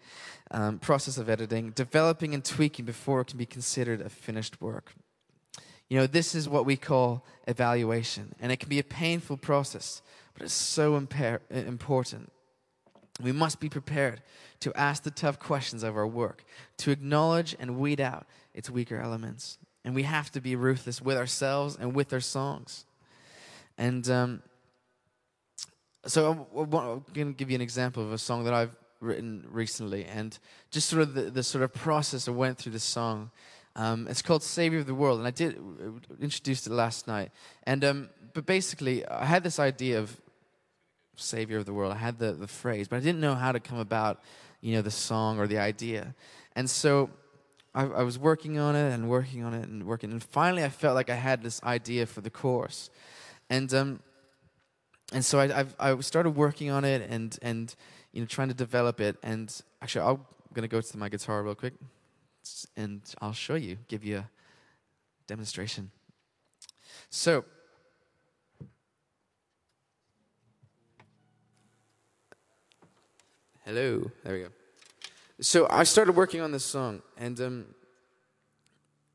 um, 0.50 0.78
process 0.78 1.16
of 1.16 1.30
editing, 1.30 1.70
developing 1.70 2.34
and 2.34 2.44
tweaking 2.44 2.84
before 2.84 3.22
it 3.22 3.28
can 3.28 3.38
be 3.38 3.46
considered 3.46 4.02
a 4.02 4.10
finished 4.10 4.60
work. 4.60 4.92
You 5.88 5.98
know, 5.98 6.06
this 6.06 6.34
is 6.34 6.48
what 6.48 6.66
we 6.66 6.76
call 6.76 7.24
evaluation, 7.46 8.34
and 8.40 8.52
it 8.52 8.60
can 8.60 8.68
be 8.68 8.78
a 8.78 8.84
painful 8.84 9.38
process, 9.38 10.02
but 10.34 10.42
it's 10.42 10.54
so 10.54 10.98
imper- 10.98 11.40
important. 11.50 12.32
We 13.20 13.32
must 13.32 13.60
be 13.60 13.68
prepared 13.68 14.22
to 14.60 14.72
ask 14.74 15.02
the 15.02 15.10
tough 15.10 15.38
questions 15.38 15.82
of 15.82 15.96
our 15.96 16.06
work, 16.06 16.44
to 16.78 16.90
acknowledge 16.90 17.54
and 17.58 17.78
weed 17.78 18.00
out 18.00 18.26
its 18.54 18.70
weaker 18.70 19.00
elements. 19.00 19.58
And 19.84 19.94
we 19.94 20.04
have 20.04 20.30
to 20.32 20.40
be 20.40 20.56
ruthless 20.56 21.02
with 21.02 21.16
ourselves 21.16 21.76
and 21.78 21.94
with 21.94 22.12
our 22.12 22.20
songs. 22.20 22.84
And 23.76 24.08
um, 24.08 24.42
so 26.06 26.48
I'm, 26.56 26.68
going 26.70 27.04
to 27.14 27.32
give 27.32 27.50
you 27.50 27.56
an 27.56 27.60
example 27.60 28.02
of 28.02 28.12
a 28.12 28.18
song 28.18 28.44
that 28.44 28.54
I've 28.54 28.74
written 29.00 29.44
recently, 29.50 30.04
and 30.04 30.38
just 30.70 30.88
sort 30.88 31.02
of 31.02 31.14
the, 31.14 31.22
the 31.22 31.42
sort 31.42 31.64
of 31.64 31.72
process 31.72 32.28
I 32.28 32.30
went 32.30 32.58
through 32.58 32.72
this 32.72 32.84
song. 32.84 33.30
Um, 33.74 34.06
it's 34.08 34.22
called 34.22 34.42
Savior 34.42 34.80
of 34.80 34.86
the 34.86 34.94
World, 34.94 35.18
and 35.18 35.26
I 35.26 35.30
did 35.30 35.56
uh, 35.56 36.14
introduced 36.20 36.66
it 36.66 36.72
last 36.72 37.08
night. 37.08 37.30
And 37.64 37.84
um, 37.84 38.10
but 38.34 38.46
basically, 38.46 39.06
I 39.06 39.24
had 39.24 39.42
this 39.42 39.58
idea 39.58 39.98
of 39.98 40.20
Savior 41.16 41.58
of 41.58 41.66
the 41.66 41.72
world. 41.72 41.92
I 41.92 41.96
had 41.96 42.18
the, 42.18 42.32
the 42.32 42.46
phrase, 42.46 42.88
but 42.88 42.96
I 42.96 43.00
didn't 43.00 43.20
know 43.20 43.34
how 43.34 43.52
to 43.52 43.60
come 43.60 43.78
about, 43.78 44.22
you 44.60 44.74
know, 44.74 44.82
the 44.82 44.90
song 44.90 45.38
or 45.38 45.46
the 45.46 45.58
idea. 45.58 46.14
And 46.54 46.68
so 46.68 47.10
I, 47.74 47.84
I, 47.84 48.02
was 48.02 48.18
working 48.18 48.58
on 48.58 48.76
it 48.76 48.92
and 48.92 49.08
working 49.08 49.44
on 49.44 49.54
it 49.54 49.68
and 49.68 49.84
working, 49.84 50.12
and 50.12 50.22
finally 50.22 50.62
I 50.62 50.68
felt 50.68 50.94
like 50.94 51.08
I 51.08 51.14
had 51.14 51.42
this 51.42 51.62
idea 51.62 52.06
for 52.06 52.20
the 52.20 52.30
chorus, 52.30 52.90
and 53.48 53.72
um, 53.72 54.00
and 55.12 55.24
so 55.24 55.40
I 55.40 55.60
I've, 55.60 55.74
i 55.78 55.98
started 56.00 56.30
working 56.30 56.70
on 56.70 56.84
it 56.84 57.08
and 57.08 57.38
and 57.40 57.74
you 58.12 58.20
know 58.20 58.26
trying 58.26 58.48
to 58.48 58.54
develop 58.54 59.00
it. 59.00 59.16
And 59.22 59.54
actually, 59.80 60.06
I'm 60.06 60.20
gonna 60.52 60.68
go 60.68 60.82
to 60.82 60.98
my 60.98 61.08
guitar 61.08 61.42
real 61.42 61.54
quick, 61.54 61.74
and 62.76 63.00
I'll 63.22 63.32
show 63.32 63.54
you, 63.54 63.78
give 63.88 64.04
you 64.04 64.18
a 64.18 64.28
demonstration. 65.26 65.90
So. 67.10 67.44
Hello. 73.64 74.10
There 74.24 74.34
we 74.34 74.40
go 74.40 74.48
so 75.42 75.66
I 75.68 75.82
started 75.82 76.12
working 76.12 76.40
on 76.40 76.52
this 76.52 76.64
song, 76.64 77.02
and 77.18 77.38
um, 77.40 77.66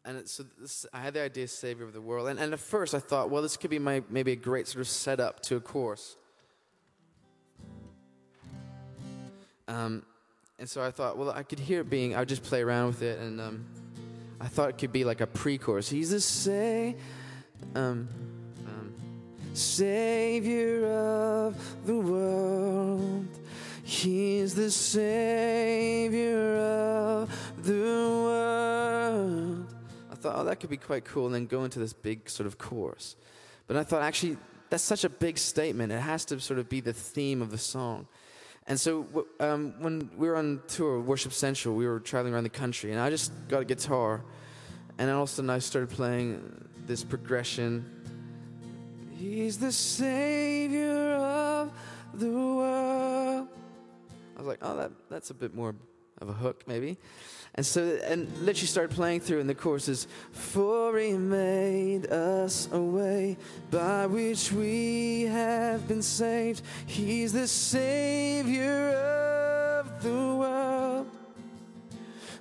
and 0.04 0.18
it, 0.18 0.30
so 0.30 0.44
this, 0.60 0.86
I 0.94 1.00
had 1.00 1.14
the 1.14 1.22
idea, 1.22 1.48
"Savior 1.48 1.86
of 1.86 1.94
the 1.94 2.02
World," 2.02 2.28
and, 2.28 2.40
and 2.40 2.54
at 2.54 2.60
first 2.60 2.94
I 2.94 3.00
thought, 3.00 3.30
well, 3.30 3.42
this 3.42 3.58
could 3.58 3.70
be 3.70 3.80
my 3.80 4.04
maybe 4.10 4.34
a 4.34 4.36
great 4.36 4.68
sort 4.68 4.82
of 4.82 4.88
setup 4.88 5.42
to 5.44 5.56
a 5.56 5.60
chorus. 5.60 6.18
Um, 9.70 10.04
and 10.60 10.70
so 10.70 10.84
I 10.84 10.92
thought, 10.92 11.18
well, 11.18 11.30
I 11.30 11.44
could 11.44 11.60
hear 11.60 11.82
it 11.82 11.90
being. 11.90 12.16
I 12.16 12.20
would 12.20 12.30
just 12.30 12.44
play 12.44 12.62
around 12.62 12.88
with 12.88 13.02
it, 13.02 13.20
and 13.20 13.40
um, 13.40 13.66
I 14.42 14.48
thought 14.48 14.70
it 14.70 14.78
could 14.78 14.92
be 14.92 15.04
like 15.04 15.22
a 15.22 15.28
pre-chorus. 15.28 15.90
He's 15.90 16.12
the 16.12 16.22
say, 16.22 16.96
um, 17.76 18.08
um, 18.66 18.94
Savior 19.54 20.88
of 20.88 21.86
the 21.86 21.96
world. 21.96 23.37
He's 23.88 24.54
the 24.54 24.70
Savior 24.70 26.58
of 26.58 27.64
the 27.64 27.72
world. 27.72 29.74
I 30.12 30.16
thought, 30.16 30.36
oh, 30.36 30.44
that 30.44 30.60
could 30.60 30.70
be 30.70 30.76
quite 30.76 31.06
cool, 31.06 31.28
and 31.28 31.34
then 31.34 31.46
go 31.46 31.64
into 31.64 31.80
this 31.80 31.94
big 31.94 32.30
sort 32.30 32.48
of 32.48 32.58
chorus. 32.58 33.16
But 33.66 33.78
I 33.78 33.86
thought, 33.86 34.02
actually, 34.02 34.36
that's 34.70 34.84
such 34.84 35.06
a 35.06 35.10
big 35.10 35.38
statement. 35.38 35.94
It 35.94 36.02
has 36.02 36.26
to 36.26 36.40
sort 36.42 36.60
of 36.60 36.68
be 36.68 36.82
the 36.82 36.92
theme 36.92 37.42
of 37.42 37.50
the 37.50 37.58
song. 37.58 38.08
And 38.68 38.78
so 38.78 39.26
um, 39.40 39.74
when 39.80 40.12
we 40.18 40.28
were 40.28 40.36
on 40.36 40.62
tour, 40.68 41.00
Worship 41.00 41.32
Central, 41.32 41.74
we 41.74 41.88
were 41.88 42.02
traveling 42.02 42.34
around 42.34 42.44
the 42.44 42.50
country, 42.50 42.92
and 42.92 43.00
I 43.00 43.10
just 43.10 43.32
got 43.48 43.62
a 43.62 43.66
guitar, 43.66 44.22
and 44.98 45.10
all 45.10 45.24
of 45.24 45.30
a 45.30 45.32
sudden 45.32 45.50
I 45.50 45.60
started 45.60 45.92
playing 45.92 46.68
this 46.86 47.06
progression. 47.06 47.90
He's 49.18 49.58
the 49.58 49.72
Savior 49.72 51.14
of 51.14 51.72
the 52.14 52.30
world. 52.30 52.77
I 54.38 54.40
was 54.42 54.48
like, 54.48 54.60
oh, 54.62 54.78
that, 54.78 54.92
that's 55.10 55.32
a 55.32 55.34
bit 55.34 55.56
more 55.56 55.74
of 56.22 56.30
a 56.30 56.34
hook, 56.34 56.64
maybe. 56.68 56.98
And 57.56 57.66
so, 57.66 58.00
and 58.04 58.32
literally 58.38 58.68
started 58.68 58.96
playing 58.96 59.22
through, 59.22 59.40
and 59.40 59.50
the 59.50 59.56
chorus 59.56 59.90
is, 59.90 60.08
For 60.32 60.98
he 61.00 61.14
made 61.14 62.06
us 62.12 62.70
a 62.72 62.80
way 62.80 63.38
by 63.72 64.06
which 64.06 64.52
we 64.52 65.24
have 65.24 65.88
been 65.88 66.04
saved. 66.04 66.62
He's 66.86 67.34
the 67.34 67.48
Savior 67.48 68.90
of 69.80 70.04
the 70.04 70.10
world. 70.10 71.08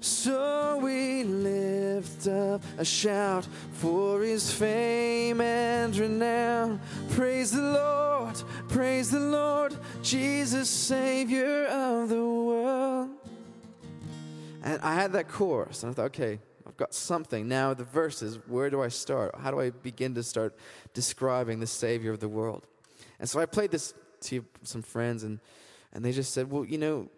So 0.01 0.78
we 0.82 1.24
lift 1.24 2.28
up 2.28 2.62
a 2.78 2.84
shout 2.84 3.47
for 3.72 4.20
his 4.20 4.53
fame 4.53 5.40
and 5.40 5.97
renown. 5.97 6.80
Praise 7.11 7.51
the 7.51 7.62
Lord, 7.62 8.40
praise 8.68 9.11
the 9.11 9.20
Lord, 9.20 9.76
Jesus, 10.07 10.71
Savior 10.71 11.65
of 11.65 12.09
the 12.09 12.25
world. 12.25 13.11
And 14.63 14.81
I 14.81 14.95
had 14.95 15.13
that 15.15 15.27
chorus, 15.27 15.83
and 15.83 15.91
I 15.91 15.95
thought, 15.95 16.07
okay, 16.07 16.39
I've 16.65 16.77
got 16.77 16.95
something. 16.95 17.49
Now, 17.49 17.75
the 17.75 17.83
verses, 17.83 18.39
where 18.47 18.71
do 18.71 18.81
I 18.81 18.87
start? 18.87 19.35
How 19.37 19.51
do 19.51 19.59
I 19.59 19.71
begin 19.71 20.15
to 20.15 20.23
start 20.23 20.57
describing 20.95 21.59
the 21.59 21.67
Savior 21.67 22.13
of 22.13 22.21
the 22.21 22.29
world? 22.29 22.69
And 23.19 23.29
so 23.29 23.41
I 23.41 23.47
played 23.47 23.73
this 23.73 23.95
to 24.23 24.45
some 24.63 24.81
friends, 24.81 25.25
and, 25.25 25.41
and 25.93 26.05
they 26.05 26.13
just 26.13 26.33
said, 26.33 26.53
well, 26.53 26.65
you 26.65 26.79
know, 26.79 27.09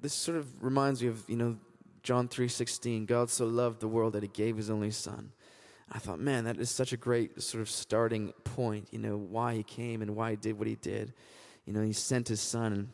this 0.00 0.12
sort 0.12 0.36
of 0.36 0.64
reminds 0.64 1.00
me 1.00 1.10
of, 1.10 1.22
you 1.28 1.36
know, 1.36 1.56
John 2.02 2.26
3:16, 2.26 3.06
God 3.06 3.30
so 3.30 3.46
loved 3.46 3.78
the 3.78 3.86
world 3.86 4.14
that 4.14 4.24
he 4.24 4.28
gave 4.28 4.56
his 4.56 4.68
only 4.68 4.90
son. 4.90 5.30
I 5.92 6.00
thought, 6.00 6.18
man, 6.18 6.42
that 6.44 6.56
is 6.56 6.70
such 6.70 6.92
a 6.92 6.96
great 6.96 7.40
sort 7.40 7.62
of 7.62 7.70
starting 7.70 8.32
point, 8.42 8.88
you 8.90 8.98
know, 8.98 9.16
why 9.16 9.54
he 9.54 9.62
came 9.62 10.02
and 10.02 10.16
why 10.16 10.30
he 10.30 10.36
did 10.36 10.58
what 10.58 10.66
he 10.66 10.74
did. 10.74 11.12
You 11.66 11.72
know, 11.72 11.82
he 11.82 11.92
sent 11.92 12.28
his 12.28 12.40
son 12.40 12.92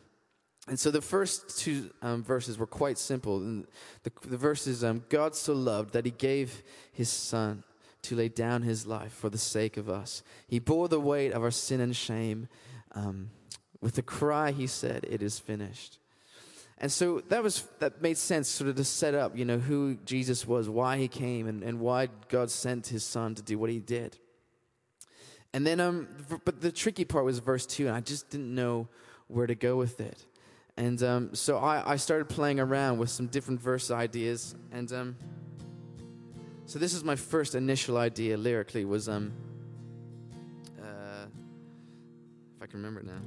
and 0.69 0.79
so 0.79 0.91
the 0.91 1.01
first 1.01 1.59
two 1.59 1.91
um, 2.03 2.23
verses 2.23 2.59
were 2.59 2.67
quite 2.67 2.99
simple. 2.99 3.39
And 3.39 3.67
the, 4.03 4.13
the 4.27 4.37
verses, 4.37 4.85
um, 4.85 5.03
God 5.09 5.35
so 5.35 5.55
loved 5.55 5.95
that 5.95 6.05
he 6.05 6.11
gave 6.11 6.63
his 6.93 7.09
son 7.09 7.65
to 8.03 8.15
lay 8.15 8.29
down 8.29 8.63
his 8.63 8.87
life 8.87 9.13
for 9.13 9.31
the 9.31 9.39
sake 9.39 9.77
of 9.77 9.89
us. 9.89 10.23
He 10.47 10.59
bore 10.59 10.89
the 10.89 11.01
weight 11.01 11.33
of 11.33 11.43
our 11.43 11.51
sin 11.51 11.81
and 11.81 11.97
shame. 11.97 12.49
Um, 12.93 13.31
with 13.81 13.97
a 13.97 14.03
cry, 14.03 14.51
he 14.53 14.67
said, 14.67 15.07
It 15.09 15.23
is 15.23 15.39
finished. 15.39 15.99
And 16.77 16.93
so 16.93 17.23
that 17.29 17.43
was 17.43 17.67
that 17.81 18.03
made 18.03 18.19
sense 18.19 18.49
sort 18.49 18.71
of 18.71 18.77
to 18.77 18.85
set 18.85 19.15
up, 19.15 19.37
you 19.37 19.45
know, 19.45 19.59
who 19.59 19.97
Jesus 20.05 20.47
was, 20.47 20.69
why 20.69 20.97
he 20.97 21.09
came, 21.09 21.49
and, 21.49 21.65
and 21.65 21.81
why 21.81 22.09
God 22.29 22.51
sent 22.51 22.89
his 22.89 23.05
son 23.05 23.35
to 23.35 23.43
do 23.43 23.59
what 23.59 23.71
he 23.71 23.81
did. 23.81 24.17
And 25.53 25.67
then 25.67 25.81
um 25.81 26.09
but 26.45 26.61
the 26.61 26.71
tricky 26.71 27.05
part 27.05 27.25
was 27.25 27.39
verse 27.39 27.67
two, 27.67 27.87
and 27.87 27.97
I 27.97 28.01
just 28.01 28.31
didn't 28.31 28.55
know 28.55 28.89
where 29.29 29.47
to 29.47 29.55
go 29.55 29.77
with 29.77 30.01
it. 30.01 30.25
And 30.79 31.03
um, 31.03 31.35
so 31.35 31.59
I, 31.59 31.95
I 31.95 31.97
started 31.97 32.29
playing 32.29 32.61
around 32.61 32.99
with 32.99 33.11
some 33.11 33.27
different 33.27 33.61
verse 33.61 33.91
ideas. 33.91 34.55
And 34.71 34.93
um, 34.93 35.17
so 36.67 36.79
this 36.79 36.95
is 36.95 37.03
my 37.03 37.17
first 37.17 37.57
initial 37.57 37.97
idea 37.97 38.37
lyrically 38.37 38.85
was, 38.85 39.09
um, 39.09 39.33
uh, 40.81 41.27
if 42.57 42.63
I 42.63 42.67
can 42.67 42.81
remember 42.81 43.01
it 43.01 43.07
now. 43.07 43.19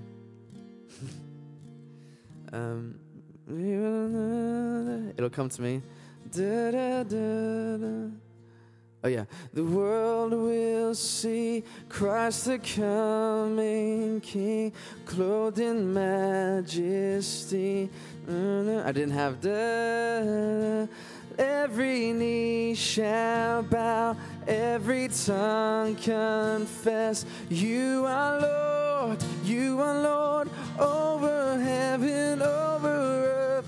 um, 2.58 3.00
it'll 5.18 5.30
come 5.30 5.50
to 5.50 5.62
me. 5.62 5.82
Da, 6.32 6.72
da, 6.72 7.04
da, 7.04 8.08
Oh, 9.04 9.08
yeah. 9.08 9.26
The 9.54 9.64
world 9.64 10.32
will 10.32 10.94
see 10.94 11.64
Christ 11.90 12.46
the 12.46 12.60
coming 12.60 14.22
King, 14.22 14.74
clothed 15.06 15.60
in 15.60 15.92
majesty. 15.92 17.90
Mm-hmm. 18.28 18.88
I 18.88 18.92
didn't 18.92 19.14
have 19.14 19.42
the. 19.42 20.88
Every 21.40 22.12
knee 22.14 22.76
shall 22.76 23.64
bow, 23.64 24.16
every 24.48 25.08
tongue 25.08 25.96
confess. 25.96 27.26
You 27.50 28.06
are 28.06 28.40
Lord, 28.40 29.24
you 29.44 29.80
are 29.82 30.00
Lord, 30.02 30.50
over 30.78 31.58
heaven, 31.60 32.42
over 32.42 32.88
earth. 32.88 33.66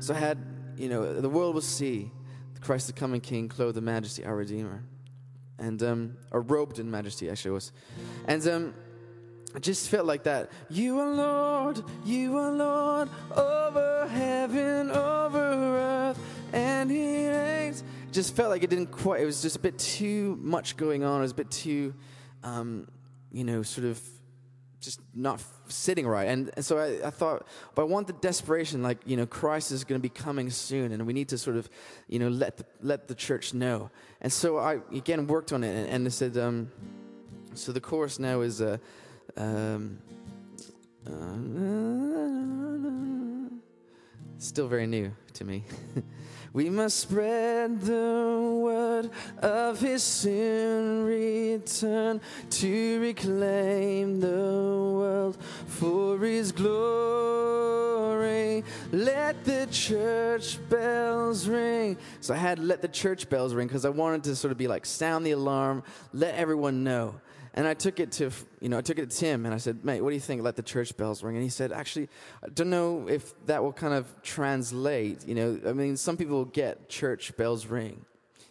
So 0.00 0.14
I 0.14 0.16
had, 0.18 0.38
you 0.76 0.88
know, 0.88 1.20
the 1.20 1.28
world 1.28 1.54
will 1.54 1.62
see 1.62 2.10
Christ 2.64 2.86
the 2.86 2.94
coming 2.94 3.20
King, 3.20 3.48
clothed 3.48 3.76
in 3.76 3.84
majesty, 3.84 4.24
our 4.24 4.34
Redeemer. 4.34 4.82
And, 5.58 5.82
um, 5.82 6.16
or 6.32 6.40
robed 6.40 6.78
in 6.78 6.90
majesty, 6.90 7.30
actually, 7.30 7.52
was. 7.52 7.72
And, 8.26 8.46
um, 8.48 8.74
I 9.54 9.60
just 9.60 9.88
felt 9.88 10.06
like 10.06 10.24
that. 10.24 10.50
You 10.68 10.98
are 10.98 11.14
Lord, 11.14 11.84
you 12.04 12.36
are 12.38 12.50
Lord, 12.50 13.08
over 13.30 14.08
heaven, 14.08 14.90
over 14.90 15.38
earth, 15.38 16.18
and 16.52 16.90
He 16.90 17.28
reigns. 17.28 17.84
Just 18.10 18.34
felt 18.34 18.50
like 18.50 18.64
it 18.64 18.70
didn't 18.70 18.90
quite, 18.90 19.20
it 19.20 19.26
was 19.26 19.42
just 19.42 19.56
a 19.56 19.60
bit 19.60 19.78
too 19.78 20.36
much 20.40 20.76
going 20.76 21.04
on. 21.04 21.20
It 21.20 21.22
was 21.22 21.32
a 21.32 21.36
bit 21.36 21.50
too, 21.50 21.94
um, 22.42 22.88
you 23.30 23.44
know, 23.44 23.62
sort 23.62 23.86
of 23.86 24.00
just 24.84 25.00
not 25.14 25.42
sitting 25.68 26.06
right. 26.06 26.28
And, 26.28 26.50
and 26.54 26.64
so 26.64 26.78
I, 26.78 27.06
I, 27.06 27.10
thought, 27.10 27.46
but 27.74 27.82
I 27.82 27.84
want 27.84 28.06
the 28.06 28.12
desperation, 28.12 28.82
like, 28.82 28.98
you 29.06 29.16
know, 29.16 29.26
Christ 29.26 29.72
is 29.72 29.84
going 29.84 30.00
to 30.00 30.02
be 30.02 30.08
coming 30.08 30.50
soon, 30.50 30.92
and 30.92 31.06
we 31.06 31.12
need 31.12 31.28
to 31.30 31.38
sort 31.38 31.56
of, 31.56 31.68
you 32.08 32.18
know, 32.18 32.28
let 32.28 32.58
the, 32.58 32.66
let 32.80 33.08
the 33.08 33.14
church 33.14 33.54
know. 33.54 33.90
And 34.20 34.32
so 34.32 34.58
I, 34.58 34.78
again, 34.92 35.26
worked 35.26 35.52
on 35.52 35.64
it, 35.64 35.74
and, 35.74 35.88
and 35.88 36.06
I 36.06 36.10
said, 36.10 36.36
um, 36.36 36.70
so 37.54 37.72
the 37.72 37.80
chorus 37.80 38.18
now 38.18 38.40
is, 38.40 38.60
uh, 38.60 38.78
um, 39.36 39.98
uh, 41.06 41.10
still 44.38 44.68
very 44.68 44.86
new 44.86 45.12
to 45.34 45.44
me. 45.44 45.64
We 46.54 46.70
must 46.70 46.98
spread 47.00 47.80
the 47.80 48.60
word 48.62 49.10
of 49.38 49.80
his 49.80 50.04
soon 50.04 51.04
return 51.04 52.20
to 52.48 53.00
reclaim 53.00 54.20
the 54.20 54.28
world 54.28 55.36
for 55.66 56.16
his 56.20 56.52
glory. 56.52 57.44
Let 58.92 59.44
the 59.44 59.66
church 59.72 60.60
bells 60.68 61.48
ring. 61.48 61.96
So 62.20 62.34
I 62.34 62.36
had 62.36 62.60
let 62.60 62.82
the 62.82 62.88
church 62.88 63.28
bells 63.28 63.52
ring 63.52 63.66
because 63.66 63.84
I 63.84 63.90
wanted 63.90 64.22
to 64.22 64.36
sort 64.36 64.52
of 64.52 64.58
be 64.58 64.68
like 64.68 64.86
sound 64.86 65.26
the 65.26 65.32
alarm, 65.32 65.82
let 66.12 66.36
everyone 66.36 66.84
know. 66.84 67.16
And 67.56 67.68
I 67.68 67.74
took 67.74 68.00
it 68.00 68.10
to, 68.12 68.30
you 68.60 68.68
know, 68.68 68.78
I 68.78 68.80
took 68.80 68.98
it 68.98 69.10
to 69.10 69.16
Tim 69.16 69.46
and 69.46 69.54
I 69.54 69.58
said, 69.58 69.84
mate, 69.84 70.00
what 70.00 70.10
do 70.10 70.14
you 70.14 70.20
think? 70.20 70.42
Let 70.42 70.56
the 70.56 70.62
church 70.62 70.96
bells 70.96 71.22
ring. 71.22 71.36
And 71.36 71.42
he 71.42 71.48
said, 71.50 71.70
actually, 71.70 72.08
I 72.42 72.48
don't 72.48 72.68
know 72.68 73.08
if 73.08 73.32
that 73.46 73.62
will 73.62 73.72
kind 73.72 73.94
of 73.94 74.12
translate. 74.22 75.26
You 75.26 75.36
know, 75.36 75.60
I 75.66 75.72
mean, 75.72 75.96
some 75.96 76.16
people 76.16 76.44
get 76.46 76.88
church 76.88 77.36
bells 77.36 77.66
ring. 77.66 78.04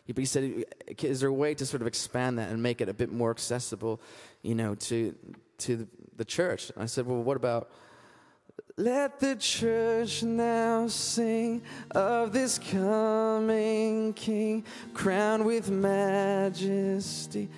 But 0.08 0.18
he 0.18 0.26
said, 0.26 0.66
is 1.02 1.20
there 1.20 1.30
a 1.30 1.34
way 1.34 1.54
to 1.54 1.66
sort 1.66 1.82
of 1.82 1.88
expand 1.88 2.40
that 2.40 2.50
and 2.50 2.62
make 2.64 2.82
it 2.82 2.90
a 2.90 2.94
bit 2.94 3.12
more 3.12 3.32
accessible, 3.32 4.02
you 4.42 4.56
know, 4.56 4.76
to, 4.76 5.16
to 5.60 5.88
the 6.16 6.26
church? 6.26 6.72
And 6.72 6.84
I 6.84 6.86
said, 6.88 7.06
well, 7.06 7.24
what 7.24 7.38
about, 7.38 7.72
let 8.78 9.20
the 9.20 9.36
church 9.36 10.24
now 10.24 10.88
sing 10.88 11.62
of 11.92 12.34
this 12.34 12.58
coming 12.58 14.14
King, 14.14 14.66
crowned 14.94 15.46
with 15.46 15.70
majesty. 15.70 17.50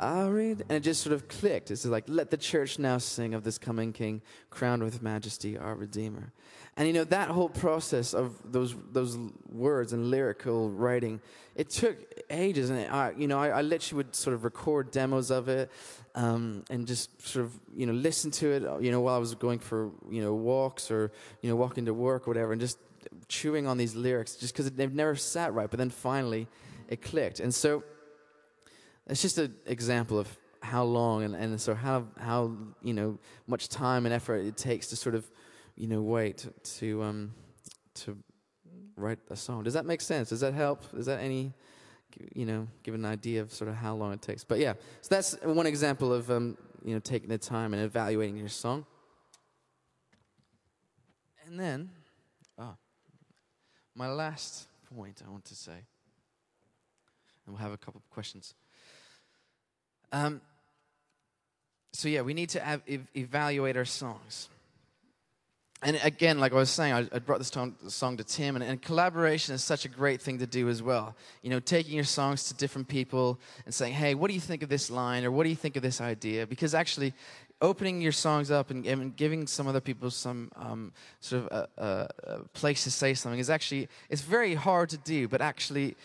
Read, 0.00 0.64
and 0.68 0.72
it 0.72 0.80
just 0.80 1.02
sort 1.02 1.12
of 1.12 1.28
clicked. 1.28 1.70
It's 1.70 1.84
like, 1.84 2.04
let 2.06 2.30
the 2.30 2.36
church 2.36 2.78
now 2.78 2.98
sing 2.98 3.34
of 3.34 3.44
this 3.44 3.58
coming 3.58 3.92
King, 3.92 4.22
crowned 4.50 4.82
with 4.82 5.02
majesty, 5.02 5.58
our 5.58 5.74
Redeemer. 5.74 6.32
And 6.76 6.86
you 6.86 6.92
know 6.92 7.04
that 7.04 7.28
whole 7.30 7.48
process 7.48 8.14
of 8.14 8.36
those 8.44 8.76
those 8.92 9.18
words 9.50 9.92
and 9.92 10.10
lyrical 10.10 10.70
writing, 10.70 11.20
it 11.56 11.70
took 11.70 11.96
ages. 12.30 12.70
And 12.70 12.88
I, 12.88 13.12
you 13.16 13.26
know, 13.26 13.40
I, 13.40 13.48
I 13.48 13.62
literally 13.62 14.04
would 14.04 14.14
sort 14.14 14.34
of 14.34 14.44
record 14.44 14.92
demos 14.92 15.32
of 15.32 15.48
it, 15.48 15.72
um, 16.14 16.62
and 16.70 16.86
just 16.86 17.20
sort 17.26 17.46
of 17.46 17.60
you 17.74 17.86
know 17.86 17.92
listen 17.92 18.30
to 18.30 18.52
it. 18.52 18.62
You 18.80 18.92
know, 18.92 19.00
while 19.00 19.16
I 19.16 19.18
was 19.18 19.34
going 19.34 19.58
for 19.58 19.90
you 20.08 20.22
know 20.22 20.34
walks 20.34 20.92
or 20.92 21.10
you 21.42 21.50
know 21.50 21.56
walking 21.56 21.86
to 21.86 21.94
work 21.94 22.28
or 22.28 22.30
whatever, 22.30 22.52
and 22.52 22.60
just 22.60 22.78
chewing 23.26 23.66
on 23.66 23.76
these 23.76 23.96
lyrics, 23.96 24.36
just 24.36 24.54
because 24.54 24.70
they've 24.70 24.94
never 24.94 25.16
sat 25.16 25.52
right. 25.54 25.68
But 25.68 25.78
then 25.78 25.90
finally, 25.90 26.46
it 26.88 27.02
clicked. 27.02 27.40
And 27.40 27.52
so 27.52 27.82
it's 29.08 29.22
just 29.22 29.38
an 29.38 29.54
example 29.66 30.18
of 30.18 30.28
how 30.60 30.84
long 30.84 31.22
and, 31.22 31.34
and 31.34 31.60
so 31.60 31.74
how 31.74 32.06
how 32.18 32.52
you 32.82 32.92
know 32.92 33.18
much 33.46 33.68
time 33.68 34.06
and 34.06 34.14
effort 34.14 34.38
it 34.38 34.56
takes 34.56 34.88
to 34.88 34.96
sort 34.96 35.14
of 35.14 35.30
you 35.76 35.86
know 35.86 36.02
wait 36.02 36.46
to 36.64 37.02
um 37.02 37.32
to 37.94 38.16
write 38.96 39.18
a 39.30 39.36
song. 39.36 39.62
Does 39.62 39.74
that 39.74 39.86
make 39.86 40.00
sense? 40.00 40.30
Does 40.30 40.40
that 40.40 40.54
help? 40.54 40.82
Is 40.96 41.06
that 41.06 41.20
any 41.20 41.52
you 42.34 42.46
know 42.46 42.66
give 42.82 42.94
an 42.94 43.04
idea 43.04 43.40
of 43.40 43.52
sort 43.52 43.70
of 43.70 43.76
how 43.76 43.94
long 43.94 44.12
it 44.12 44.22
takes? 44.22 44.44
But 44.44 44.58
yeah, 44.58 44.74
so 45.00 45.08
that's 45.14 45.36
one 45.42 45.66
example 45.66 46.12
of 46.12 46.30
um 46.30 46.56
you 46.84 46.94
know 46.94 47.00
taking 47.00 47.28
the 47.28 47.38
time 47.38 47.72
and 47.74 47.82
evaluating 47.82 48.36
your 48.36 48.48
song. 48.48 48.84
And 51.46 51.58
then, 51.58 51.88
oh, 52.58 52.76
my 53.94 54.08
last 54.08 54.68
point 54.94 55.22
I 55.26 55.30
want 55.30 55.46
to 55.46 55.54
say, 55.54 55.72
and 55.72 57.54
we'll 57.54 57.56
have 57.56 57.72
a 57.72 57.78
couple 57.78 58.02
of 58.04 58.10
questions. 58.10 58.54
Um, 60.12 60.40
so, 61.92 62.08
yeah, 62.08 62.22
we 62.22 62.34
need 62.34 62.50
to 62.50 62.66
ev- 62.66 63.08
evaluate 63.16 63.76
our 63.76 63.84
songs. 63.84 64.48
and 65.82 65.98
again, 66.02 66.38
like 66.38 66.52
I 66.52 66.56
was 66.56 66.70
saying, 66.70 66.92
I, 66.92 67.08
I 67.12 67.18
brought 67.18 67.38
this 67.38 67.48
song, 67.48 67.76
song 67.88 68.16
to 68.16 68.24
Tim, 68.24 68.56
and, 68.56 68.64
and, 68.64 68.80
collaboration 68.82 69.54
is 69.54 69.62
such 69.62 69.84
a 69.84 69.88
great 69.88 70.20
thing 70.20 70.38
to 70.38 70.46
do 70.46 70.68
as 70.68 70.82
well. 70.82 71.14
You 71.42 71.50
know, 71.50 71.60
taking 71.60 71.94
your 71.94 72.04
songs 72.04 72.44
to 72.48 72.54
different 72.54 72.88
people 72.88 73.38
and 73.64 73.72
saying, 73.72 73.94
hey, 73.94 74.14
what 74.14 74.28
do 74.28 74.34
you 74.34 74.40
think 74.40 74.62
of 74.62 74.68
this 74.68 74.90
line, 74.90 75.24
or 75.24 75.30
what 75.30 75.44
do 75.44 75.50
you 75.50 75.56
think 75.56 75.76
of 75.76 75.82
this 75.82 76.00
idea? 76.00 76.46
Because 76.46 76.74
actually, 76.74 77.14
opening 77.60 78.00
your 78.00 78.12
songs 78.12 78.50
up 78.50 78.70
and, 78.70 78.86
and 78.86 79.16
giving 79.16 79.46
some 79.46 79.66
other 79.66 79.80
people 79.80 80.10
some 80.10 80.50
um, 80.56 80.92
sort 81.20 81.44
of 81.44 81.68
a, 81.76 81.82
a, 81.82 82.32
a 82.32 82.48
place 82.50 82.84
to 82.84 82.90
say 82.90 83.14
something 83.14 83.40
is 83.40 83.50
actually, 83.50 83.88
it's 84.08 84.22
very 84.22 84.54
hard 84.54 84.88
to 84.90 84.96
do, 84.98 85.26
but 85.28 85.40
actually, 85.40 85.96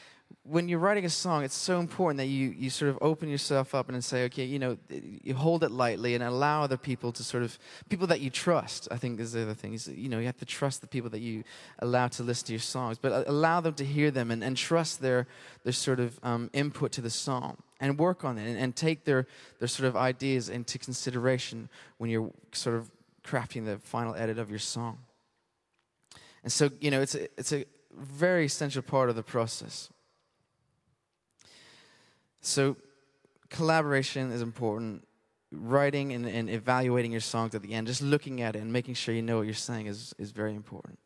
when 0.43 0.67
you're 0.67 0.79
writing 0.79 1.05
a 1.05 1.09
song, 1.09 1.43
it's 1.43 1.55
so 1.55 1.79
important 1.79 2.17
that 2.17 2.25
you, 2.25 2.49
you 2.49 2.69
sort 2.69 2.89
of 2.89 2.97
open 3.01 3.29
yourself 3.29 3.73
up 3.73 3.87
and 3.87 4.03
say, 4.03 4.25
okay, 4.25 4.43
you 4.43 4.59
know, 4.59 4.77
you 4.89 5.33
hold 5.33 5.63
it 5.63 5.71
lightly 5.71 6.15
and 6.15 6.23
allow 6.23 6.63
other 6.63 6.75
people 6.75 7.11
to 7.13 7.23
sort 7.23 7.43
of, 7.43 7.57
people 7.87 8.07
that 8.07 8.19
you 8.19 8.29
trust, 8.29 8.87
I 8.91 8.97
think 8.97 9.19
is 9.19 9.31
the 9.31 9.43
other 9.43 9.53
thing. 9.53 9.73
Is, 9.73 9.87
you 9.87 10.09
know, 10.09 10.19
you 10.19 10.25
have 10.25 10.37
to 10.37 10.45
trust 10.45 10.81
the 10.81 10.87
people 10.87 11.09
that 11.11 11.21
you 11.21 11.43
allow 11.79 12.09
to 12.09 12.23
listen 12.23 12.47
to 12.47 12.53
your 12.53 12.59
songs, 12.59 12.97
but 12.97 13.27
allow 13.27 13.61
them 13.61 13.73
to 13.75 13.85
hear 13.85 14.11
them 14.11 14.31
and, 14.31 14.43
and 14.43 14.57
trust 14.57 15.01
their, 15.01 15.27
their 15.63 15.73
sort 15.73 15.99
of 16.01 16.19
um, 16.23 16.49
input 16.51 16.91
to 16.93 17.01
the 17.01 17.09
song 17.09 17.57
and 17.79 17.97
work 17.97 18.25
on 18.25 18.37
it 18.37 18.45
and, 18.47 18.57
and 18.57 18.75
take 18.75 19.05
their, 19.05 19.27
their 19.59 19.67
sort 19.69 19.87
of 19.87 19.95
ideas 19.95 20.49
into 20.49 20.77
consideration 20.77 21.69
when 21.99 22.09
you're 22.09 22.31
sort 22.51 22.75
of 22.75 22.91
crafting 23.23 23.65
the 23.65 23.77
final 23.77 24.13
edit 24.15 24.37
of 24.37 24.49
your 24.49 24.59
song. 24.59 24.97
And 26.43 26.51
so, 26.51 26.69
you 26.81 26.91
know, 26.91 27.01
it's 27.01 27.15
a, 27.15 27.23
it's 27.39 27.53
a 27.53 27.63
very 27.97 28.45
essential 28.45 28.81
part 28.81 29.09
of 29.09 29.15
the 29.15 29.23
process. 29.23 29.89
So, 32.43 32.75
collaboration 33.49 34.31
is 34.31 34.41
important. 34.41 35.07
Writing 35.51 36.13
and, 36.13 36.25
and, 36.25 36.49
evaluating 36.49 37.11
your 37.11 37.21
songs 37.21 37.53
at 37.53 37.61
the 37.61 37.73
end, 37.73 37.85
just 37.85 38.01
looking 38.01 38.41
at 38.41 38.55
it 38.55 38.61
and 38.63 38.73
making 38.73 38.95
sure 38.95 39.13
you 39.13 39.21
know 39.21 39.37
what 39.37 39.45
you're 39.45 39.53
saying 39.53 39.85
is, 39.85 40.13
is 40.17 40.31
very 40.31 40.55
important. 40.55 40.97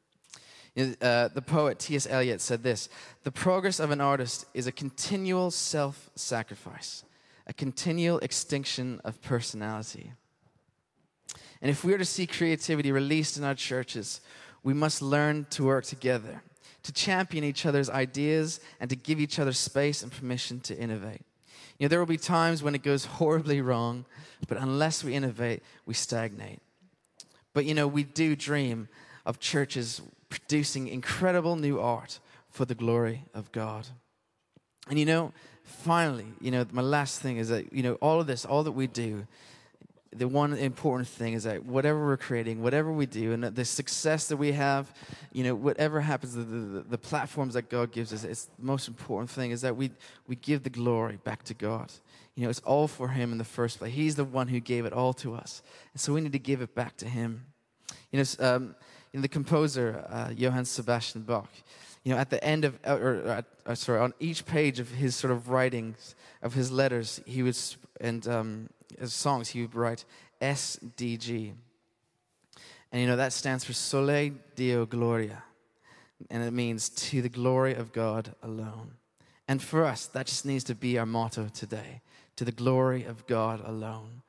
Uh, 0.78 1.28
the 1.30 1.42
poet 1.42 1.80
T.S. 1.80 2.08
Eliot 2.08 2.40
said 2.40 2.62
this 2.62 2.88
The 3.24 3.32
progress 3.32 3.80
of 3.80 3.92
an 3.92 4.00
artist 4.00 4.46
is 4.54 4.68
a 4.68 4.72
continual 4.72 5.50
self 5.52 6.10
sacrifice, 6.16 7.04
a 7.48 7.54
continual 7.54 8.20
extinction 8.20 9.02
of 9.04 9.22
personality. 9.22 10.14
And 11.62 11.72
if 11.72 11.84
we 11.84 11.94
are 11.94 11.98
to 11.98 12.06
see 12.06 12.28
creativity 12.28 12.92
released 12.92 13.38
in 13.38 13.44
our 13.44 13.56
churches, 13.56 14.22
we 14.64 14.74
must 14.74 15.02
learn 15.02 15.48
to 15.52 15.64
work 15.64 15.86
together, 15.86 16.44
to 16.84 16.92
champion 16.92 17.44
each 17.44 17.66
other's 17.66 17.90
ideas, 17.90 18.60
and 18.80 18.90
to 18.92 18.96
give 18.96 19.20
each 19.20 19.40
other 19.40 19.54
space 19.54 20.04
and 20.04 20.12
permission 20.12 20.60
to 20.62 20.78
innovate. 20.78 21.22
You 21.78 21.86
know, 21.86 21.90
there 21.90 22.00
will 22.00 22.06
be 22.06 22.18
times 22.18 22.64
when 22.64 22.76
it 22.76 22.84
goes 22.84 23.06
horribly 23.20 23.62
wrong, 23.62 24.06
but 24.48 24.58
unless 24.58 25.04
we 25.04 25.14
innovate, 25.14 25.64
we 25.86 25.94
stagnate. 25.94 26.60
But 27.54 27.66
you 27.66 27.74
know, 27.74 27.88
we 27.88 28.04
do 28.04 28.36
dream 28.36 28.88
of 29.26 29.40
churches 29.40 30.02
producing 30.30 30.88
incredible 30.88 31.56
new 31.56 31.80
art 31.80 32.20
for 32.50 32.66
the 32.66 32.76
glory 32.76 33.26
of 33.34 33.52
God. 33.52 33.88
And 34.90 34.98
you 34.98 35.06
know, 35.06 35.34
finally, 35.64 36.28
you 36.40 36.52
know, 36.52 36.66
my 36.72 36.82
last 36.82 37.20
thing 37.20 37.38
is 37.38 37.50
that, 37.50 37.72
you 37.74 37.84
know, 37.84 37.94
all 37.96 38.20
of 38.20 38.28
this, 38.28 38.46
all 38.46 38.64
that 38.64 38.72
we 38.72 38.88
do, 38.88 39.28
the 40.18 40.28
one 40.28 40.54
important 40.54 41.08
thing 41.08 41.34
is 41.34 41.44
that 41.44 41.66
whatever 41.66 42.06
we're 42.06 42.18
creating, 42.18 42.62
whatever 42.62 42.92
we 42.92 43.06
do, 43.06 43.34
and 43.34 43.44
the 43.44 43.66
success 43.66 44.28
that 44.28 44.38
we 44.38 44.52
have, 44.54 44.92
you 45.32 45.44
know, 45.44 45.56
whatever 45.56 46.02
happens, 46.02 46.34
the, 46.34 46.44
the, 46.44 46.82
the, 46.82 46.98
platforms 46.98 47.54
that 47.54 47.70
God 47.70 47.92
gives 47.92 48.14
us, 48.14 48.24
it's 48.24 48.46
the 48.46 48.66
most 48.66 48.88
important 48.88 49.30
thing 49.30 49.52
is 49.52 49.62
that 49.62 49.76
we, 49.76 49.92
we 50.28 50.36
give 50.36 50.64
the 50.64 50.70
glory 50.70 51.20
back 51.24 51.44
to 51.44 51.54
God. 51.54 51.92
You 52.36 52.44
know, 52.44 52.50
it's 52.50 52.60
all 52.60 52.88
for 52.88 53.10
Him 53.10 53.32
in 53.32 53.38
the 53.38 53.44
first 53.44 53.80
place. 53.80 53.94
He's 53.94 54.16
the 54.16 54.26
one 54.26 54.48
who 54.48 54.60
gave 54.60 54.86
it 54.86 54.94
all 54.94 55.14
to 55.14 55.36
us. 55.36 55.62
And 55.94 56.02
so 56.02 56.14
we 56.14 56.22
need 56.22 56.34
to 56.34 56.40
give 56.40 56.62
it 56.62 56.76
back 56.76 56.98
to 56.98 57.08
Him. 57.08 57.46
You 58.12 58.20
know, 58.20 58.56
um, 58.56 58.76
in 59.14 59.22
the 59.22 59.28
composer, 59.28 60.06
uh, 60.10 60.32
Johann 60.36 60.66
Sebastian 60.66 61.22
Bach, 61.22 61.50
you 62.04 62.14
know, 62.14 62.20
at 62.20 62.30
the 62.30 62.42
end 62.44 62.64
of, 62.64 62.80
uh, 62.86 62.98
or, 62.98 63.44
uh, 63.66 63.76
sorry, 63.76 64.00
on 64.00 64.14
each 64.20 64.46
page 64.46 64.80
of 64.80 64.90
his 64.90 65.16
sort 65.16 65.32
of 65.32 65.50
writings, 65.50 66.16
of 66.42 66.54
his 66.54 66.72
letters, 66.72 67.20
he 67.26 67.44
was, 67.44 67.76
and 68.00 68.26
um, 68.28 68.70
songs, 69.06 69.50
he 69.50 69.62
would 69.62 69.76
write 69.76 70.06
SDG. 70.42 71.54
And 72.92 73.02
you 73.02 73.08
know, 73.08 73.18
that 73.18 73.34
stands 73.34 73.64
for 73.64 73.74
Soli 73.74 74.34
Deo 74.56 74.86
Gloria. 74.86 75.44
And 76.30 76.44
it 76.44 76.52
means 76.52 76.90
to 76.90 77.22
the 77.22 77.30
glory 77.30 77.76
of 77.76 77.92
God 77.92 78.34
alone. 78.42 78.94
And 79.48 79.62
for 79.62 79.86
us, 79.86 80.08
that 80.08 80.26
just 80.26 80.46
needs 80.46 80.64
to 80.66 80.76
be 80.76 80.98
our 80.98 81.06
motto 81.06 81.48
today 81.54 82.02
to 82.36 82.46
the 82.46 82.52
glory 82.52 83.04
of 83.04 83.26
God 83.28 83.62
alone. 83.66 84.22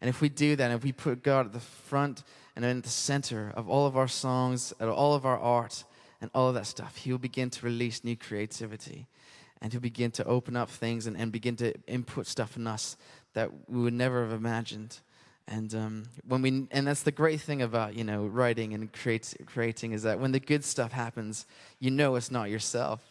And 0.00 0.08
if 0.08 0.20
we 0.20 0.28
do 0.28 0.56
that, 0.56 0.70
if 0.70 0.82
we 0.82 0.92
put 0.92 1.22
God 1.22 1.46
at 1.46 1.52
the 1.52 1.60
front 1.60 2.22
and 2.56 2.64
in 2.64 2.80
the 2.80 2.88
center 2.88 3.52
of 3.54 3.68
all 3.68 3.86
of 3.86 3.96
our 3.96 4.08
songs, 4.08 4.72
and 4.80 4.88
all 4.88 5.14
of 5.14 5.26
our 5.26 5.38
art, 5.38 5.84
and 6.20 6.30
all 6.34 6.48
of 6.48 6.54
that 6.54 6.66
stuff, 6.66 6.96
He 6.96 7.10
will 7.10 7.18
begin 7.18 7.50
to 7.50 7.64
release 7.64 8.04
new 8.04 8.16
creativity. 8.16 9.06
And 9.60 9.72
He'll 9.72 9.80
begin 9.80 10.10
to 10.12 10.24
open 10.24 10.56
up 10.56 10.70
things 10.70 11.06
and, 11.06 11.16
and 11.16 11.30
begin 11.30 11.56
to 11.56 11.74
input 11.86 12.26
stuff 12.26 12.56
in 12.56 12.66
us 12.66 12.96
that 13.34 13.50
we 13.68 13.82
would 13.82 13.94
never 13.94 14.22
have 14.22 14.32
imagined. 14.32 14.98
And 15.46 15.74
um, 15.74 16.04
when 16.26 16.42
we, 16.42 16.66
and 16.70 16.86
that's 16.86 17.02
the 17.02 17.12
great 17.12 17.40
thing 17.40 17.62
about 17.62 17.94
you 17.94 18.04
know 18.04 18.26
writing 18.26 18.72
and 18.72 18.92
create, 18.92 19.34
creating 19.46 19.92
is 19.92 20.02
that 20.04 20.20
when 20.20 20.32
the 20.32 20.40
good 20.40 20.64
stuff 20.64 20.92
happens, 20.92 21.46
you 21.80 21.90
know 21.90 22.14
it's 22.14 22.30
not 22.30 22.50
yourself. 22.50 23.02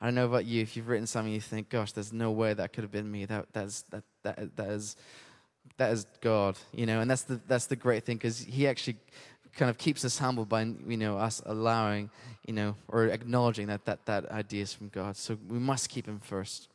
I 0.00 0.06
don't 0.06 0.14
know 0.14 0.24
about 0.24 0.46
you. 0.46 0.62
If 0.62 0.76
you've 0.76 0.88
written 0.88 1.06
something, 1.06 1.32
you 1.32 1.40
think, 1.40 1.68
"Gosh, 1.68 1.92
there's 1.92 2.12
no 2.12 2.30
way 2.30 2.54
that 2.54 2.72
could 2.72 2.84
have 2.84 2.92
been 2.92 3.10
me." 3.10 3.26
That 3.26 3.46
that's 3.52 3.82
that 3.90 4.04
that 4.22 4.56
that 4.56 4.68
is 4.68 4.96
that 5.76 5.92
is 5.92 6.06
God, 6.20 6.56
you 6.72 6.86
know. 6.86 7.00
And 7.00 7.10
that's 7.10 7.22
the 7.22 7.40
that's 7.46 7.66
the 7.66 7.76
great 7.76 8.04
thing 8.04 8.16
because 8.16 8.38
He 8.38 8.66
actually 8.66 8.96
kind 9.56 9.68
of 9.68 9.76
keeps 9.76 10.04
us 10.04 10.16
humble 10.16 10.44
by 10.46 10.62
you 10.62 10.96
know 10.96 11.18
us 11.18 11.42
allowing 11.44 12.08
you 12.46 12.54
know 12.54 12.76
or 12.88 13.06
acknowledging 13.06 13.66
that 13.66 13.84
that 13.84 14.06
that 14.06 14.30
idea 14.30 14.62
is 14.62 14.72
from 14.72 14.88
God. 14.88 15.16
So 15.16 15.36
we 15.48 15.58
must 15.58 15.90
keep 15.90 16.06
Him 16.06 16.20
first. 16.20 16.69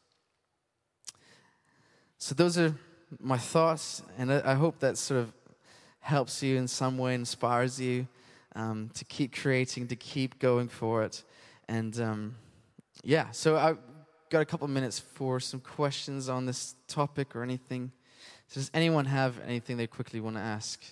So, 2.26 2.34
those 2.34 2.58
are 2.58 2.74
my 3.20 3.38
thoughts, 3.38 4.02
and 4.18 4.34
I 4.34 4.56
hope 4.56 4.80
that 4.80 4.98
sort 4.98 5.20
of 5.20 5.32
helps 6.00 6.42
you 6.42 6.58
in 6.58 6.68
some 6.68 6.98
way, 6.98 7.14
inspires 7.14 7.80
you 7.80 8.08
um, 8.56 8.90
to 8.96 9.06
keep 9.06 9.36
creating, 9.36 9.90
to 9.90 9.96
keep 9.96 10.40
going 10.40 10.68
for 10.68 11.04
it. 11.04 11.22
And 11.70 12.00
um, 12.02 12.36
yeah, 13.04 13.30
so 13.30 13.58
I've 13.58 13.78
got 14.32 14.42
a 14.42 14.46
couple 14.46 14.68
minutes 14.68 14.98
for 14.98 15.40
some 15.40 15.60
questions 15.60 16.28
on 16.28 16.48
this 16.48 16.74
topic 16.88 17.36
or 17.36 17.44
anything. 17.44 17.92
So 18.48 18.60
does 18.60 18.72
anyone 18.74 19.06
have 19.06 19.40
anything 19.46 19.78
they 19.78 19.86
quickly 19.86 20.20
want 20.20 20.36
to 20.38 20.42
ask? 20.42 20.84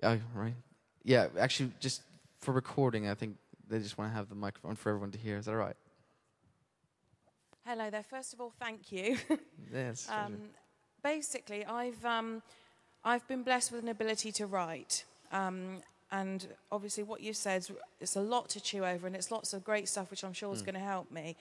Yeah, 0.00 0.18
right. 0.32 0.54
Yeah, 1.02 1.26
actually, 1.36 1.72
just 1.80 2.02
for 2.38 2.52
recording, 2.52 3.08
I 3.08 3.14
think 3.14 3.34
they 3.68 3.80
just 3.80 3.98
want 3.98 4.12
to 4.12 4.14
have 4.14 4.28
the 4.28 4.36
microphone 4.36 4.76
for 4.76 4.90
everyone 4.90 5.10
to 5.10 5.18
hear. 5.18 5.38
Is 5.38 5.46
that 5.46 5.56
right? 5.56 5.74
Hello 7.64 7.90
there. 7.90 8.02
First 8.02 8.34
of 8.34 8.40
all, 8.40 8.52
thank 8.58 8.90
you. 8.90 9.16
yes. 9.72 10.08
um, 10.10 10.36
basically, 11.04 11.64
I've 11.64 12.04
um, 12.04 12.42
I've 13.04 13.26
been 13.28 13.44
blessed 13.44 13.70
with 13.70 13.84
an 13.84 13.88
ability 13.88 14.32
to 14.32 14.46
write, 14.46 15.04
um, 15.30 15.80
and 16.10 16.48
obviously, 16.72 17.04
what 17.04 17.20
you 17.20 17.32
said 17.32 17.64
it's 18.00 18.16
a 18.16 18.20
lot 18.20 18.48
to 18.50 18.60
chew 18.60 18.84
over, 18.84 19.06
and 19.06 19.14
it's 19.14 19.30
lots 19.30 19.54
of 19.54 19.62
great 19.62 19.88
stuff, 19.88 20.10
which 20.10 20.24
I'm 20.24 20.32
sure 20.32 20.52
is 20.52 20.62
mm. 20.62 20.66
going 20.66 20.74
to 20.74 20.80
help 20.80 21.12
me. 21.12 21.36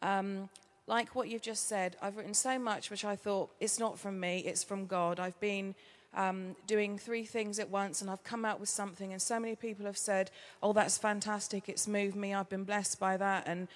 Um, 0.00 0.48
like 0.86 1.16
what 1.16 1.28
you've 1.28 1.42
just 1.42 1.68
said, 1.68 1.96
I've 2.00 2.16
written 2.16 2.34
so 2.34 2.56
much 2.58 2.88
which 2.88 3.04
I 3.04 3.16
thought 3.16 3.50
it's 3.58 3.80
not 3.80 3.98
from 3.98 4.18
me, 4.20 4.38
it's 4.38 4.62
from 4.62 4.86
God. 4.86 5.18
I've 5.18 5.38
been 5.40 5.74
um, 6.14 6.56
doing 6.66 6.98
three 6.98 7.24
things 7.24 7.58
at 7.58 7.68
once 7.68 8.00
and 8.00 8.08
I've 8.08 8.24
come 8.24 8.44
out 8.44 8.58
with 8.58 8.70
something, 8.70 9.12
and 9.12 9.20
so 9.20 9.38
many 9.38 9.54
people 9.54 9.84
have 9.86 9.98
said, 9.98 10.30
Oh, 10.62 10.72
that's 10.72 10.96
fantastic, 10.96 11.68
it's 11.68 11.86
moved 11.86 12.16
me, 12.16 12.32
I've 12.32 12.48
been 12.48 12.64
blessed 12.64 12.98
by 12.98 13.16
that. 13.18 13.46
And 13.46 13.68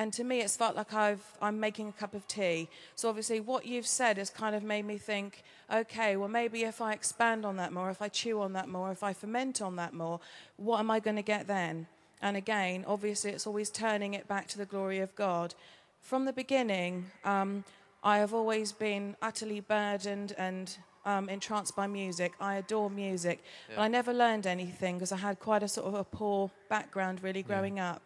and 0.00 0.14
to 0.14 0.24
me, 0.24 0.40
it's 0.40 0.56
felt 0.56 0.76
like 0.76 0.94
I've, 0.94 1.22
I'm 1.42 1.60
making 1.60 1.88
a 1.88 1.92
cup 1.92 2.14
of 2.14 2.26
tea. 2.26 2.70
So 2.94 3.10
obviously, 3.10 3.38
what 3.38 3.66
you've 3.66 3.86
said 3.86 4.16
has 4.16 4.30
kind 4.30 4.56
of 4.56 4.62
made 4.62 4.86
me 4.86 4.96
think, 4.96 5.42
okay, 5.70 6.16
well, 6.16 6.26
maybe 6.26 6.62
if 6.62 6.80
I 6.80 6.94
expand 6.94 7.44
on 7.44 7.56
that 7.56 7.70
more, 7.70 7.90
if 7.90 8.00
I 8.00 8.08
chew 8.08 8.40
on 8.40 8.54
that 8.54 8.66
more, 8.66 8.90
if 8.90 9.02
I 9.02 9.12
ferment 9.12 9.60
on 9.60 9.76
that 9.76 9.92
more, 9.92 10.18
what 10.56 10.78
am 10.78 10.90
I 10.90 11.00
going 11.00 11.16
to 11.16 11.22
get 11.22 11.46
then? 11.46 11.86
And 12.22 12.34
again, 12.34 12.82
obviously, 12.86 13.30
it's 13.30 13.46
always 13.46 13.68
turning 13.68 14.14
it 14.14 14.26
back 14.26 14.48
to 14.48 14.56
the 14.56 14.64
glory 14.64 15.00
of 15.00 15.14
God. 15.16 15.54
From 16.00 16.24
the 16.24 16.32
beginning, 16.32 17.10
um, 17.26 17.62
I 18.02 18.20
have 18.20 18.32
always 18.32 18.72
been 18.72 19.16
utterly 19.20 19.60
burdened 19.60 20.34
and 20.38 20.74
um, 21.04 21.28
entranced 21.28 21.76
by 21.76 21.86
music. 21.86 22.32
I 22.40 22.54
adore 22.54 22.88
music. 22.88 23.44
Yeah. 23.68 23.76
But 23.76 23.82
I 23.82 23.88
never 23.88 24.14
learned 24.14 24.46
anything 24.46 24.96
because 24.96 25.12
I 25.12 25.18
had 25.18 25.38
quite 25.40 25.62
a 25.62 25.68
sort 25.68 25.88
of 25.88 25.92
a 25.92 26.04
poor 26.04 26.50
background, 26.70 27.22
really, 27.22 27.42
growing 27.42 27.76
yeah. 27.76 27.92
up. 27.92 28.02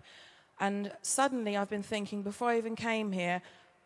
And 0.60 0.92
suddenly 1.02 1.56
I've 1.56 1.70
been 1.70 1.82
thinking, 1.82 2.22
before 2.22 2.50
I 2.50 2.58
even 2.58 2.76
came 2.76 3.12
here, 3.12 3.42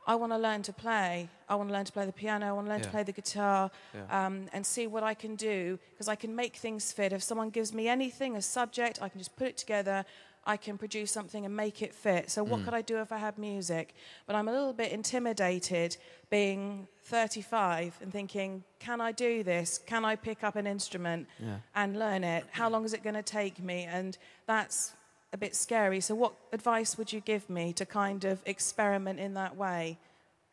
I 0.07 0.15
want 0.15 0.33
to 0.33 0.39
learn 0.39 0.63
to 0.63 0.73
play. 0.73 1.29
I 1.49 1.55
want 1.55 1.69
to 1.69 1.73
learn 1.75 1.85
to 1.85 1.93
play 1.93 2.07
the 2.07 2.13
piano. 2.13 2.47
I 2.47 2.53
want 2.53 2.67
to 2.67 2.71
learn 2.73 2.81
to 2.81 2.89
play 2.89 3.03
the 3.03 3.13
guitar 3.13 3.71
Yeah. 3.95 4.27
um, 4.27 4.49
and 4.55 4.65
see 4.65 4.87
what 4.87 5.03
I 5.03 5.13
can 5.15 5.35
do 5.37 5.79
because 5.91 6.09
I 6.09 6.15
can 6.15 6.35
make 6.35 6.57
things 6.57 6.93
fit. 6.93 7.13
If 7.13 7.23
someone 7.23 7.51
gives 7.51 7.75
me 7.75 7.89
anything, 7.89 8.35
a 8.37 8.41
subject, 8.43 9.01
I 9.03 9.09
can 9.11 9.19
just 9.19 9.37
put 9.37 9.49
it 9.49 9.57
together. 9.59 10.05
I 10.47 10.57
can 10.57 10.79
produce 10.79 11.11
something 11.13 11.45
and 11.45 11.55
make 11.55 11.83
it 11.83 11.95
fit. 11.95 12.31
So, 12.31 12.43
Mm. 12.43 12.49
what 12.49 12.65
could 12.65 12.73
I 12.73 12.81
do 12.81 12.99
if 13.01 13.13
I 13.13 13.19
had 13.19 13.37
music? 13.37 13.95
But 14.27 14.35
I'm 14.35 14.49
a 14.49 14.53
little 14.53 14.73
bit 14.73 14.93
intimidated 14.93 15.99
being 16.31 16.89
35 17.03 17.99
and 18.01 18.11
thinking, 18.11 18.65
can 18.79 19.03
I 19.03 19.13
do 19.13 19.43
this? 19.43 19.77
Can 19.77 20.07
I 20.07 20.17
pick 20.17 20.43
up 20.43 20.57
an 20.57 20.67
instrument 20.67 21.29
Yeah. 21.39 21.59
and 21.75 21.99
learn 21.99 22.25
it? 22.25 22.47
How 22.53 22.71
long 22.71 22.87
is 22.87 22.95
it 22.95 23.03
going 23.03 23.17
to 23.17 23.23
take 23.23 23.59
me? 23.59 23.85
And 23.85 24.17
that's 24.47 24.95
a 25.33 25.37
bit 25.37 25.55
scary. 25.55 26.01
So, 26.01 26.15
what 26.15 26.33
advice 26.53 26.97
would 26.99 27.13
you 27.13 27.21
give 27.21 27.49
me 27.51 27.73
to 27.75 27.85
kind 27.87 28.25
of 28.25 28.41
experiment 28.47 29.21
in 29.21 29.35
that 29.35 29.57
way? 29.57 29.99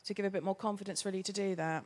To 0.06 0.14
give 0.14 0.26
a 0.26 0.30
bit 0.30 0.44
more 0.44 0.56
confidence, 0.56 1.04
really, 1.06 1.24
to 1.24 1.34
do 1.34 1.56
that? 1.56 1.84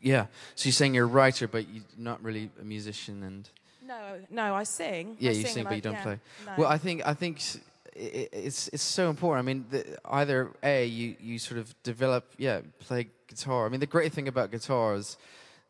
Yeah. 0.00 0.26
So 0.54 0.68
you're 0.68 0.72
saying 0.72 0.94
you're 0.94 1.04
a 1.04 1.08
writer, 1.08 1.46
but 1.46 1.68
you're 1.68 1.84
not 1.98 2.22
really 2.22 2.50
a 2.60 2.64
musician, 2.64 3.22
and 3.22 3.48
No, 3.86 4.20
no, 4.30 4.54
I 4.54 4.62
sing. 4.64 5.16
yeah, 5.18 5.30
I 5.30 5.34
you 5.34 5.42
sing, 5.42 5.52
sing, 5.54 5.64
but 5.64 5.72
I- 5.72 5.76
you 5.76 5.82
don't 5.82 5.92
yeah, 5.94 6.02
play. 6.02 6.20
no. 6.46 6.52
Well, 6.58 6.68
I 6.68 6.78
think 6.78 7.06
I 7.06 7.12
think 7.12 7.36
s- 7.38 7.58
i- 7.94 8.00
i- 8.00 8.28
it's 8.32 8.68
it's 8.68 8.82
so 8.82 9.10
important. 9.10 9.44
I 9.44 9.46
mean, 9.52 9.66
the, 9.70 9.98
either 10.06 10.50
a 10.62 10.86
you 10.86 11.16
you 11.20 11.38
sort 11.38 11.58
of 11.60 11.74
develop, 11.82 12.24
yeah, 12.38 12.60
play 12.78 13.08
guitar. 13.26 13.66
I 13.66 13.68
mean, 13.68 13.80
the 13.80 13.86
great 13.86 14.12
thing 14.14 14.28
about 14.28 14.50
guitar 14.50 14.94
is 14.94 15.18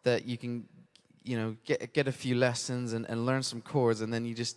that 0.05 0.25
you 0.25 0.39
can, 0.39 0.69
you 1.25 1.37
know, 1.37 1.57
get 1.65 1.93
get 1.93 2.07
a 2.07 2.13
few 2.13 2.37
lessons 2.37 2.93
and, 2.93 3.07
and 3.11 3.27
learn 3.27 3.43
some 3.43 3.61
chords, 3.61 4.01
and 4.03 4.13
then 4.13 4.25
you 4.25 4.35
just 4.35 4.57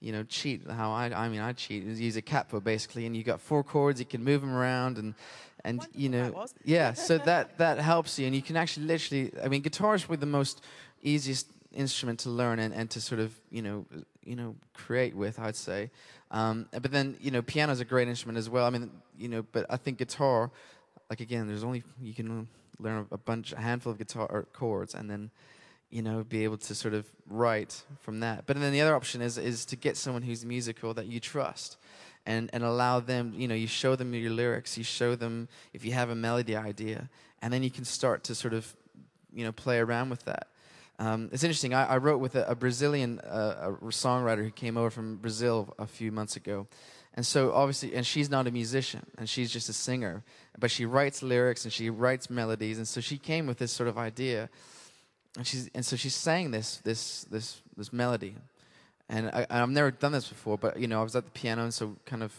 you 0.00 0.12
know 0.12 0.22
cheat. 0.24 0.68
How 0.70 0.92
I 0.92 1.10
I 1.12 1.28
mean, 1.28 1.40
I 1.40 1.52
cheat 1.52 1.86
is 1.86 2.00
use 2.00 2.16
a 2.16 2.22
capo 2.22 2.60
basically, 2.60 3.06
and 3.06 3.16
you 3.16 3.22
got 3.22 3.40
four 3.40 3.62
chords. 3.62 4.00
You 4.00 4.06
can 4.06 4.24
move 4.24 4.40
them 4.40 4.54
around 4.54 4.98
and. 4.98 5.14
And 5.62 5.86
you 5.94 6.08
Wonderful 6.08 6.40
that 6.40 6.40
know, 6.40 6.46
yeah, 6.64 6.92
so 6.94 7.18
that 7.18 7.58
that 7.58 7.76
helps 7.76 8.18
you, 8.18 8.24
and 8.24 8.34
you 8.34 8.40
can 8.40 8.56
actually 8.56 8.86
literally. 8.86 9.30
I 9.44 9.48
mean, 9.48 9.60
guitar 9.60 9.94
is 9.94 10.04
probably 10.04 10.16
the 10.16 10.24
most 10.24 10.62
easiest 11.02 11.48
instrument 11.72 12.20
to 12.20 12.30
learn 12.30 12.58
and, 12.58 12.74
and 12.74 12.90
to 12.90 13.00
sort 13.00 13.20
of 13.20 13.34
you 13.50 13.62
know 13.62 13.86
you 14.24 14.34
know 14.34 14.56
create 14.74 15.14
with 15.14 15.38
i'd 15.38 15.56
say 15.56 15.90
um, 16.32 16.68
but 16.72 16.90
then 16.90 17.16
you 17.20 17.30
know 17.30 17.42
piano 17.42 17.72
is 17.72 17.80
a 17.80 17.84
great 17.84 18.08
instrument 18.08 18.38
as 18.38 18.48
well 18.50 18.66
i 18.66 18.70
mean 18.70 18.90
you 19.18 19.28
know 19.28 19.44
but 19.52 19.66
i 19.70 19.76
think 19.76 19.98
guitar 19.98 20.50
like 21.08 21.20
again 21.20 21.46
there's 21.46 21.64
only 21.64 21.82
you 22.00 22.12
can 22.12 22.48
learn 22.78 23.06
a 23.10 23.18
bunch 23.18 23.52
a 23.52 23.60
handful 23.60 23.92
of 23.92 23.98
guitar 23.98 24.46
chords 24.52 24.94
and 24.94 25.08
then 25.08 25.30
you 25.90 26.02
know 26.02 26.24
be 26.24 26.44
able 26.44 26.56
to 26.56 26.74
sort 26.74 26.94
of 26.94 27.10
write 27.28 27.82
from 28.00 28.20
that 28.20 28.44
but 28.46 28.58
then 28.58 28.72
the 28.72 28.80
other 28.80 28.94
option 28.94 29.20
is 29.20 29.38
is 29.38 29.64
to 29.64 29.76
get 29.76 29.96
someone 29.96 30.22
who's 30.22 30.44
musical 30.44 30.94
that 30.94 31.06
you 31.06 31.20
trust 31.20 31.76
and 32.26 32.50
and 32.52 32.62
allow 32.62 33.00
them 33.00 33.32
you 33.36 33.48
know 33.48 33.54
you 33.54 33.66
show 33.66 33.96
them 33.96 34.14
your 34.14 34.30
lyrics 34.30 34.78
you 34.78 34.84
show 34.84 35.14
them 35.14 35.48
if 35.72 35.84
you 35.84 35.92
have 35.92 36.10
a 36.10 36.14
melody 36.14 36.56
idea 36.56 37.08
and 37.42 37.52
then 37.52 37.62
you 37.62 37.70
can 37.70 37.84
start 37.84 38.24
to 38.24 38.34
sort 38.34 38.54
of 38.54 38.74
you 39.32 39.44
know 39.44 39.52
play 39.52 39.78
around 39.78 40.10
with 40.10 40.24
that 40.24 40.46
um, 41.00 41.30
it's 41.32 41.42
interesting. 41.42 41.72
I, 41.72 41.86
I 41.86 41.96
wrote 41.96 42.18
with 42.18 42.36
a, 42.36 42.44
a 42.46 42.54
Brazilian 42.54 43.20
uh, 43.20 43.72
a 43.80 43.86
songwriter 43.86 44.44
who 44.44 44.50
came 44.50 44.76
over 44.76 44.90
from 44.90 45.16
Brazil 45.16 45.74
a 45.78 45.86
few 45.86 46.12
months 46.12 46.36
ago, 46.36 46.66
and 47.14 47.24
so 47.24 47.52
obviously, 47.54 47.94
and 47.94 48.06
she's 48.06 48.28
not 48.28 48.46
a 48.46 48.50
musician, 48.50 49.06
and 49.16 49.26
she's 49.26 49.50
just 49.50 49.70
a 49.70 49.72
singer, 49.72 50.22
but 50.58 50.70
she 50.70 50.84
writes 50.84 51.22
lyrics 51.22 51.64
and 51.64 51.72
she 51.72 51.88
writes 51.88 52.28
melodies, 52.28 52.76
and 52.76 52.86
so 52.86 53.00
she 53.00 53.16
came 53.16 53.46
with 53.46 53.56
this 53.56 53.72
sort 53.72 53.88
of 53.88 53.96
idea, 53.96 54.50
and 55.36 55.46
she's 55.46 55.70
and 55.74 55.84
so 55.84 55.96
she's 55.96 56.14
sang 56.14 56.50
this 56.50 56.78
this 56.78 57.24
this 57.30 57.62
this 57.76 57.92
melody, 57.92 58.34
and 59.08 59.28
I, 59.28 59.46
I've 59.50 59.70
never 59.70 59.90
done 59.90 60.12
this 60.12 60.28
before, 60.28 60.58
but 60.58 60.78
you 60.78 60.86
know 60.86 61.00
I 61.00 61.02
was 61.02 61.16
at 61.16 61.24
the 61.24 61.30
piano 61.30 61.62
and 61.62 61.74
so 61.74 61.96
kind 62.04 62.22
of 62.22 62.32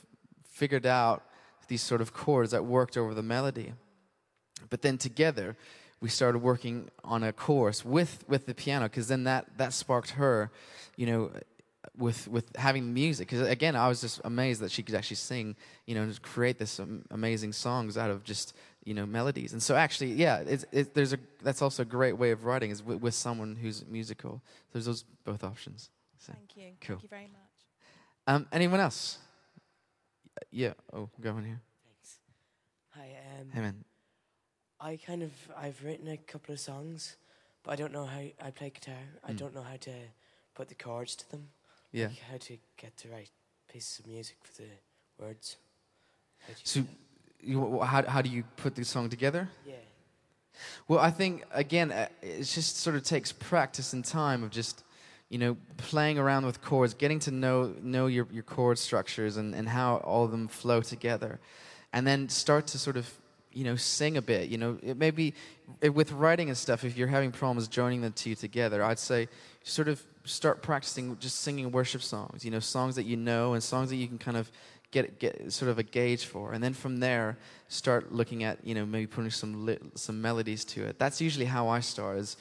figured 0.44 0.86
out 0.86 1.24
these 1.68 1.82
sort 1.82 2.02
of 2.02 2.14
chords 2.14 2.52
that 2.52 2.66
worked 2.66 2.98
over 2.98 3.14
the 3.14 3.24
melody, 3.24 3.74
but 4.70 4.82
then 4.82 4.98
together 4.98 5.56
we 6.02 6.10
started 6.10 6.40
working 6.40 6.90
on 7.04 7.24
a 7.24 7.32
chorus 7.32 7.86
with 7.86 8.26
with 8.28 8.46
the 8.46 8.54
piano 8.54 8.86
because 8.86 9.08
then 9.08 9.24
that 9.24 9.46
that 9.58 9.72
sparked 9.72 10.12
her 10.12 10.52
you 10.98 11.06
know 11.06 11.32
with 11.98 12.28
with 12.28 12.56
having 12.56 12.94
music. 12.94 13.30
Because 13.30 13.48
again 13.48 13.76
i 13.76 13.88
was 13.88 14.02
just 14.02 14.20
amazed 14.26 14.62
that 14.62 14.72
she 14.72 14.84
could 14.84 14.96
actually 14.96 15.18
sing 15.18 15.56
you 15.86 15.96
know 15.96 16.02
and 16.02 16.22
create 16.22 16.58
this 16.58 16.80
amazing 17.12 17.54
songs 17.54 17.98
out 17.98 18.10
of 18.10 18.24
just 18.24 18.54
you 18.84 18.94
know 18.94 19.06
melodies 19.06 19.54
and 19.54 19.62
so 19.62 19.76
actually 19.76 20.12
yeah 20.14 20.38
it's, 20.40 20.66
it, 20.72 20.94
there's 20.96 21.14
a 21.14 21.20
that's 21.44 21.62
also 21.62 21.84
a 21.84 21.86
great 21.86 22.18
way 22.18 22.32
of 22.32 22.46
writing 22.46 22.72
is 22.72 22.82
with, 22.84 23.00
with 23.02 23.14
someone 23.14 23.56
who's 23.56 23.86
musical 23.88 24.42
So 24.44 24.70
there's 24.74 24.86
those 24.86 25.04
both 25.24 25.44
options 25.44 25.90
so. 26.18 26.34
Thank 26.34 26.56
you. 26.58 26.72
Cool. 26.82 26.96
Thank 26.98 27.04
you 27.04 27.10
very 27.10 27.28
much. 27.28 27.52
um 28.28 28.48
anyone 28.52 28.80
else 28.80 29.20
yeah 30.52 30.74
oh 30.94 31.10
go 31.20 31.32
on 31.32 31.46
here 31.46 31.62
Thanks. 31.86 32.18
Hi. 32.92 33.16
Um, 33.40 33.48
hey 33.54 33.62
man 33.62 33.84
I 34.80 34.98
kind 34.98 35.22
of 35.22 35.32
I've 35.56 35.84
written 35.84 36.08
a 36.08 36.18
couple 36.18 36.54
of 36.54 36.60
songs, 36.60 37.16
but 37.64 37.72
I 37.72 37.76
don't 37.76 37.94
know 37.94 38.06
how 38.08 38.24
I 38.44 38.50
play 38.50 38.72
guitar. 38.72 38.96
I 39.24 39.32
Mm. 39.34 39.38
don't 39.38 39.54
know 39.54 39.62
how 39.62 39.78
to 39.82 39.92
put 40.56 40.70
the 40.70 40.74
chords 40.76 41.16
to 41.18 41.30
them. 41.30 41.50
yeah 41.92 42.08
Like 42.08 42.20
how 42.32 42.38
to 42.38 42.58
get 42.78 42.98
the 42.98 43.10
right 43.10 43.30
pieces 43.72 44.00
of 44.00 44.08
music 44.08 44.38
for 44.42 44.64
the 44.64 44.70
words. 45.24 45.58
How 46.40 46.48
do 46.48 46.60
you 46.60 46.66
So- 46.66 46.80
do 46.82 46.88
that? 46.88 46.96
You, 47.44 47.80
how, 47.80 48.04
how 48.04 48.22
do 48.22 48.30
you 48.30 48.44
put 48.58 48.76
the 48.76 48.84
song 48.84 49.10
together 49.10 49.50
yeah. 49.66 49.76
Well, 50.88 51.00
I 51.00 51.12
think 51.12 51.46
again, 51.52 51.92
uh, 51.92 52.08
it 52.22 52.44
just 52.44 52.78
sort 52.78 52.96
of 52.96 53.04
takes 53.04 53.32
practice 53.32 53.94
and 53.94 54.04
time 54.04 54.44
of 54.44 54.52
just, 54.52 54.84
you 55.30 55.38
know, 55.38 55.58
playing 55.78 56.20
around 56.20 56.46
with 56.46 56.62
chords, 56.62 56.94
getting 56.94 57.20
to 57.20 57.32
know 57.32 57.74
know 57.82 58.08
your 58.08 58.28
your 58.32 58.44
chord 58.44 58.78
structures 58.78 59.38
and 59.38 59.56
and 59.56 59.70
how 59.70 59.98
all 59.98 60.26
of 60.26 60.32
them 60.32 60.48
flow 60.48 60.82
together, 60.82 61.40
and 61.94 62.06
then 62.06 62.30
start 62.30 62.68
to 62.68 62.80
sort 62.80 62.98
of, 62.98 63.10
you 63.54 63.64
know, 63.64 63.76
sing 63.76 64.18
a 64.18 64.22
bit. 64.22 64.50
You 64.50 64.58
know, 64.58 64.78
it 64.84 64.98
may 64.98 65.12
be 65.12 65.34
it, 65.82 65.94
with 65.94 66.12
writing 66.12 66.50
and 66.50 66.58
stuff. 66.58 66.84
If 66.84 66.98
you're 66.98 67.08
having 67.08 67.32
problems 67.32 67.68
joining 67.68 68.02
the 68.02 68.10
two 68.10 68.36
together, 68.36 68.84
I'd 68.84 69.00
say 69.00 69.30
sort 69.64 69.88
of 69.88 70.04
start 70.26 70.62
practicing 70.62 71.18
just 71.20 71.42
singing 71.42 71.72
worship 71.72 72.02
songs. 72.02 72.44
You 72.44 72.52
know, 72.52 72.60
songs 72.60 72.96
that 72.96 73.06
you 73.06 73.18
know 73.18 73.54
and 73.54 73.64
songs 73.64 73.90
that 73.90 73.96
you 73.96 74.08
can 74.08 74.18
kind 74.18 74.38
of 74.38 74.52
get 74.92 75.20
get 75.20 75.52
sort 75.52 75.72
of 75.72 75.80
a 75.80 75.84
gauge 75.84 76.26
for, 76.26 76.54
and 76.54 76.64
then 76.64 76.74
from 76.74 76.98
there 77.00 77.38
start 77.68 78.14
looking 78.14 78.44
at 78.44 78.60
you 78.64 78.76
know 78.76 78.86
maybe 78.86 79.08
putting 79.08 79.32
some 79.32 79.66
li- 79.66 79.80
some 79.96 80.22
melodies 80.22 80.66
to 80.66 80.84
it. 80.84 81.00
That's 81.00 81.22
usually 81.22 81.46
how 81.46 81.70
I 81.70 81.80
start, 81.80 82.18
is 82.18 82.38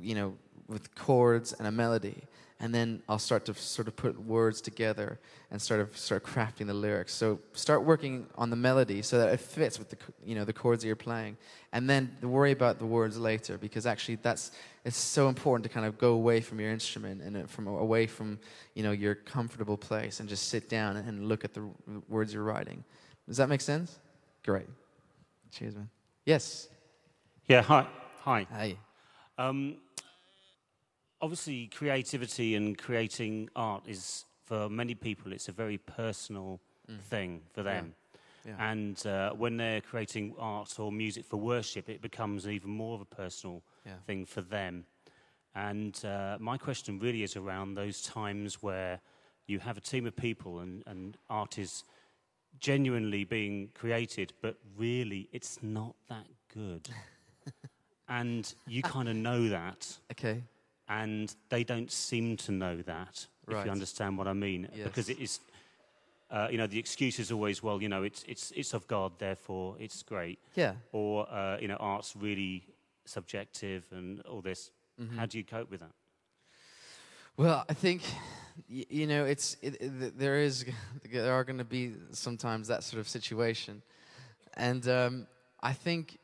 you 0.00 0.14
know 0.14 0.34
with 0.68 0.94
chords 0.94 1.52
and 1.52 1.66
a 1.66 1.70
melody, 1.70 2.22
and 2.58 2.74
then 2.74 3.02
I'll 3.08 3.18
start 3.18 3.44
to 3.46 3.54
sort 3.54 3.86
of 3.86 3.96
put 3.96 4.18
words 4.18 4.60
together 4.62 5.18
and 5.50 5.60
sort 5.60 5.80
of 5.80 5.96
start 5.96 6.24
crafting 6.24 6.66
the 6.66 6.74
lyrics. 6.74 7.12
So 7.12 7.38
start 7.52 7.84
working 7.84 8.26
on 8.36 8.48
the 8.48 8.56
melody 8.56 9.02
so 9.02 9.18
that 9.18 9.32
it 9.32 9.40
fits 9.40 9.78
with 9.78 9.90
the 9.90 9.96
you 10.24 10.34
know 10.34 10.44
the 10.44 10.52
chords 10.52 10.82
that 10.82 10.86
you're 10.86 10.96
playing, 10.96 11.36
and 11.72 11.88
then 11.88 12.16
worry 12.22 12.52
about 12.52 12.78
the 12.78 12.86
words 12.86 13.18
later 13.18 13.58
because 13.58 13.84
actually 13.84 14.16
that's 14.16 14.52
it's 14.84 14.96
so 14.96 15.28
important 15.28 15.64
to 15.64 15.68
kind 15.68 15.84
of 15.84 15.98
go 15.98 16.12
away 16.12 16.40
from 16.40 16.58
your 16.58 16.70
instrument 16.70 17.20
and 17.20 17.36
uh, 17.36 17.46
from 17.46 17.66
away 17.66 18.06
from 18.06 18.38
you 18.74 18.82
know 18.82 18.92
your 18.92 19.14
comfortable 19.14 19.76
place 19.76 20.20
and 20.20 20.28
just 20.28 20.48
sit 20.48 20.68
down 20.68 20.96
and 20.96 21.28
look 21.28 21.44
at 21.44 21.52
the 21.52 21.68
words 22.08 22.32
you're 22.32 22.42
writing. 22.42 22.82
Does 23.28 23.36
that 23.36 23.48
make 23.48 23.60
sense? 23.60 23.98
Great. 24.44 24.68
Cheers, 25.50 25.74
man. 25.74 25.90
Yes. 26.24 26.68
Yeah, 27.48 27.62
hi. 27.62 27.86
Hi. 28.22 28.46
Hi. 28.50 28.76
Um, 29.38 29.76
obviously, 31.20 31.66
creativity 31.68 32.54
and 32.54 32.76
creating 32.76 33.48
art 33.56 33.84
is, 33.86 34.24
for 34.44 34.68
many 34.68 34.94
people, 34.94 35.32
it's 35.32 35.48
a 35.48 35.52
very 35.52 35.78
personal 35.78 36.60
thing 37.10 37.42
for 37.52 37.62
them. 37.62 37.94
Yeah. 38.44 38.70
And 38.70 39.06
uh, 39.06 39.32
when 39.32 39.56
they're 39.56 39.80
creating 39.80 40.34
art 40.38 40.78
or 40.78 40.92
music 40.92 41.24
for 41.24 41.36
worship, 41.36 41.88
it 41.88 42.00
becomes 42.00 42.46
even 42.46 42.70
more 42.70 42.94
of 42.94 43.00
a 43.00 43.04
personal 43.04 43.62
Yeah. 43.84 43.94
thing 44.06 44.24
for 44.24 44.40
them. 44.42 44.84
And 45.54 45.98
uh, 46.04 46.36
my 46.40 46.58
question 46.58 46.98
really 46.98 47.22
is 47.22 47.36
around 47.36 47.74
those 47.74 48.02
times 48.02 48.62
where 48.62 49.00
you 49.46 49.58
have 49.60 49.76
a 49.76 49.80
team 49.80 50.06
of 50.06 50.14
people 50.14 50.60
and, 50.60 50.82
and 50.86 51.16
art 51.30 51.58
is 51.58 51.84
genuinely 52.60 53.24
being 53.24 53.68
created, 53.74 54.32
but 54.42 54.56
really 54.76 55.28
it's 55.32 55.62
not 55.62 55.94
that 56.08 56.26
good. 56.52 56.88
and 58.08 58.54
you 58.66 58.82
kind 58.82 59.08
of 59.08 59.16
know 59.16 59.48
that, 59.48 59.98
Okay. 60.12 60.42
And 60.88 61.34
they 61.48 61.64
don't 61.64 61.90
seem 61.90 62.36
to 62.36 62.52
know 62.52 62.82
that, 62.82 63.26
if 63.48 63.64
you 63.64 63.70
understand 63.70 64.18
what 64.18 64.28
I 64.28 64.32
mean. 64.32 64.68
Because 64.84 65.08
it 65.08 65.18
is, 65.18 65.40
uh, 66.30 66.48
you 66.50 66.58
know, 66.58 66.66
the 66.66 66.78
excuse 66.78 67.18
is 67.18 67.32
always, 67.32 67.62
well, 67.62 67.82
you 67.82 67.88
know, 67.88 68.02
it's, 68.02 68.24
it's, 68.28 68.52
it's 68.52 68.74
of 68.74 68.86
God, 68.86 69.12
therefore 69.18 69.76
it's 69.78 70.02
great. 70.02 70.38
Yeah. 70.54 70.74
Or, 70.92 71.28
uh, 71.30 71.58
you 71.60 71.68
know, 71.68 71.76
art's 71.76 72.14
really 72.16 72.64
subjective 73.04 73.84
and 73.92 74.20
all 74.22 74.40
this. 74.40 74.70
Mm-hmm. 75.00 75.18
How 75.18 75.26
do 75.26 75.38
you 75.38 75.44
cope 75.44 75.70
with 75.70 75.80
that? 75.80 75.92
Well, 77.36 77.64
I 77.68 77.74
think 77.74 78.02
y- 78.70 78.86
you 78.88 79.06
know 79.06 79.26
it's 79.26 79.58
it, 79.60 79.76
it, 79.78 80.18
there 80.18 80.38
is 80.38 80.64
there 81.12 81.34
are 81.34 81.44
going 81.44 81.58
to 81.58 81.64
be 81.64 81.92
sometimes 82.12 82.68
that 82.68 82.82
sort 82.82 82.98
of 82.98 83.06
situation, 83.06 83.82
and 84.54 84.88
um, 84.88 85.26
I 85.62 85.74
think 85.74 86.18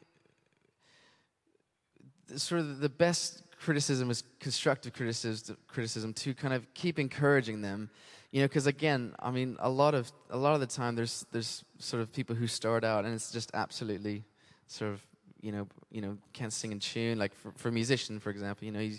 sort 2.34 2.62
of 2.62 2.80
the 2.80 2.88
best 2.88 3.42
criticism 3.62 4.10
is 4.10 4.24
constructive 4.40 4.92
criticism 4.92 5.56
criticism 5.68 6.12
to 6.12 6.34
kind 6.34 6.54
of 6.54 6.62
keep 6.74 6.98
encouraging 6.98 7.62
them 7.62 7.88
you 8.32 8.40
know 8.40 8.48
because 8.48 8.66
again 8.66 9.14
i 9.20 9.30
mean 9.30 9.56
a 9.60 9.70
lot 9.70 9.94
of 9.94 10.10
a 10.30 10.36
lot 10.36 10.54
of 10.54 10.60
the 10.60 10.66
time 10.66 10.94
there's 10.94 11.24
there's 11.32 11.64
sort 11.78 12.02
of 12.02 12.12
people 12.12 12.34
who 12.34 12.46
start 12.46 12.82
out 12.84 13.04
and 13.04 13.14
it's 13.14 13.30
just 13.30 13.50
absolutely 13.54 14.24
sort 14.66 14.90
of 14.90 15.00
you 15.42 15.52
know 15.52 15.66
you 15.90 16.00
know 16.00 16.16
can't 16.32 16.52
sing 16.52 16.72
in 16.72 16.78
tune. 16.78 17.18
Like 17.18 17.34
for, 17.34 17.52
for 17.56 17.68
a 17.68 17.72
musician, 17.72 18.18
for 18.18 18.30
example, 18.30 18.64
you 18.64 18.72
know 18.72 18.80
you, 18.80 18.98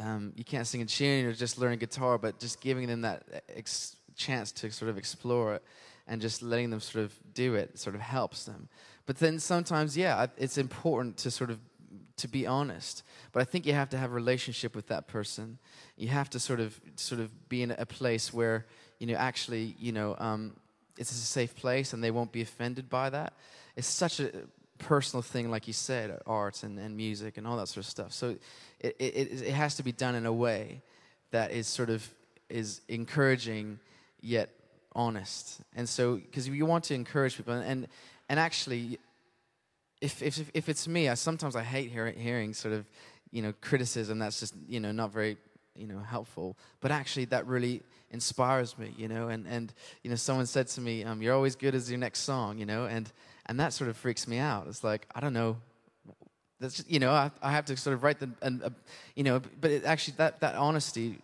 um, 0.00 0.32
you 0.36 0.44
can't 0.44 0.66
sing 0.66 0.80
in 0.80 0.86
tune. 0.86 1.24
You're 1.24 1.32
just 1.32 1.58
learning 1.58 1.80
guitar, 1.80 2.16
but 2.16 2.38
just 2.38 2.60
giving 2.60 2.86
them 2.86 3.02
that 3.02 3.44
ex- 3.54 3.96
chance 4.16 4.52
to 4.52 4.70
sort 4.70 4.88
of 4.88 4.96
explore 4.96 5.56
it 5.56 5.62
and 6.06 6.20
just 6.20 6.42
letting 6.42 6.70
them 6.70 6.80
sort 6.80 7.04
of 7.04 7.12
do 7.34 7.54
it 7.54 7.78
sort 7.78 7.94
of 7.94 8.00
helps 8.00 8.44
them. 8.44 8.68
But 9.06 9.18
then 9.18 9.38
sometimes, 9.38 9.96
yeah, 9.96 10.26
it's 10.38 10.56
important 10.56 11.16
to 11.18 11.30
sort 11.30 11.50
of 11.50 11.58
to 12.16 12.28
be 12.28 12.46
honest. 12.46 13.02
But 13.32 13.40
I 13.40 13.44
think 13.44 13.66
you 13.66 13.72
have 13.72 13.90
to 13.90 13.98
have 13.98 14.10
a 14.10 14.14
relationship 14.14 14.74
with 14.74 14.88
that 14.88 15.08
person. 15.08 15.58
You 15.96 16.08
have 16.08 16.30
to 16.30 16.40
sort 16.40 16.60
of 16.60 16.80
sort 16.96 17.20
of 17.20 17.48
be 17.48 17.62
in 17.62 17.70
a 17.72 17.86
place 17.86 18.32
where 18.32 18.66
you 18.98 19.06
know 19.06 19.14
actually 19.14 19.76
you 19.78 19.92
know 19.92 20.16
um, 20.18 20.56
it's 20.98 21.10
a 21.10 21.14
safe 21.14 21.54
place 21.56 21.92
and 21.92 22.02
they 22.02 22.10
won't 22.10 22.32
be 22.32 22.42
offended 22.42 22.88
by 22.88 23.10
that. 23.10 23.34
It's 23.76 23.88
such 23.88 24.20
a 24.20 24.30
personal 24.78 25.22
thing, 25.22 25.50
like 25.50 25.66
you 25.66 25.72
said, 25.72 26.20
art 26.26 26.62
and, 26.62 26.78
and 26.78 26.96
music 26.96 27.36
and 27.36 27.46
all 27.46 27.56
that 27.56 27.68
sort 27.68 27.84
of 27.84 27.90
stuff. 27.90 28.12
So 28.12 28.36
it, 28.80 28.96
it, 28.98 29.42
it 29.42 29.52
has 29.52 29.76
to 29.76 29.82
be 29.82 29.92
done 29.92 30.14
in 30.14 30.26
a 30.26 30.32
way 30.32 30.82
that 31.30 31.50
is 31.50 31.66
sort 31.66 31.90
of 31.90 32.08
is 32.48 32.80
encouraging 32.88 33.78
yet 34.20 34.50
honest. 34.94 35.60
And 35.74 35.88
so, 35.88 36.16
because 36.16 36.48
you 36.48 36.66
want 36.66 36.84
to 36.84 36.94
encourage 36.94 37.36
people, 37.36 37.54
and 37.54 37.88
and 38.28 38.40
actually, 38.40 38.98
if 40.04 40.22
if 40.22 40.50
if 40.52 40.68
it's 40.68 40.86
me, 40.86 41.08
I 41.08 41.14
sometimes 41.14 41.56
I 41.56 41.62
hate 41.62 41.90
hearing, 41.90 42.18
hearing 42.18 42.52
sort 42.52 42.74
of 42.74 42.84
you 43.30 43.40
know 43.42 43.54
criticism 43.60 44.18
that's 44.18 44.38
just 44.38 44.54
you 44.68 44.78
know 44.78 44.92
not 44.92 45.10
very 45.12 45.38
you 45.74 45.86
know 45.86 45.98
helpful. 45.98 46.56
But 46.80 46.90
actually, 46.90 47.24
that 47.26 47.46
really 47.46 47.82
inspires 48.10 48.76
me, 48.78 48.92
you 48.98 49.08
know. 49.08 49.28
And 49.28 49.46
and 49.48 49.72
you 50.02 50.10
know, 50.10 50.16
someone 50.16 50.46
said 50.46 50.66
to 50.68 50.80
me, 50.82 51.04
um, 51.04 51.22
"You're 51.22 51.34
always 51.34 51.56
good 51.56 51.74
as 51.74 51.90
your 51.90 51.98
next 51.98 52.20
song," 52.20 52.58
you 52.58 52.66
know, 52.66 52.84
and 52.84 53.10
and 53.46 53.58
that 53.58 53.72
sort 53.72 53.88
of 53.88 53.96
freaks 53.96 54.28
me 54.28 54.38
out. 54.38 54.66
It's 54.68 54.84
like 54.84 55.06
I 55.14 55.20
don't 55.20 55.32
know. 55.32 55.56
That's 56.60 56.76
just, 56.76 56.90
you 56.90 57.00
know 57.00 57.10
I, 57.10 57.30
I 57.42 57.50
have 57.50 57.64
to 57.66 57.76
sort 57.76 57.94
of 57.94 58.02
write 58.02 58.20
the 58.20 58.30
and 58.42 58.62
uh, 58.62 58.70
you 59.16 59.24
know, 59.24 59.40
but 59.60 59.70
it 59.70 59.84
actually 59.84 60.14
that 60.18 60.40
that 60.40 60.54
honesty, 60.54 61.18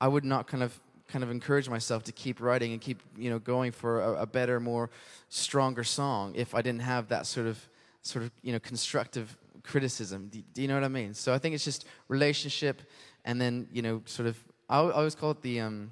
I 0.00 0.08
would 0.08 0.24
not 0.24 0.48
kind 0.48 0.62
of 0.62 0.78
kind 1.06 1.22
of 1.22 1.30
encourage 1.30 1.68
myself 1.68 2.02
to 2.02 2.12
keep 2.12 2.40
writing 2.40 2.72
and 2.72 2.80
keep 2.80 3.00
you 3.16 3.30
know 3.30 3.38
going 3.38 3.70
for 3.70 4.02
a, 4.02 4.22
a, 4.22 4.26
better, 4.26 4.58
more 4.58 4.90
stronger 5.28 5.84
song 5.84 6.32
if 6.34 6.54
I 6.54 6.62
didn't 6.62 6.80
have 6.80 7.08
that 7.08 7.26
sort 7.26 7.46
of 7.46 7.68
sort 8.04 8.24
of 8.24 8.30
you 8.42 8.52
know 8.52 8.60
constructive 8.60 9.36
criticism. 9.64 10.28
Do, 10.28 10.42
do 10.52 10.62
you 10.62 10.68
know 10.68 10.74
what 10.74 10.84
I 10.84 10.88
mean? 10.88 11.14
So 11.14 11.34
I 11.34 11.38
think 11.38 11.54
it's 11.54 11.64
just 11.64 11.86
relationship, 12.08 12.82
and 13.24 13.40
then 13.40 13.66
you 13.72 13.82
know 13.82 14.02
sort 14.04 14.28
of 14.28 14.38
I, 14.68 14.78
always 14.78 15.14
call 15.14 15.32
it 15.32 15.42
the 15.42 15.60
um, 15.60 15.90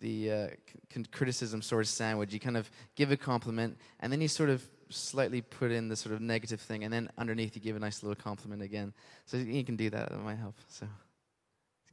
the 0.00 0.30
uh, 0.30 0.46
c- 0.94 1.04
criticism 1.10 1.62
sort 1.62 1.82
of 1.82 1.88
sandwich. 1.88 2.32
You 2.32 2.40
kind 2.40 2.56
of 2.56 2.70
give 2.94 3.10
a 3.10 3.16
compliment, 3.16 3.76
and 4.00 4.12
then 4.12 4.20
you 4.20 4.28
sort 4.28 4.50
of 4.50 4.62
slightly 4.90 5.40
put 5.40 5.72
in 5.72 5.88
the 5.88 5.96
sort 5.96 6.14
of 6.14 6.20
negative 6.20 6.60
thing, 6.60 6.84
and 6.84 6.92
then 6.92 7.10
underneath 7.18 7.56
you 7.56 7.62
give 7.62 7.76
a 7.76 7.80
nice 7.80 8.02
little 8.02 8.14
compliment 8.14 8.62
again. 8.62 8.92
So 9.26 9.36
you 9.36 9.64
can 9.64 9.76
do 9.76 9.90
that. 9.90 10.10
That 10.10 10.18
might 10.18 10.36
help. 10.36 10.54
So 10.68 10.86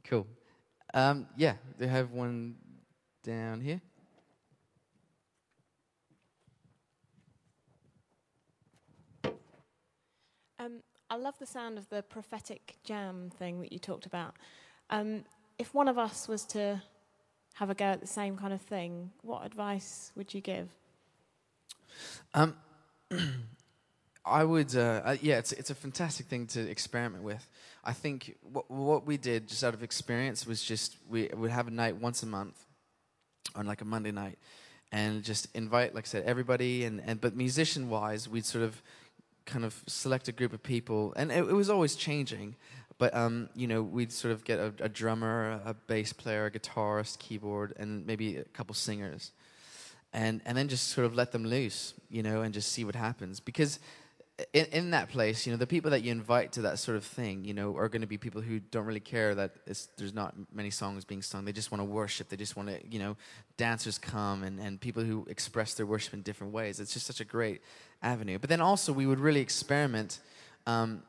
cool. 0.04 0.26
Um, 0.94 1.26
yeah, 1.36 1.54
they 1.78 1.86
have 1.86 2.12
one 2.12 2.56
down 3.24 3.60
here. 3.60 3.80
Um, 10.58 10.80
I 11.12 11.16
love 11.16 11.38
the 11.38 11.44
sound 11.44 11.76
of 11.76 11.86
the 11.90 12.02
prophetic 12.02 12.76
jam 12.84 13.30
thing 13.38 13.60
that 13.60 13.70
you 13.70 13.78
talked 13.78 14.06
about. 14.06 14.34
Um, 14.88 15.24
if 15.58 15.74
one 15.74 15.86
of 15.86 15.98
us 15.98 16.26
was 16.26 16.46
to 16.46 16.80
have 17.56 17.68
a 17.68 17.74
go 17.74 17.84
at 17.84 18.00
the 18.00 18.06
same 18.06 18.34
kind 18.34 18.54
of 18.54 18.62
thing, 18.62 19.10
what 19.20 19.44
advice 19.44 20.10
would 20.16 20.32
you 20.32 20.40
give? 20.40 20.70
Um, 22.32 22.56
I 24.24 24.42
would, 24.42 24.74
uh, 24.74 25.16
yeah, 25.20 25.36
it's, 25.36 25.52
it's 25.52 25.68
a 25.68 25.74
fantastic 25.74 26.28
thing 26.28 26.46
to 26.46 26.60
experiment 26.60 27.22
with. 27.22 27.46
I 27.84 27.92
think 27.92 28.38
what, 28.50 28.70
what 28.70 29.06
we 29.06 29.18
did 29.18 29.48
just 29.48 29.62
out 29.62 29.74
of 29.74 29.82
experience 29.82 30.46
was 30.46 30.64
just 30.64 30.96
we 31.10 31.28
would 31.34 31.50
have 31.50 31.68
a 31.68 31.72
night 31.72 31.96
once 31.96 32.22
a 32.22 32.26
month 32.26 32.64
on 33.54 33.66
like 33.66 33.82
a 33.82 33.84
Monday 33.84 34.12
night 34.12 34.38
and 34.90 35.22
just 35.22 35.48
invite, 35.54 35.94
like 35.94 36.06
I 36.06 36.08
said, 36.08 36.24
everybody. 36.24 36.86
And, 36.86 37.02
and 37.04 37.20
but 37.20 37.36
musician 37.36 37.90
wise, 37.90 38.30
we'd 38.30 38.46
sort 38.46 38.64
of 38.64 38.80
kind 39.46 39.64
of 39.64 39.82
select 39.86 40.28
a 40.28 40.32
group 40.32 40.52
of 40.52 40.62
people, 40.62 41.12
and 41.16 41.30
it, 41.30 41.38
it 41.38 41.52
was 41.52 41.70
always 41.70 41.94
changing. 41.96 42.56
But 42.98 43.14
um, 43.14 43.48
you 43.54 43.66
know, 43.66 43.82
we'd 43.82 44.12
sort 44.12 44.32
of 44.32 44.44
get 44.44 44.58
a, 44.58 44.72
a 44.80 44.88
drummer, 44.88 45.60
a 45.64 45.74
bass 45.74 46.12
player, 46.12 46.46
a 46.46 46.50
guitarist, 46.50 47.18
keyboard, 47.18 47.74
and 47.76 48.06
maybe 48.06 48.36
a 48.36 48.44
couple 48.44 48.74
singers, 48.74 49.32
and 50.12 50.40
and 50.44 50.56
then 50.56 50.68
just 50.68 50.88
sort 50.88 51.06
of 51.06 51.14
let 51.14 51.32
them 51.32 51.44
loose, 51.44 51.94
you 52.10 52.22
know, 52.22 52.42
and 52.42 52.54
just 52.54 52.70
see 52.70 52.84
what 52.84 52.94
happens. 52.94 53.40
Because 53.40 53.78
in, 54.52 54.66
in 54.66 54.90
that 54.90 55.10
place, 55.10 55.46
you 55.46 55.52
know, 55.52 55.58
the 55.58 55.66
people 55.66 55.90
that 55.90 56.02
you 56.02 56.10
invite 56.10 56.52
to 56.52 56.62
that 56.62 56.78
sort 56.78 56.96
of 56.96 57.04
thing, 57.04 57.44
you 57.44 57.52
know, 57.52 57.76
are 57.76 57.88
going 57.88 58.00
to 58.00 58.06
be 58.06 58.16
people 58.16 58.40
who 58.40 58.60
don't 58.60 58.86
really 58.86 59.00
care 59.00 59.34
that 59.34 59.52
there's 59.96 60.14
not 60.14 60.34
many 60.52 60.70
songs 60.70 61.04
being 61.04 61.22
sung. 61.22 61.44
They 61.44 61.52
just 61.52 61.70
want 61.70 61.80
to 61.80 61.84
worship. 61.84 62.28
They 62.28 62.36
just 62.36 62.56
want 62.56 62.68
to, 62.70 62.80
you 62.88 62.98
know, 62.98 63.16
dancers 63.56 63.98
come 63.98 64.42
and, 64.42 64.58
and 64.58 64.80
people 64.80 65.04
who 65.04 65.26
express 65.28 65.74
their 65.74 65.86
worship 65.86 66.14
in 66.14 66.22
different 66.22 66.52
ways. 66.52 66.80
It's 66.80 66.94
just 66.94 67.06
such 67.06 67.20
a 67.20 67.24
great 67.24 67.60
avenue. 68.02 68.38
But 68.38 68.48
then 68.48 68.60
also, 68.60 68.92
we 68.92 69.06
would 69.06 69.20
really 69.20 69.40
experiment, 69.40 70.20
um, 70.66 71.02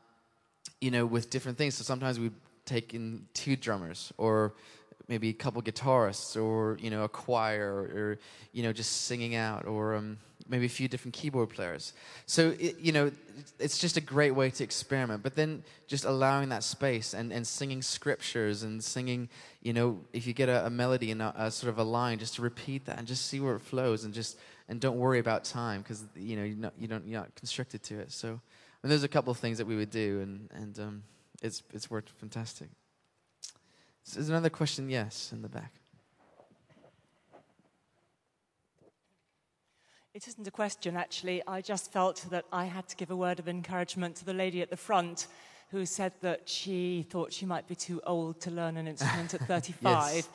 you 0.80 0.90
know, 0.90 1.06
with 1.06 1.30
different 1.30 1.56
things. 1.56 1.76
So 1.76 1.84
sometimes 1.84 2.20
we'd 2.20 2.32
take 2.66 2.92
in 2.94 3.26
two 3.32 3.56
drummers 3.56 4.12
or 4.18 4.52
maybe 5.08 5.30
a 5.30 5.34
couple 5.34 5.62
guitarists 5.62 6.40
or, 6.40 6.78
you 6.80 6.90
know, 6.90 7.04
a 7.04 7.08
choir 7.08 7.72
or, 7.72 8.18
you 8.52 8.62
know, 8.62 8.72
just 8.72 9.02
singing 9.06 9.34
out 9.34 9.66
or, 9.66 9.94
um, 9.94 10.18
maybe 10.48 10.66
a 10.66 10.70
few 10.70 10.88
different 10.88 11.14
keyboard 11.14 11.50
players. 11.50 11.92
So, 12.26 12.54
it, 12.58 12.78
you 12.78 12.92
know, 12.92 13.10
it's 13.58 13.78
just 13.78 13.96
a 13.96 14.00
great 14.00 14.32
way 14.32 14.50
to 14.50 14.64
experiment. 14.64 15.22
But 15.22 15.34
then 15.36 15.62
just 15.86 16.04
allowing 16.04 16.50
that 16.50 16.62
space 16.62 17.14
and, 17.14 17.32
and 17.32 17.46
singing 17.46 17.82
scriptures 17.82 18.62
and 18.62 18.82
singing, 18.82 19.28
you 19.62 19.72
know, 19.72 20.00
if 20.12 20.26
you 20.26 20.32
get 20.32 20.48
a, 20.48 20.66
a 20.66 20.70
melody 20.70 21.10
and 21.10 21.22
a, 21.22 21.34
a, 21.36 21.50
sort 21.50 21.70
of 21.70 21.78
a 21.78 21.82
line, 21.82 22.18
just 22.18 22.34
to 22.36 22.42
repeat 22.42 22.84
that 22.86 22.98
and 22.98 23.06
just 23.06 23.26
see 23.26 23.40
where 23.40 23.56
it 23.56 23.62
flows 23.62 24.04
and 24.04 24.12
just, 24.12 24.38
and 24.68 24.80
don't 24.80 24.98
worry 24.98 25.18
about 25.18 25.44
time 25.44 25.80
because, 25.80 26.04
you 26.14 26.36
know, 26.36 26.44
you're 26.44 26.56
not, 26.56 26.72
you 26.78 26.88
don't, 26.88 27.06
you're 27.06 27.20
not 27.20 27.34
constricted 27.34 27.82
to 27.84 27.98
it. 27.98 28.12
So, 28.12 28.40
and 28.82 28.90
there's 28.90 29.04
a 29.04 29.08
couple 29.08 29.30
of 29.30 29.38
things 29.38 29.58
that 29.58 29.66
we 29.66 29.76
would 29.76 29.90
do 29.90 30.20
and, 30.20 30.48
and 30.54 30.78
um, 30.78 31.02
it's, 31.42 31.62
it's 31.72 31.90
worked 31.90 32.10
fantastic. 32.10 32.68
There's 34.12 34.28
another 34.28 34.50
question, 34.50 34.90
yes, 34.90 35.30
in 35.32 35.40
the 35.40 35.48
back. 35.48 35.72
It 40.14 40.28
isn't 40.28 40.46
a 40.46 40.52
question, 40.52 40.96
actually. 40.96 41.42
I 41.44 41.60
just 41.60 41.90
felt 41.90 42.24
that 42.30 42.44
I 42.52 42.66
had 42.66 42.86
to 42.86 42.94
give 42.94 43.10
a 43.10 43.16
word 43.16 43.40
of 43.40 43.48
encouragement 43.48 44.14
to 44.16 44.24
the 44.24 44.32
lady 44.32 44.62
at 44.62 44.70
the 44.70 44.76
front 44.76 45.26
who 45.72 45.84
said 45.84 46.12
that 46.20 46.48
she 46.48 47.04
thought 47.10 47.32
she 47.32 47.46
might 47.46 47.66
be 47.66 47.74
too 47.74 48.00
old 48.06 48.40
to 48.42 48.52
learn 48.52 48.76
an 48.76 48.86
instrument 48.86 49.34
at 49.34 49.40
35 49.48 50.14
yes. 50.14 50.28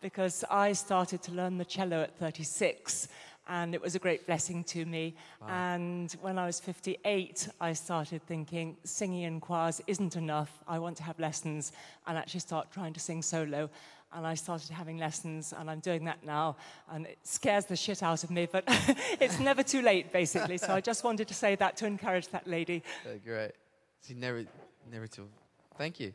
because 0.00 0.44
I 0.50 0.72
started 0.72 1.22
to 1.22 1.32
learn 1.32 1.58
the 1.58 1.64
cello 1.64 2.02
at 2.02 2.18
36 2.18 3.06
and 3.46 3.72
it 3.72 3.80
was 3.80 3.94
a 3.94 4.00
great 4.00 4.26
blessing 4.26 4.64
to 4.64 4.84
me. 4.84 5.14
Wow. 5.40 5.46
And 5.48 6.12
when 6.22 6.36
I 6.36 6.46
was 6.46 6.58
58, 6.58 7.50
I 7.60 7.72
started 7.72 8.22
thinking 8.26 8.78
singing 8.82 9.22
in 9.22 9.38
choirs 9.38 9.80
isn't 9.86 10.16
enough. 10.16 10.58
I 10.66 10.80
want 10.80 10.96
to 10.96 11.04
have 11.04 11.20
lessons 11.20 11.70
and 12.08 12.18
actually 12.18 12.40
start 12.40 12.72
trying 12.72 12.94
to 12.94 13.00
sing 13.00 13.22
solo 13.22 13.70
and 14.12 14.26
I 14.26 14.34
started 14.34 14.70
having 14.70 14.98
lessons, 14.98 15.54
and 15.56 15.70
I'm 15.70 15.80
doing 15.80 16.04
that 16.04 16.24
now, 16.24 16.56
and 16.90 17.06
it 17.06 17.18
scares 17.22 17.64
the 17.66 17.76
shit 17.76 18.02
out 18.02 18.24
of 18.24 18.30
me, 18.30 18.48
but 18.50 18.64
it's 19.20 19.38
never 19.38 19.62
too 19.62 19.82
late, 19.82 20.12
basically. 20.12 20.58
So 20.58 20.74
I 20.74 20.80
just 20.80 21.04
wanted 21.04 21.28
to 21.28 21.34
say 21.34 21.54
that 21.56 21.76
to 21.78 21.86
encourage 21.86 22.28
that 22.28 22.46
lady. 22.46 22.82
Uh, 23.06 23.18
great. 23.24 23.52
See, 24.00 24.14
never, 24.14 24.44
never 24.90 25.06
too. 25.06 25.28
Thank 25.76 26.00
you. 26.00 26.12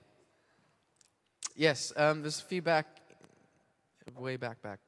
Yes, 1.55 1.93
um, 1.95 2.21
there's 2.21 2.41
feedback 2.41 2.85
way 4.19 4.37
back, 4.37 4.61
back. 4.61 4.79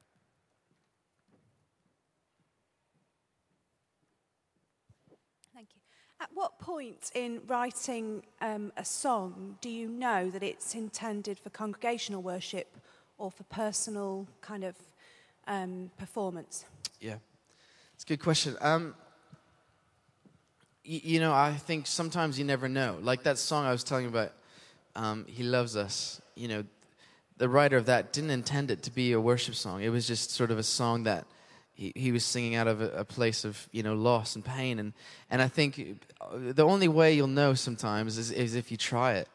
Thank 5.54 5.70
you. 5.74 5.82
At 6.20 6.30
what 6.34 6.60
point 6.60 7.12
in 7.16 7.42
writing 7.48 8.24
um, 8.42 8.72
a 8.78 8.86
song 8.86 9.58
do 9.62 9.70
you 9.70 9.88
know 9.88 10.30
that 10.30 10.44
it's 10.44 10.76
intended 10.76 11.40
for 11.40 11.50
congregational 11.50 12.22
worship 12.22 12.78
or 13.18 13.32
for 13.32 13.44
personal 13.44 14.28
kind 14.42 14.64
of 14.64 14.76
um, 15.48 15.92
performance? 15.98 16.66
Yeah, 17.00 17.16
it's 17.96 18.04
a 18.04 18.08
good 18.08 18.22
question. 18.22 18.56
Um, 18.62 18.96
y- 20.86 21.02
you 21.04 21.20
know, 21.20 21.34
I 21.34 21.54
think 21.54 21.88
sometimes 21.88 22.38
you 22.38 22.46
never 22.46 22.68
know. 22.68 22.98
Like 23.02 23.24
that 23.24 23.38
song 23.38 23.66
I 23.66 23.72
was 23.72 23.84
telling 23.84 24.04
you 24.04 24.10
about, 24.10 24.34
um, 24.96 25.26
He 25.28 25.44
Loves 25.44 25.76
Us, 25.76 26.22
you 26.36 26.48
know, 26.48 26.64
the 27.38 27.48
writer 27.48 27.78
of 27.78 27.86
that 27.86 28.14
didn't 28.14 28.32
intend 28.32 28.72
it 28.72 28.84
to 28.84 28.92
be 28.92 29.12
a 29.12 29.22
worship 29.22 29.56
song. 29.56 29.82
It 29.84 29.90
was 29.90 30.08
just 30.08 30.32
sort 30.32 30.50
of 30.52 30.58
a 30.58 30.64
song 30.64 31.04
that 31.04 31.26
he, 31.78 31.94
he 31.96 32.12
was 32.12 32.26
singing 32.26 32.56
out 32.56 32.68
of 32.68 32.82
a, 32.82 32.90
a, 32.90 33.06
place 33.06 33.46
of 33.46 33.70
you 33.72 33.84
know 33.84 33.94
loss 33.94 34.36
and 34.36 34.44
pain 34.44 34.80
and 34.80 34.94
and 35.30 35.42
I 35.42 35.48
think 35.48 36.00
the 36.34 36.66
only 36.66 36.88
way 36.88 37.14
you'll 37.14 37.28
know 37.28 37.54
sometimes 37.54 38.18
is, 38.18 38.32
is 38.32 38.56
if 38.56 38.72
you 38.72 38.78
try 38.78 39.14
it 39.14 39.30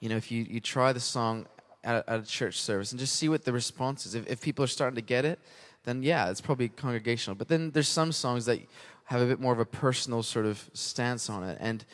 you 0.00 0.08
know 0.08 0.16
if 0.16 0.30
you, 0.30 0.42
you 0.42 0.60
try 0.60 0.92
the 0.92 1.00
song 1.00 1.46
at, 1.84 2.08
at 2.08 2.20
a 2.20 2.24
church 2.24 2.60
service 2.60 2.90
and 2.92 2.98
just 2.98 3.14
see 3.16 3.28
what 3.28 3.44
the 3.44 3.52
response 3.52 4.06
is. 4.06 4.14
If, 4.14 4.26
if 4.28 4.40
people 4.40 4.64
are 4.64 4.68
starting 4.68 4.96
to 4.96 5.02
get 5.02 5.24
it, 5.24 5.38
then 5.84 6.02
yeah, 6.02 6.30
it's 6.30 6.40
probably 6.40 6.68
congregational. 6.68 7.36
But 7.36 7.48
then 7.48 7.70
there's 7.70 7.88
some 7.88 8.10
songs 8.10 8.46
that 8.46 8.60
have 9.04 9.20
a 9.20 9.26
bit 9.26 9.38
more 9.38 9.52
of 9.52 9.58
a 9.58 9.66
personal 9.66 10.22
sort 10.22 10.46
of 10.46 10.68
stance 10.72 11.28
on 11.28 11.44
it, 11.44 11.58
and 11.60 11.84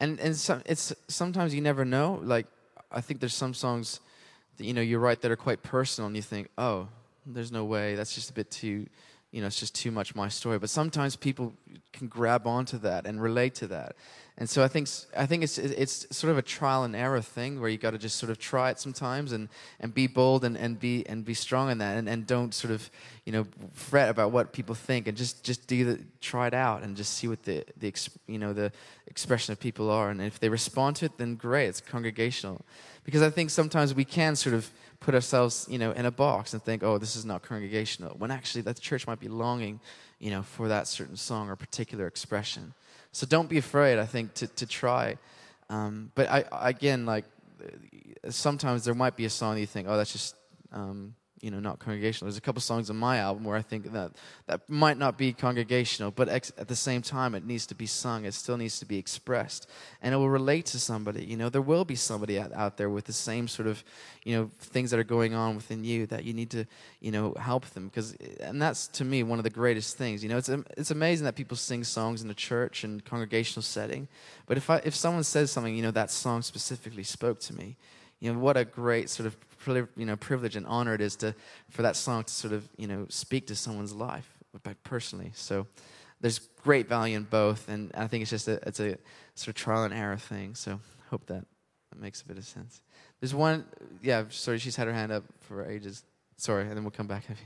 and 0.00 0.20
and 0.20 0.36
some, 0.36 0.62
it's 0.66 0.94
sometimes 1.08 1.54
you 1.54 1.60
never 1.60 1.84
know. 1.84 2.20
Like 2.22 2.46
I 2.92 3.00
think 3.00 3.20
there's 3.20 3.34
some 3.34 3.54
songs 3.54 4.00
that 4.58 4.64
you 4.64 4.74
know 4.74 4.82
you 4.82 4.98
write 4.98 5.22
that 5.22 5.30
are 5.30 5.36
quite 5.36 5.62
personal, 5.62 6.06
and 6.06 6.16
you 6.16 6.22
think, 6.22 6.48
oh, 6.58 6.88
there's 7.26 7.50
no 7.50 7.64
way. 7.64 7.94
That's 7.94 8.14
just 8.14 8.30
a 8.30 8.34
bit 8.34 8.50
too, 8.50 8.86
you 9.30 9.40
know, 9.40 9.46
it's 9.46 9.60
just 9.60 9.74
too 9.74 9.90
much 9.90 10.14
my 10.14 10.28
story. 10.28 10.58
But 10.58 10.70
sometimes 10.70 11.16
people 11.16 11.52
can 11.92 12.08
grab 12.08 12.46
onto 12.46 12.78
that 12.78 13.06
and 13.06 13.20
relate 13.20 13.54
to 13.56 13.66
that. 13.68 13.94
And 14.40 14.48
so 14.48 14.62
I 14.62 14.68
think 14.68 14.88
I 15.16 15.26
think 15.26 15.42
it's 15.42 15.58
it's 15.58 16.16
sort 16.16 16.30
of 16.30 16.38
a 16.38 16.42
trial 16.42 16.84
and 16.84 16.94
error 16.94 17.20
thing 17.20 17.60
where 17.60 17.68
you 17.68 17.76
got 17.76 17.90
to 17.90 17.98
just 17.98 18.16
sort 18.16 18.30
of 18.30 18.38
try 18.38 18.70
it 18.70 18.78
sometimes 18.78 19.32
and, 19.32 19.48
and 19.80 19.92
be 19.92 20.06
bold 20.06 20.44
and, 20.44 20.56
and 20.56 20.78
be 20.78 21.04
and 21.08 21.24
be 21.24 21.34
strong 21.34 21.72
in 21.72 21.78
that 21.78 21.98
and, 21.98 22.08
and 22.08 22.24
don't 22.24 22.54
sort 22.54 22.72
of 22.72 22.88
you 23.24 23.32
know 23.32 23.46
fret 23.72 24.08
about 24.08 24.30
what 24.30 24.52
people 24.52 24.76
think 24.76 25.08
and 25.08 25.16
just 25.16 25.42
just 25.42 25.66
do 25.66 25.84
the 25.84 26.00
try 26.20 26.46
it 26.46 26.54
out 26.54 26.84
and 26.84 26.96
just 26.96 27.14
see 27.14 27.26
what 27.26 27.42
the 27.42 27.64
the 27.78 27.92
you 28.28 28.38
know 28.38 28.52
the 28.52 28.70
expression 29.08 29.50
of 29.50 29.58
people 29.58 29.90
are 29.90 30.08
and 30.08 30.22
if 30.22 30.38
they 30.38 30.48
respond 30.48 30.94
to 30.94 31.06
it 31.06 31.18
then 31.18 31.34
great 31.34 31.66
it's 31.66 31.80
congregational 31.80 32.64
because 33.02 33.22
I 33.22 33.30
think 33.30 33.50
sometimes 33.50 33.92
we 33.92 34.04
can 34.04 34.36
sort 34.36 34.54
of 34.54 34.70
put 35.00 35.14
ourselves 35.14 35.66
you 35.70 35.78
know 35.78 35.92
in 35.92 36.06
a 36.06 36.10
box 36.10 36.52
and 36.52 36.62
think 36.62 36.82
oh 36.82 36.98
this 36.98 37.14
is 37.14 37.24
not 37.24 37.42
congregational 37.42 38.10
when 38.18 38.30
actually 38.30 38.62
that 38.62 38.80
church 38.80 39.06
might 39.06 39.20
be 39.20 39.28
longing 39.28 39.78
you 40.18 40.30
know 40.30 40.42
for 40.42 40.68
that 40.68 40.86
certain 40.86 41.16
song 41.16 41.48
or 41.48 41.56
particular 41.56 42.06
expression. 42.06 42.74
So 43.12 43.26
don't 43.26 43.48
be 43.48 43.58
afraid, 43.58 43.98
I 43.98 44.06
think, 44.06 44.34
to, 44.34 44.46
to 44.46 44.66
try. 44.66 45.18
Um, 45.70 46.12
but 46.14 46.28
I, 46.28 46.44
again, 46.52 47.06
like, 47.06 47.24
sometimes 48.28 48.84
there 48.84 48.94
might 48.94 49.16
be 49.16 49.24
a 49.24 49.30
song 49.30 49.58
you 49.58 49.66
think, 49.66 49.88
oh, 49.88 49.96
that's 49.96 50.12
just, 50.12 50.36
um, 50.72 51.14
you 51.40 51.50
know, 51.50 51.60
not 51.60 51.78
congregational. 51.78 52.26
There's 52.26 52.36
a 52.36 52.42
couple 52.42 52.60
songs 52.60 52.90
on 52.90 52.96
my 52.96 53.18
album 53.18 53.44
where 53.44 53.56
I 53.56 53.62
think 53.62 53.92
that 53.92 54.12
that 54.46 54.68
might 54.68 54.98
not 54.98 55.16
be 55.16 55.32
congregational, 55.32 56.10
but 56.10 56.28
ex- 56.28 56.52
at 56.58 56.68
the 56.68 56.76
same 56.76 57.02
time, 57.02 57.34
it 57.34 57.44
needs 57.44 57.66
to 57.66 57.74
be 57.74 57.86
sung. 57.86 58.24
It 58.24 58.34
still 58.34 58.56
needs 58.56 58.78
to 58.80 58.86
be 58.86 58.98
expressed, 58.98 59.68
and 60.02 60.14
it 60.14 60.16
will 60.16 60.28
relate 60.28 60.66
to 60.66 60.78
somebody. 60.78 61.24
You 61.24 61.36
know, 61.36 61.48
there 61.48 61.62
will 61.62 61.84
be 61.84 61.94
somebody 61.94 62.38
out, 62.38 62.52
out 62.52 62.76
there 62.76 62.90
with 62.90 63.04
the 63.04 63.12
same 63.12 63.48
sort 63.48 63.68
of, 63.68 63.84
you 64.24 64.36
know, 64.36 64.50
things 64.58 64.90
that 64.90 64.98
are 64.98 65.04
going 65.04 65.34
on 65.34 65.54
within 65.54 65.84
you 65.84 66.06
that 66.06 66.24
you 66.24 66.32
need 66.32 66.50
to, 66.50 66.66
you 67.00 67.10
know, 67.10 67.34
help 67.38 67.66
them 67.66 67.86
because, 67.88 68.14
and 68.40 68.60
that's 68.60 68.88
to 68.88 69.04
me 69.04 69.22
one 69.22 69.38
of 69.38 69.44
the 69.44 69.50
greatest 69.50 69.96
things. 69.96 70.22
You 70.22 70.28
know, 70.28 70.38
it's 70.38 70.48
it's 70.48 70.90
amazing 70.90 71.24
that 71.24 71.36
people 71.36 71.56
sing 71.56 71.84
songs 71.84 72.22
in 72.22 72.30
a 72.30 72.34
church 72.34 72.84
and 72.84 73.04
congregational 73.04 73.62
setting, 73.62 74.08
but 74.46 74.56
if 74.56 74.68
I 74.70 74.80
if 74.84 74.94
someone 74.94 75.24
says 75.24 75.50
something, 75.50 75.74
you 75.74 75.82
know, 75.82 75.92
that 75.92 76.10
song 76.10 76.42
specifically 76.42 77.04
spoke 77.04 77.38
to 77.40 77.54
me 77.54 77.76
you 78.20 78.32
know 78.32 78.38
what 78.38 78.56
a 78.56 78.64
great 78.64 79.08
sort 79.08 79.26
of 79.26 79.36
you 79.66 80.06
know 80.06 80.16
privilege 80.16 80.56
and 80.56 80.66
honor 80.66 80.94
it 80.94 81.00
is 81.00 81.16
to 81.16 81.34
for 81.70 81.82
that 81.82 81.96
song 81.96 82.24
to 82.24 82.32
sort 82.32 82.52
of 82.52 82.68
you 82.76 82.86
know 82.86 83.06
speak 83.08 83.46
to 83.48 83.54
someone's 83.54 83.94
life 83.94 84.28
personally. 84.82 85.30
So 85.34 85.66
there's 86.20 86.38
great 86.62 86.88
value 86.88 87.16
in 87.16 87.22
both 87.24 87.68
and 87.68 87.92
i 87.94 88.06
think 88.06 88.22
it's 88.22 88.30
just 88.30 88.48
a 88.48 88.60
it's 88.66 88.80
a 88.80 88.96
sort 89.34 89.48
of 89.48 89.54
trial 89.54 89.84
and 89.84 89.94
error 89.94 90.16
thing 90.16 90.54
so 90.54 90.80
hope 91.10 91.24
that, 91.26 91.44
that 91.90 92.00
makes 92.00 92.20
a 92.20 92.26
bit 92.26 92.36
of 92.36 92.44
sense. 92.44 92.82
There's 93.20 93.34
one 93.34 93.64
yeah 94.02 94.24
sorry 94.28 94.58
she's 94.58 94.76
had 94.76 94.86
her 94.86 94.92
hand 94.92 95.10
up 95.12 95.24
for 95.40 95.64
ages. 95.64 96.04
Sorry 96.36 96.62
and 96.62 96.72
then 96.72 96.84
we'll 96.84 96.90
come 96.90 97.06
back. 97.06 97.24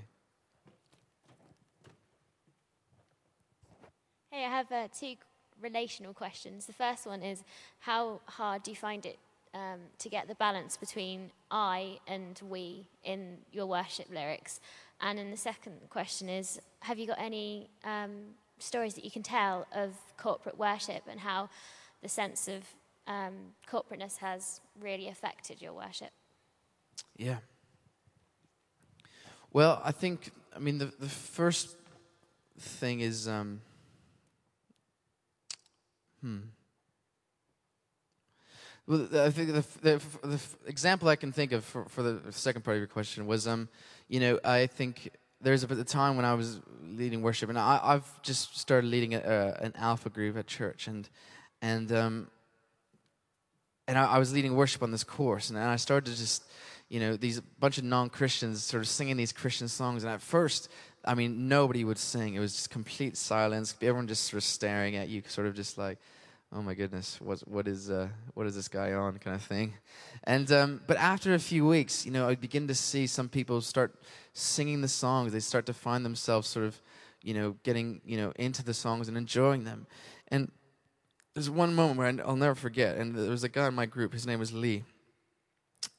Hey 4.31 4.47
i 4.47 4.49
have 4.49 4.73
uh, 4.73 4.89
two 4.99 5.17
relational 5.61 6.15
questions. 6.15 6.65
The 6.65 6.73
first 6.73 7.07
one 7.07 7.23
is 7.23 7.45
how 7.81 8.21
hard 8.25 8.63
do 8.63 8.71
you 8.71 8.77
find 8.77 9.05
it 9.05 9.19
um, 9.55 9.81
to 9.99 10.09
get 10.09 10.29
the 10.29 10.35
balance 10.35 10.77
between 10.77 11.31
I 11.51 11.99
and 12.07 12.41
we 12.49 12.89
in 13.05 13.39
your 13.53 13.67
worship 13.67 14.07
lyrics? 14.11 14.61
And 15.01 15.19
then 15.19 15.31
the 15.31 15.37
second 15.37 15.75
question 15.91 16.29
is 16.29 16.61
Have 16.81 16.99
you 16.99 17.07
got 17.07 17.19
any 17.21 17.69
um, 17.85 18.35
stories 18.59 18.95
that 18.95 19.05
you 19.05 19.11
can 19.11 19.23
tell 19.23 19.67
of 19.75 19.95
corporate 20.17 20.59
worship 20.59 21.03
and 21.11 21.21
how 21.21 21.49
the 22.03 22.09
sense 22.09 22.49
of 22.49 22.63
um, 23.07 23.35
corporateness 23.69 24.19
has 24.19 24.61
really 24.81 25.09
affected 25.09 25.61
your 25.61 25.73
worship? 25.73 26.11
Yeah. 27.17 27.39
Well, 29.53 29.83
I 29.85 29.93
think, 29.93 30.31
I 30.55 30.59
mean, 30.59 30.79
the, 30.79 30.93
the 30.99 31.09
first 31.09 31.77
thing 32.59 33.01
is, 33.01 33.29
um, 33.29 33.61
hmm. 36.21 36.39
Well, 38.87 39.09
I 39.15 39.31
think 39.31 39.53
the, 39.53 39.65
the, 39.81 40.03
the, 40.27 40.41
example 40.67 41.09
I 41.09 41.15
can 41.15 41.31
think 41.31 41.53
of 41.53 41.65
for, 41.65 41.85
for, 41.85 42.03
the 42.03 42.33
second 42.33 42.63
part 42.63 42.77
of 42.77 42.81
your 42.81 42.89
question 42.89 43.27
was, 43.27 43.47
um, 43.47 43.69
you 44.09 44.19
know, 44.19 44.41
I 44.45 44.67
think 44.67 45.11
there's 45.41 45.63
a, 45.63 45.69
a 45.69 45.85
time 45.85 46.17
when 46.17 46.25
I 46.25 46.35
was 46.35 46.61
leading 46.85 47.23
worship, 47.23 47.49
and 47.49 47.59
I, 47.59 47.93
have 47.93 48.23
just 48.23 48.59
started 48.59 48.89
leading 48.89 49.15
a, 49.15 49.21
a, 49.21 49.65
an 49.65 49.73
alpha 49.77 50.11
group 50.11 50.37
at 50.37 50.49
church, 50.49 50.89
and 50.89 51.09
and 51.61 51.93
um, 51.93 52.29
and 53.87 53.97
I, 53.97 54.15
I, 54.15 54.19
was 54.19 54.33
leading 54.33 54.57
worship 54.57 54.83
on 54.83 54.91
this 54.91 55.05
course, 55.05 55.49
and 55.49 55.59
I 55.59 55.77
started 55.77 56.11
to 56.11 56.19
just, 56.19 56.43
you 56.89 56.99
know, 56.99 57.17
these 57.17 57.41
bunch 57.41 57.79
of 57.79 57.85
non-Christians 57.85 58.65
sort 58.65 58.83
of 58.83 58.89
singing 58.89 59.17
these 59.17 59.33
Christian 59.33 59.69
songs, 59.69 60.03
and 60.03 60.13
at 60.13 60.21
first, 60.21 60.69
I 61.05 61.15
mean, 61.15 61.47
nobody 61.47 61.85
would 61.85 61.99
sing. 61.99 62.35
It 62.35 62.41
was 62.41 62.55
just 62.55 62.71
complete 62.71 63.17
silence. 63.17 63.77
Everyone 63.81 64.09
just 64.09 64.25
sort 64.25 64.39
of 64.39 64.45
staring 64.45 64.97
at 64.97 65.09
you, 65.09 65.23
sort 65.29 65.47
of 65.47 65.55
just 65.55 65.79
like 65.79 65.99
oh 66.55 66.63
my 66.63 66.75
goodness, 66.75 67.19
what 67.21 67.41
what 67.49 67.67
is 67.67 67.91
uh, 67.91 68.09
what 68.35 68.47
is 68.47 68.55
this 68.55 68.69
guy 68.69 68.93
on, 68.93 69.19
kind 69.19 69.35
of 69.35 69.43
thing. 69.43 69.75
And 70.25 70.51
um, 70.53 70.81
but 70.87 70.97
after 70.97 71.35
a 71.35 71.39
few 71.39 71.67
weeks, 71.67 72.05
you 72.05 72.13
know, 72.13 72.29
I 72.29 72.35
begin 72.35 72.69
to 72.69 72.75
see 72.75 73.07
some 73.07 73.29
people 73.29 73.61
start 73.61 73.95
singing 74.33 74.81
the 74.81 74.89
songs. 74.89 75.33
They 75.33 75.41
start 75.41 75.67
to 75.67 75.73
find 75.73 76.05
themselves 76.05 76.49
sort 76.49 76.67
of, 76.67 76.81
you 77.23 77.35
know, 77.35 77.57
getting 77.63 78.01
you 78.05 78.17
know 78.17 78.33
into 78.37 78.65
the 78.65 78.75
songs 78.75 79.09
and 79.09 79.17
enjoying 79.17 79.65
them. 79.65 79.87
And 80.29 80.51
there's 81.35 81.51
one 81.51 81.75
moment 81.75 81.99
where 81.99 82.27
I'll 82.27 82.37
never 82.37 82.55
forget. 82.55 82.99
And 82.99 83.17
there 83.17 83.31
was 83.31 83.45
a 83.45 83.49
guy 83.49 83.67
in 83.69 83.75
my 83.75 83.87
group. 83.87 84.13
His 84.13 84.27
name 84.27 84.39
was 84.39 84.53
Lee, 84.53 84.85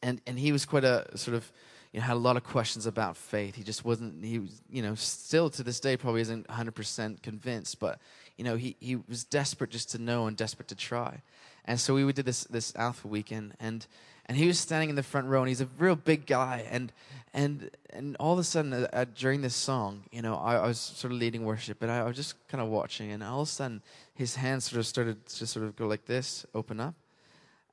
and 0.01 0.21
and 0.27 0.37
he 0.37 0.51
was 0.51 0.65
quite 0.65 0.83
a 0.83 1.17
sort 1.17 1.35
of 1.35 1.51
you 1.93 1.99
know, 1.99 2.07
had 2.07 2.15
a 2.15 2.19
lot 2.19 2.37
of 2.37 2.43
questions 2.43 2.87
about 2.87 3.15
faith. 3.15 3.55
He 3.55 3.63
just 3.63 3.85
wasn't, 3.85 4.25
he 4.25 4.39
was, 4.39 4.63
you 4.67 4.81
know, 4.81 4.95
still 4.95 5.51
to 5.51 5.61
this 5.61 5.79
day 5.79 5.95
probably 5.95 6.21
isn't 6.21 6.47
100% 6.47 7.21
convinced, 7.21 7.79
but 7.79 7.99
you 8.37 8.43
know, 8.43 8.55
he, 8.55 8.75
he 8.79 8.95
was 8.95 9.23
desperate 9.23 9.69
just 9.69 9.91
to 9.91 9.99
know 9.99 10.27
and 10.27 10.35
desperate 10.35 10.67
to 10.69 10.75
try. 10.75 11.21
And 11.65 11.79
so 11.79 11.93
we 11.93 12.11
did 12.11 12.25
this, 12.25 12.43
this 12.45 12.75
Alpha 12.75 13.07
weekend, 13.07 13.53
and, 13.59 13.85
and 14.25 14.37
he 14.37 14.47
was 14.47 14.59
standing 14.59 14.89
in 14.89 14.95
the 14.95 15.03
front 15.03 15.27
row, 15.27 15.41
and 15.41 15.47
he's 15.47 15.61
a 15.61 15.69
real 15.77 15.95
big 15.95 16.25
guy. 16.25 16.65
And, 16.69 16.91
and, 17.33 17.69
and 17.91 18.17
all 18.19 18.33
of 18.33 18.39
a 18.39 18.43
sudden, 18.43 18.73
uh, 18.73 18.87
uh, 18.91 19.05
during 19.15 19.41
this 19.41 19.55
song, 19.55 20.03
you 20.11 20.21
know, 20.21 20.35
I, 20.35 20.55
I, 20.55 20.67
was 20.67 20.79
sort 20.79 21.13
of 21.13 21.19
leading 21.19 21.45
worship, 21.45 21.81
and 21.81 21.91
I, 21.91 21.99
I 21.99 22.03
was 22.03 22.17
just 22.17 22.35
kind 22.47 22.61
of 22.61 22.69
watching, 22.69 23.11
and 23.11 23.23
all 23.23 23.41
of 23.41 23.47
a 23.47 23.51
sudden, 23.51 23.81
his 24.13 24.35
hands 24.35 24.65
sort 24.65 24.79
of 24.79 24.87
started 24.87 25.25
to 25.25 25.47
sort 25.47 25.65
of 25.65 25.75
go 25.75 25.87
like 25.87 26.05
this, 26.05 26.45
open 26.53 26.79
up, 26.79 26.95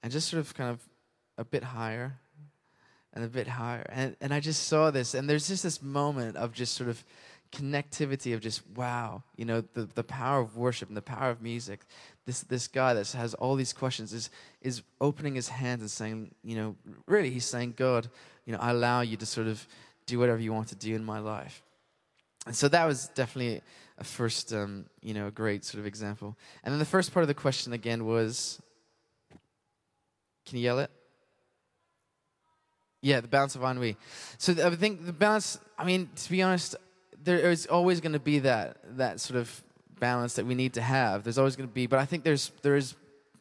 and 0.03 0.13
just 0.13 0.29
sort 0.29 0.41
of 0.41 0.55
kind 0.55 0.71
of 0.71 0.81
a 1.37 1.45
bit 1.45 1.65
higher 1.65 2.19
and 3.13 3.25
a 3.25 3.29
bit 3.29 3.49
higher. 3.49 3.85
And, 3.89 4.17
and 4.21 4.33
I 4.33 4.41
just 4.41 4.69
saw 4.69 4.91
this, 4.91 5.15
and 5.15 5.29
there's 5.29 5.49
just 5.49 5.63
this 5.63 5.83
moment 5.83 6.37
of 6.37 6.53
just 6.53 6.75
sort 6.75 6.89
of 6.89 7.05
connectivity 7.53 8.33
of 8.33 8.41
just 8.41 8.63
wow 8.77 9.23
you 9.37 9.45
know 9.45 9.61
the, 9.75 9.83
the 9.95 10.05
power 10.05 10.41
of 10.41 10.57
worship 10.57 10.89
and 10.89 10.97
the 10.97 11.03
power 11.03 11.31
of 11.31 11.43
music. 11.43 11.81
This 12.27 12.43
this 12.43 12.69
guy 12.69 12.95
that 12.95 13.11
has 13.13 13.35
all 13.35 13.57
these 13.57 13.73
questions 13.73 14.13
is 14.13 14.31
is 14.63 14.83
opening 15.01 15.35
his 15.35 15.49
hands 15.49 15.81
and 15.81 15.91
saying 15.91 16.35
you 16.45 16.57
know 16.57 16.77
really 17.07 17.31
he's 17.31 17.45
saying 17.45 17.75
god 17.77 18.09
you 18.45 18.53
know 18.53 18.59
i 18.61 18.71
allow 18.71 19.01
you 19.01 19.17
to 19.17 19.27
sort 19.27 19.47
of 19.47 19.67
do 20.07 20.19
whatever 20.19 20.41
you 20.41 20.53
want 20.53 20.69
to 20.69 20.75
do 20.75 20.95
in 20.95 21.05
my 21.05 21.19
life. 21.19 21.63
And 22.47 22.57
so 22.57 22.69
that 22.69 22.85
was 22.85 23.09
definitely 23.09 23.63
a 23.99 24.05
first 24.05 24.53
um, 24.53 24.87
you 25.03 25.15
know 25.15 25.31
great 25.31 25.65
sort 25.65 25.81
of 25.81 25.87
example. 25.87 26.37
And 26.65 26.73
then 26.73 26.79
the 26.79 26.85
first 26.85 27.13
part 27.13 27.23
of 27.23 27.29
the 27.29 27.35
question 27.35 27.73
again 27.73 28.05
was 28.05 28.61
can 30.47 30.59
you 30.59 30.65
yell 30.65 30.79
it? 30.79 30.91
Yeah 33.03 33.21
the 33.21 33.29
balance 33.29 33.55
of 33.55 33.63
ennui. 33.63 33.97
So 34.39 34.53
i 34.53 34.75
think 34.75 35.07
the 35.07 35.13
balance 35.13 35.59
i 35.79 35.85
mean 35.85 36.09
to 36.17 36.31
be 36.31 36.43
honest 36.43 36.77
there 37.23 37.51
is 37.51 37.67
always 37.67 38.01
going 38.01 38.13
to 38.13 38.21
be 38.21 38.41
that 38.41 38.77
that 38.97 39.21
sort 39.21 39.39
of 39.39 39.63
balance 39.99 40.35
that 40.35 40.47
we 40.47 40.55
need 40.55 40.75
to 40.75 40.83
have. 40.83 41.25
There's 41.25 41.39
always 41.39 41.57
going 41.57 41.69
to 41.69 41.75
be, 41.75 41.87
but 41.87 41.99
I 41.99 42.05
think 42.05 42.25
there's 42.25 42.53
there 42.63 42.77
is, 42.77 42.95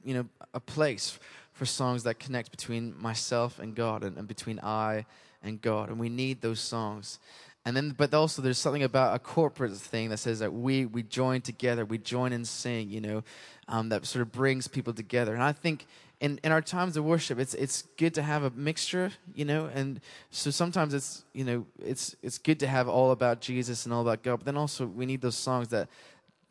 you 0.04 0.14
know, 0.14 0.26
a 0.54 0.60
place 0.60 1.18
for 1.54 1.66
songs 1.66 2.04
that 2.04 2.20
connect 2.20 2.52
between 2.52 2.96
myself 3.02 3.60
and 3.60 3.76
God, 3.76 4.04
and, 4.04 4.18
and 4.18 4.28
between 4.28 4.60
I 4.62 5.06
and 5.44 5.62
God, 5.62 5.90
and 5.90 6.00
we 6.00 6.10
need 6.10 6.42
those 6.42 6.60
songs. 6.60 7.20
And 7.66 7.76
then, 7.76 7.94
but 7.98 8.14
also, 8.14 8.42
there's 8.42 8.58
something 8.58 8.84
about 8.84 9.16
a 9.16 9.20
corporate 9.20 9.76
thing 9.76 10.10
that 10.10 10.18
says 10.18 10.40
that 10.40 10.54
we 10.54 10.86
we 10.86 11.04
join 11.04 11.42
together, 11.42 11.86
we 11.86 11.98
join 11.98 12.34
and 12.34 12.48
sing, 12.48 12.90
you 12.90 13.02
know, 13.02 13.24
um, 13.68 13.90
that 13.90 14.06
sort 14.06 14.22
of 14.22 14.32
brings 14.32 14.68
people 14.68 14.94
together. 14.94 15.34
And 15.34 15.44
I 15.44 15.52
think 15.52 15.86
in, 16.22 16.40
in 16.44 16.52
our 16.52 16.62
times 16.62 16.98
of 16.98 17.06
worship, 17.06 17.40
it's 17.40 17.54
it's 17.54 17.84
good 17.98 18.14
to 18.16 18.22
have 18.22 18.44
a 18.44 18.50
mixture, 18.52 19.12
you 19.34 19.46
know, 19.46 19.70
and 19.74 20.02
so 20.32 20.52
sometimes 20.52 20.94
it's 20.94 21.24
you 21.34 21.46
know 21.46 21.66
it's 21.84 22.16
it's 22.22 22.38
good 22.38 22.60
to 22.60 22.68
have 22.68 22.90
all 22.90 23.12
about 23.12 23.40
Jesus 23.40 23.86
and 23.86 23.94
all 23.94 24.02
about 24.02 24.22
God, 24.22 24.38
but 24.38 24.46
then 24.46 24.58
also 24.58 24.86
we 24.86 25.06
need 25.06 25.22
those 25.22 25.38
songs 25.38 25.70
that 25.70 25.88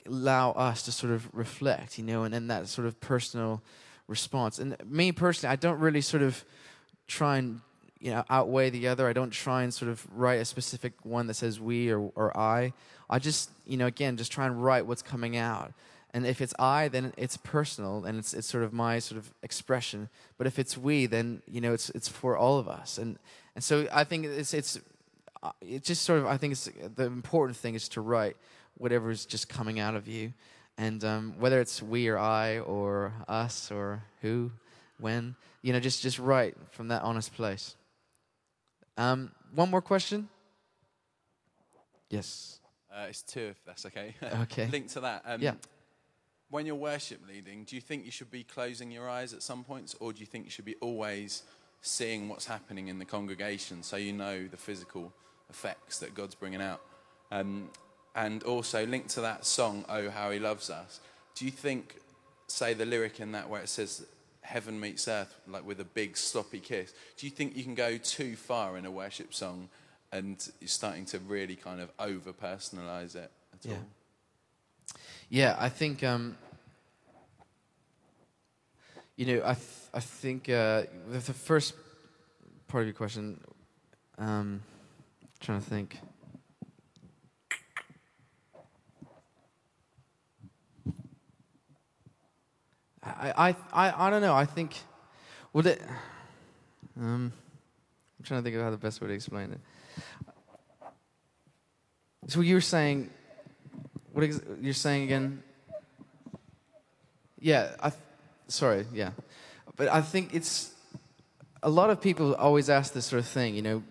allow 0.07 0.53
us 0.53 0.83
to 0.85 0.93
sort 0.93 1.13
of 1.13 1.29
reflect, 1.35 1.99
you 1.99 2.05
know, 2.05 2.25
and 2.25 2.33
then 2.33 2.47
that 2.47 2.67
sort 2.69 2.87
of 2.87 2.99
personal 3.01 3.63
response. 4.07 4.59
And 4.59 4.75
me 4.87 5.13
personally, 5.13 5.53
I 5.53 5.57
don't 5.57 5.79
really 5.79 6.01
sort 6.01 6.23
of 6.23 6.45
try 7.07 7.37
and 7.37 7.61
you 8.01 8.11
know 8.11 8.25
outweigh 8.31 8.71
the 8.71 8.89
other. 8.89 9.07
I 9.07 9.13
don't 9.13 9.31
try 9.31 9.65
and 9.65 9.75
sort 9.75 9.91
of 9.91 10.07
write 10.15 10.41
a 10.41 10.47
specific 10.47 10.95
one 11.03 11.27
that 11.27 11.35
says 11.35 11.61
we 11.61 11.91
or 11.91 12.11
or 12.15 12.35
I. 12.35 12.73
I 13.11 13.19
just 13.19 13.51
you 13.67 13.77
know 13.77 13.87
again 13.87 14.17
just 14.17 14.33
try 14.33 14.47
and 14.47 14.65
write 14.65 14.87
what's 14.87 15.03
coming 15.03 15.37
out 15.37 15.75
And 16.15 16.27
if 16.27 16.41
it's 16.41 16.55
I, 16.59 16.89
then 16.89 17.13
it's 17.17 17.37
personal 17.37 18.05
and 18.05 18.19
it's, 18.19 18.33
it's 18.33 18.47
sort 18.47 18.65
of 18.65 18.73
my 18.73 18.99
sort 18.99 19.19
of 19.19 19.33
expression. 19.43 20.09
But 20.39 20.47
if 20.47 20.59
it's 20.59 20.77
we, 20.77 21.07
then, 21.07 21.43
you 21.47 21.61
know, 21.61 21.75
it's, 21.75 21.91
it's 21.91 22.09
for 22.09 22.37
all 22.37 22.59
of 22.59 22.69
us. 22.69 22.97
And, 22.97 23.19
and 23.55 23.63
so 23.63 23.87
I 23.93 24.05
think 24.05 24.25
it's, 24.25 24.55
it's, 24.55 24.81
uh, 25.43 25.53
it's 25.61 25.87
just 25.87 26.03
sort 26.03 26.21
of, 26.21 26.27
I 26.27 26.39
think 26.39 26.53
it's, 26.53 26.69
the 26.95 27.05
important 27.05 27.59
thing 27.59 27.75
is 27.75 27.89
to 27.91 28.01
write 28.01 28.37
whatever 28.79 29.11
is 29.11 29.27
just 29.27 29.49
coming 29.49 29.79
out 29.79 29.95
of 29.95 30.09
you. 30.09 30.33
And 30.79 31.05
um, 31.05 31.35
whether 31.39 31.61
it's 31.61 31.83
we 31.83 32.09
or 32.09 32.19
I 32.19 32.61
or 32.61 33.13
us 33.29 33.71
or 33.71 34.03
who, 34.23 34.51
when, 34.99 35.35
you 35.61 35.73
know, 35.73 35.81
just, 35.81 36.03
just 36.03 36.19
write 36.19 36.57
from 36.71 36.89
that 36.89 37.03
honest 37.03 37.35
place. 37.35 37.77
Um, 38.97 39.33
one 39.55 39.71
more 39.71 39.83
question? 39.83 40.29
Yes. 42.09 42.61
Uh, 42.91 43.07
it's 43.09 43.23
two, 43.23 43.49
if 43.51 43.65
that's 43.67 43.85
okay. 43.87 44.15
Okay. 44.43 44.67
Linked 44.69 44.91
to 44.91 45.01
that. 45.01 45.23
Um, 45.27 45.43
Yeah. 45.43 45.55
When 46.51 46.65
you're 46.65 46.77
worship 46.77 47.21
leading, 47.29 47.65
do 47.65 47.77
you 47.77 47.83
think 47.83 48.07
you 48.07 48.11
should 48.11 48.31
be 48.31 48.43
closing 48.43 48.91
your 48.91 49.09
eyes 49.09 49.35
at 49.35 49.43
some 49.43 49.65
points, 49.65 49.95
or 50.01 50.13
do 50.13 50.21
you 50.21 50.27
think 50.27 50.45
you 50.47 50.51
should 50.51 50.65
be 50.65 50.77
always 50.77 51.43
seeing 51.83 52.29
what's 52.29 52.47
happening 52.47 52.89
in 52.89 52.99
the 52.99 53.05
congregation 53.05 53.83
so 53.83 53.97
you 53.97 54.13
know 54.13 54.47
the 54.49 54.57
physical 54.57 55.13
effects 55.51 55.99
that 55.99 56.15
God's 56.15 56.35
bringing 56.35 56.63
out? 56.63 56.81
Um, 57.31 57.71
and 58.15 58.43
also 58.45 58.87
linked 58.87 59.11
to 59.11 59.21
that 59.21 59.45
song, 59.45 59.85
"Oh 59.89 60.09
How 60.09 60.31
He 60.31 60.39
Loves 60.39 60.71
Us." 60.71 61.01
Do 61.35 61.45
you 61.45 61.51
think, 61.51 61.97
say, 62.47 62.73
the 62.73 62.87
lyric 62.87 63.21
in 63.21 63.33
that 63.33 63.49
where 63.51 63.61
it 63.61 63.69
says 63.69 64.07
"Heaven 64.41 64.81
meets 64.81 65.07
earth," 65.07 65.35
like 65.47 65.67
with 65.67 65.81
a 65.81 65.85
big 65.85 66.17
sloppy 66.17 66.61
kiss? 66.61 66.95
Do 67.19 67.27
you 67.27 67.31
think 67.31 67.57
you 67.57 67.63
can 67.63 67.75
go 67.75 67.99
too 67.99 68.35
far 68.37 68.79
in 68.79 68.87
a 68.87 68.91
worship 68.91 69.35
song, 69.35 69.69
and 70.11 70.51
you're 70.61 70.69
starting 70.69 71.05
to 71.07 71.19
really 71.19 71.57
kind 71.57 71.81
of 71.83 71.93
over 71.99 72.33
personalize 72.33 73.15
it 73.15 73.31
at 73.53 73.65
Yeah. 73.67 73.75
all? 73.75 73.87
Yeah, 75.31 75.57
I 75.59 75.69
think, 75.69 76.03
um, 76.03 76.39
you 79.15 79.27
know, 79.27 79.43
I, 79.45 79.53
th- 79.53 79.67
I 79.93 80.01
think 80.01 80.49
uh, 80.49 80.85
the, 81.11 81.21
first 81.21 81.75
part 82.67 82.83
of 82.83 82.87
your 82.87 82.95
question, 82.95 83.39
um, 84.17 84.63
trying 85.39 85.61
to 85.61 85.69
think. 85.69 85.99
I, 93.03 93.33
I, 93.37 93.57
I, 93.73 94.07
I 94.07 94.11
don't 94.11 94.23
know. 94.23 94.35
I 94.35 94.47
think, 94.47 94.77
would 95.53 95.67
it, 95.67 95.83
um, 96.99 97.33
I'm 98.19 98.25
trying 98.25 98.41
to 98.41 98.45
think 98.45 98.57
of 98.57 98.63
how 98.63 98.71
the 98.71 98.79
best 98.79 99.03
way 99.03 99.09
to 99.09 99.15
explain 99.15 99.53
it. 99.53 99.61
So 102.29 102.41
you 102.41 102.55
were 102.55 102.63
saying, 102.63 103.11
what 104.19 104.25
ex- 104.25 104.41
you're 104.61 104.75
saying 104.75 105.05
again? 105.05 105.41
Yeah, 107.41 107.77
I 107.79 107.91
th- 107.91 108.03
sorry, 108.49 108.85
yeah, 108.93 109.11
but 109.77 109.87
I 109.87 110.01
think 110.01 110.35
it's 110.35 110.73
a 111.63 111.71
lot 111.71 111.89
of 111.91 112.01
people 112.01 112.35
always 112.35 112.69
ask 112.69 112.93
this 112.93 113.07
sort 113.07 113.21
of 113.21 113.29
thing. 113.29 113.55
You 113.55 113.63
know, 113.63 113.83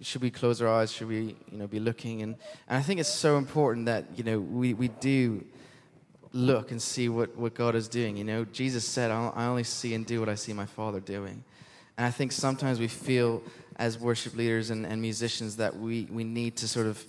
should 0.00 0.22
we 0.22 0.30
close 0.30 0.62
our 0.62 0.68
eyes? 0.68 0.90
Should 0.90 1.08
we, 1.08 1.36
you 1.52 1.58
know, 1.58 1.66
be 1.66 1.78
looking? 1.78 2.22
And 2.22 2.36
and 2.68 2.78
I 2.78 2.80
think 2.80 3.00
it's 3.00 3.12
so 3.12 3.36
important 3.36 3.84
that 3.84 4.06
you 4.16 4.24
know 4.24 4.40
we 4.40 4.72
we 4.72 4.88
do 4.88 5.44
look 6.32 6.70
and 6.70 6.80
see 6.80 7.10
what 7.10 7.36
what 7.36 7.52
God 7.52 7.74
is 7.74 7.86
doing. 7.86 8.16
You 8.16 8.24
know, 8.24 8.46
Jesus 8.46 8.86
said, 8.86 9.10
"I 9.10 9.44
only 9.44 9.64
see 9.64 9.92
and 9.92 10.06
do 10.06 10.20
what 10.20 10.30
I 10.30 10.36
see 10.36 10.54
my 10.54 10.64
Father 10.64 11.00
doing." 11.00 11.44
And 11.98 12.06
I 12.06 12.10
think 12.10 12.32
sometimes 12.32 12.80
we 12.80 12.88
feel 12.88 13.42
as 13.76 13.98
worship 13.98 14.34
leaders 14.34 14.70
and, 14.70 14.86
and 14.86 15.02
musicians 15.02 15.56
that 15.56 15.76
we, 15.78 16.08
we 16.10 16.24
need 16.24 16.56
to 16.56 16.66
sort 16.66 16.86
of 16.86 17.04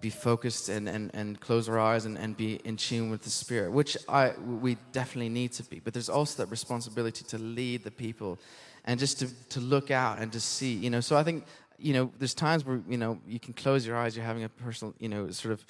be 0.00 0.10
focused 0.10 0.68
and, 0.68 0.88
and, 0.88 1.10
and 1.12 1.40
close 1.40 1.68
our 1.68 1.78
eyes 1.78 2.04
and, 2.04 2.16
and 2.16 2.36
be 2.36 2.60
in 2.64 2.76
tune 2.76 3.10
with 3.10 3.22
the 3.22 3.30
Spirit, 3.30 3.72
which 3.72 3.96
I, 4.08 4.32
we 4.38 4.76
definitely 4.92 5.28
need 5.28 5.52
to 5.52 5.64
be. 5.64 5.80
But 5.80 5.92
there's 5.92 6.08
also 6.08 6.42
that 6.42 6.50
responsibility 6.50 7.24
to 7.24 7.38
lead 7.38 7.84
the 7.84 7.90
people 7.90 8.38
and 8.84 8.98
just 8.98 9.18
to, 9.18 9.48
to 9.50 9.60
look 9.60 9.90
out 9.90 10.18
and 10.20 10.32
to 10.32 10.40
see, 10.40 10.72
you 10.72 10.88
know. 10.88 11.00
So 11.00 11.16
I 11.16 11.24
think, 11.24 11.44
you 11.78 11.92
know, 11.92 12.12
there's 12.18 12.34
times 12.34 12.64
where, 12.64 12.80
you 12.88 12.96
know, 12.96 13.18
you 13.26 13.40
can 13.40 13.54
close 13.54 13.86
your 13.86 13.96
eyes, 13.96 14.16
you're 14.16 14.24
having 14.24 14.44
a 14.44 14.48
personal, 14.48 14.94
you 14.98 15.08
know, 15.08 15.30
sort 15.30 15.52
of 15.52 15.64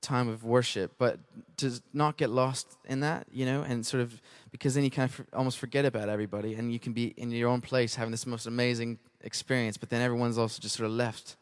time 0.00 0.28
of 0.28 0.44
worship, 0.44 0.92
but 0.98 1.18
to 1.56 1.80
not 1.92 2.16
get 2.16 2.30
lost 2.30 2.76
in 2.86 3.00
that, 3.00 3.26
you 3.32 3.46
know, 3.46 3.62
and 3.62 3.86
sort 3.86 4.02
of 4.02 4.20
because 4.50 4.74
then 4.74 4.84
you 4.84 4.90
kind 4.90 5.10
of 5.10 5.26
almost 5.32 5.58
forget 5.58 5.84
about 5.84 6.08
everybody, 6.08 6.54
and 6.54 6.72
you 6.72 6.78
can 6.78 6.92
be 6.92 7.06
in 7.16 7.30
your 7.30 7.48
own 7.48 7.60
place 7.60 7.94
having 7.94 8.10
this 8.10 8.26
most 8.26 8.46
amazing 8.46 8.98
experience, 9.22 9.76
but 9.76 9.90
then 9.90 10.00
everyone's 10.00 10.38
also 10.38 10.60
just 10.60 10.76
sort 10.76 10.86
of 10.86 10.92
left 10.92 11.36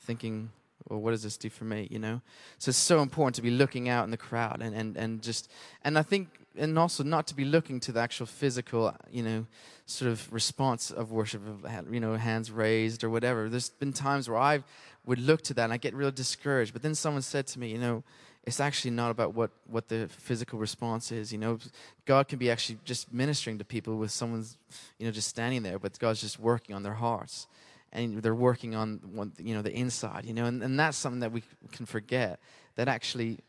thinking, 0.00 0.50
well, 0.88 1.00
what 1.00 1.10
does 1.10 1.22
this 1.22 1.36
do 1.36 1.50
for 1.50 1.64
me, 1.64 1.88
you 1.90 1.98
know? 1.98 2.20
So 2.58 2.70
it's 2.70 2.78
so 2.78 3.00
important 3.00 3.34
to 3.36 3.42
be 3.42 3.50
looking 3.50 3.88
out 3.88 4.04
in 4.04 4.10
the 4.10 4.16
crowd 4.16 4.60
and, 4.60 4.74
and, 4.74 4.96
and 4.96 5.22
just, 5.22 5.50
and 5.84 5.98
I 5.98 6.02
think, 6.02 6.28
and 6.56 6.78
also 6.78 7.04
not 7.04 7.26
to 7.28 7.34
be 7.34 7.44
looking 7.44 7.80
to 7.80 7.92
the 7.92 8.00
actual 8.00 8.26
physical, 8.26 8.94
you 9.10 9.22
know, 9.22 9.46
sort 9.86 10.10
of 10.10 10.32
response 10.32 10.90
of 10.90 11.12
worship, 11.12 11.42
of, 11.46 11.92
you 11.92 12.00
know, 12.00 12.16
hands 12.16 12.50
raised 12.50 13.04
or 13.04 13.10
whatever. 13.10 13.48
There's 13.48 13.70
been 13.70 13.92
times 13.92 14.28
where 14.28 14.38
I 14.38 14.64
would 15.06 15.20
look 15.20 15.42
to 15.42 15.54
that 15.54 15.64
and 15.64 15.72
I 15.72 15.76
get 15.76 15.94
real 15.94 16.10
discouraged, 16.10 16.72
but 16.72 16.82
then 16.82 16.94
someone 16.94 17.22
said 17.22 17.46
to 17.48 17.58
me, 17.58 17.68
you 17.70 17.78
know, 17.78 18.02
it's 18.44 18.60
actually 18.60 18.92
not 18.92 19.10
about 19.10 19.34
what, 19.34 19.50
what 19.66 19.88
the 19.88 20.08
physical 20.08 20.58
response 20.58 21.12
is. 21.12 21.32
You 21.32 21.38
know, 21.38 21.58
God 22.06 22.28
can 22.28 22.38
be 22.38 22.50
actually 22.50 22.78
just 22.84 23.12
ministering 23.12 23.58
to 23.58 23.64
people 23.64 23.96
with 23.96 24.10
someone's, 24.10 24.56
you 24.98 25.04
know, 25.04 25.12
just 25.12 25.28
standing 25.28 25.62
there, 25.62 25.78
but 25.78 25.98
God's 25.98 26.22
just 26.22 26.38
working 26.38 26.74
on 26.74 26.82
their 26.82 26.94
hearts. 26.94 27.46
And 27.92 28.22
they're 28.22 28.34
working 28.34 28.74
on, 28.74 29.00
one, 29.12 29.32
you 29.38 29.54
know, 29.54 29.62
the 29.62 29.72
inside, 29.72 30.24
you 30.24 30.34
know, 30.34 30.44
and, 30.44 30.62
and 30.62 30.78
that's 30.78 30.96
something 30.96 31.20
that 31.20 31.32
we 31.32 31.42
can 31.72 31.86
forget. 31.86 32.38
That 32.76 32.86
actually, 32.86 33.40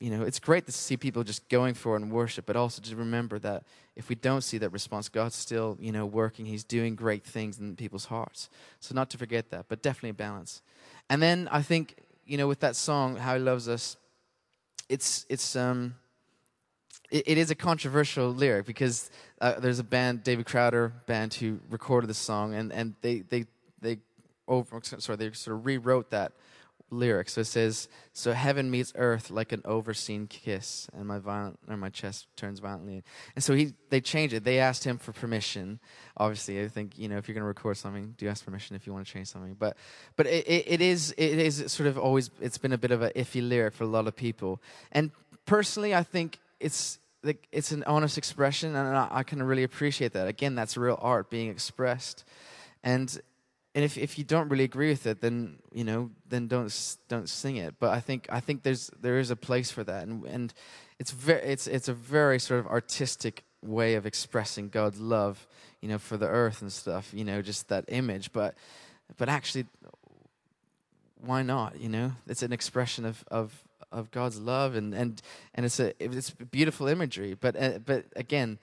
you 0.00 0.10
know, 0.10 0.22
it's 0.22 0.38
great 0.38 0.66
to 0.66 0.72
see 0.72 0.96
people 0.96 1.24
just 1.24 1.48
going 1.48 1.74
for 1.74 1.96
it 1.96 2.02
and 2.02 2.10
worship, 2.10 2.46
but 2.46 2.56
also 2.56 2.82
to 2.82 2.96
remember 2.96 3.38
that 3.40 3.64
if 3.96 4.08
we 4.08 4.14
don't 4.14 4.42
see 4.42 4.58
that 4.58 4.70
response, 4.70 5.08
God's 5.08 5.36
still, 5.36 5.76
you 5.80 5.92
know, 5.92 6.06
working. 6.06 6.46
He's 6.46 6.64
doing 6.64 6.94
great 6.94 7.24
things 7.24 7.58
in 7.58 7.76
people's 7.76 8.06
hearts. 8.06 8.48
So 8.80 8.94
not 8.94 9.10
to 9.10 9.18
forget 9.18 9.50
that, 9.50 9.66
but 9.68 9.82
definitely 9.82 10.10
a 10.10 10.14
balance. 10.14 10.62
And 11.08 11.22
then 11.22 11.48
I 11.50 11.62
think, 11.62 11.96
you 12.26 12.36
know, 12.36 12.48
with 12.48 12.60
that 12.60 12.76
song, 12.76 13.16
How 13.16 13.34
He 13.34 13.40
Loves 13.40 13.68
Us, 13.68 13.96
it's 14.88 15.24
it's 15.28 15.56
um 15.56 15.94
it, 17.10 17.24
it 17.26 17.38
is 17.38 17.50
a 17.50 17.54
controversial 17.54 18.28
lyric 18.30 18.66
because 18.66 19.10
uh, 19.40 19.58
there's 19.58 19.78
a 19.78 19.84
band 19.84 20.22
David 20.22 20.46
Crowder 20.46 20.92
band 21.06 21.34
who 21.34 21.60
recorded 21.70 22.08
the 22.08 22.14
song 22.14 22.54
and 22.54 22.72
and 22.72 22.94
they 23.00 23.20
they 23.20 23.46
over 24.46 24.80
sorry 24.82 25.16
they 25.16 25.32
sort 25.32 25.56
of 25.56 25.66
rewrote 25.66 26.10
that 26.10 26.32
lyric. 26.90 27.28
So 27.28 27.40
it 27.40 27.46
says 27.46 27.88
so 28.12 28.32
heaven 28.32 28.70
meets 28.70 28.92
earth 28.96 29.30
like 29.30 29.52
an 29.52 29.62
overseen 29.64 30.26
kiss 30.26 30.88
and 30.94 31.06
my 31.06 31.18
violent 31.18 31.58
or 31.68 31.76
my 31.76 31.90
chest 31.90 32.26
turns 32.36 32.60
violently. 32.60 33.02
And 33.34 33.42
so 33.42 33.54
he 33.54 33.74
they 33.90 34.00
changed 34.00 34.34
it. 34.34 34.44
They 34.44 34.58
asked 34.58 34.84
him 34.84 34.98
for 34.98 35.12
permission. 35.12 35.80
Obviously 36.16 36.62
i 36.62 36.68
think 36.68 36.98
you 36.98 37.08
know 37.08 37.16
if 37.16 37.28
you're 37.28 37.34
going 37.34 37.42
to 37.42 37.48
record 37.48 37.76
something 37.76 38.14
do 38.16 38.28
ask 38.28 38.44
permission 38.44 38.76
if 38.76 38.86
you 38.86 38.92
want 38.92 39.06
to 39.06 39.12
change 39.12 39.28
something. 39.28 39.54
But 39.54 39.76
but 40.16 40.26
it, 40.26 40.46
it, 40.46 40.64
it 40.66 40.80
is 40.80 41.14
it 41.16 41.38
is 41.38 41.72
sort 41.72 41.88
of 41.88 41.98
always 41.98 42.30
it's 42.40 42.58
been 42.58 42.72
a 42.72 42.78
bit 42.78 42.90
of 42.90 43.02
an 43.02 43.10
iffy 43.16 43.46
lyric 43.46 43.74
for 43.74 43.84
a 43.84 43.88
lot 43.88 44.06
of 44.06 44.14
people. 44.14 44.62
And 44.92 45.10
personally 45.46 45.94
i 45.94 46.02
think 46.02 46.38
it's 46.58 46.98
like 47.22 47.48
it's 47.52 47.72
an 47.72 47.84
honest 47.84 48.16
expression 48.18 48.74
and 48.74 48.96
i, 48.96 49.08
I 49.10 49.22
can 49.22 49.42
really 49.42 49.64
appreciate 49.64 50.12
that. 50.12 50.28
Again 50.28 50.54
that's 50.54 50.76
real 50.76 50.98
art 51.00 51.30
being 51.30 51.48
expressed. 51.48 52.24
And 52.82 53.18
and 53.74 53.84
if, 53.84 53.98
if 53.98 54.18
you 54.18 54.24
don't 54.24 54.48
really 54.48 54.64
agree 54.64 54.90
with 54.90 55.06
it, 55.06 55.20
then 55.20 55.56
you 55.72 55.82
know, 55.82 56.10
then 56.28 56.46
don't 56.46 56.96
don't 57.08 57.28
sing 57.28 57.56
it. 57.56 57.74
But 57.80 57.90
I 57.90 58.00
think 58.00 58.28
I 58.30 58.38
think 58.40 58.62
there's 58.62 58.90
there 59.00 59.18
is 59.18 59.30
a 59.30 59.36
place 59.36 59.70
for 59.70 59.82
that, 59.82 60.06
and 60.06 60.24
and 60.26 60.54
it's 60.98 61.10
very 61.10 61.42
it's 61.42 61.66
it's 61.66 61.88
a 61.88 61.94
very 61.94 62.38
sort 62.38 62.60
of 62.60 62.66
artistic 62.68 63.42
way 63.62 63.94
of 63.94 64.06
expressing 64.06 64.68
God's 64.68 65.00
love, 65.00 65.46
you 65.80 65.88
know, 65.88 65.98
for 65.98 66.16
the 66.16 66.28
earth 66.28 66.62
and 66.62 66.72
stuff. 66.72 67.12
You 67.12 67.24
know, 67.24 67.42
just 67.42 67.68
that 67.68 67.84
image. 67.88 68.32
But 68.32 68.54
but 69.16 69.28
actually, 69.28 69.66
why 71.20 71.42
not? 71.42 71.80
You 71.80 71.88
know, 71.88 72.12
it's 72.28 72.44
an 72.44 72.52
expression 72.52 73.04
of 73.04 73.24
of 73.28 73.60
of 73.90 74.12
God's 74.12 74.38
love, 74.38 74.76
and 74.76 74.94
and 74.94 75.20
and 75.52 75.66
it's 75.66 75.80
a 75.80 75.92
it's 75.98 76.30
beautiful 76.30 76.86
imagery. 76.86 77.34
But 77.34 77.60
uh, 77.60 77.78
but 77.84 78.04
again, 78.14 78.60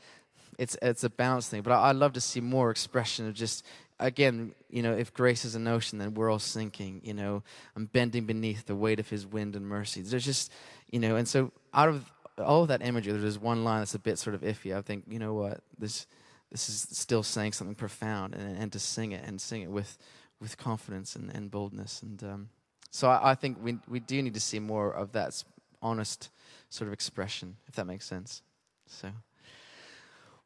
it's 0.58 0.78
it's 0.82 1.04
a 1.04 1.10
balance 1.10 1.50
thing. 1.50 1.64
But 1.64 1.74
I, 1.74 1.90
I'd 1.90 1.98
love 1.98 2.14
to 2.14 2.22
see 2.22 2.40
more 2.40 2.72
expression 2.72 3.28
of 3.28 3.34
just 3.34 3.66
again, 4.02 4.54
you 4.70 4.82
know, 4.82 4.94
if 4.94 5.14
grace 5.14 5.46
is 5.46 5.56
an 5.56 5.68
ocean, 5.68 6.00
then 6.00 6.14
we're 6.14 6.30
all 6.30 6.40
sinking. 6.40 7.02
You 7.04 7.14
know, 7.14 7.44
I'm 7.76 7.86
bending 7.86 8.26
beneath 8.26 8.66
the 8.66 8.76
weight 8.76 9.00
of 9.00 9.10
His 9.10 9.26
wind 9.26 9.56
and 9.56 9.66
mercy. 9.66 10.02
There's 10.02 10.26
just, 10.26 10.52
you 10.90 11.00
know, 11.00 11.16
and 11.16 11.28
so 11.28 11.52
out 11.74 11.90
of 11.90 12.12
all 12.38 12.64
of 12.64 12.70
that 12.70 12.82
imagery, 12.82 13.14
there's 13.14 13.40
one 13.40 13.64
line 13.64 13.80
that's 13.80 13.96
a 13.96 14.00
bit 14.00 14.18
sort 14.18 14.36
of 14.36 14.42
iffy. 14.42 14.76
I 14.76 14.82
think, 14.82 15.06
you 15.08 15.20
know 15.20 15.34
what, 15.34 15.62
this 15.78 16.08
this 16.52 16.68
is 16.68 16.88
still 16.92 17.24
saying 17.24 17.54
something 17.54 17.76
profound, 17.76 18.36
and 18.36 18.58
and 18.58 18.72
to 18.74 18.80
sing 18.80 19.12
it 19.12 19.24
and 19.26 19.40
sing 19.40 19.62
it 19.62 19.72
with 19.72 19.98
with 20.40 20.58
confidence 20.58 21.16
and, 21.16 21.34
and 21.34 21.52
boldness. 21.52 22.02
And 22.02 22.24
um, 22.24 22.50
so 22.90 23.10
I, 23.10 23.32
I 23.32 23.36
think 23.36 23.58
we 23.64 23.78
we 23.88 24.00
do 24.00 24.22
need 24.22 24.34
to 24.34 24.42
see 24.42 24.60
more 24.60 24.92
of 24.92 25.14
that 25.14 25.44
honest 25.82 26.30
sort 26.70 26.88
of 26.88 26.94
expression, 26.94 27.58
if 27.68 27.76
that 27.76 27.86
makes 27.86 28.06
sense. 28.06 28.42
So. 28.88 29.10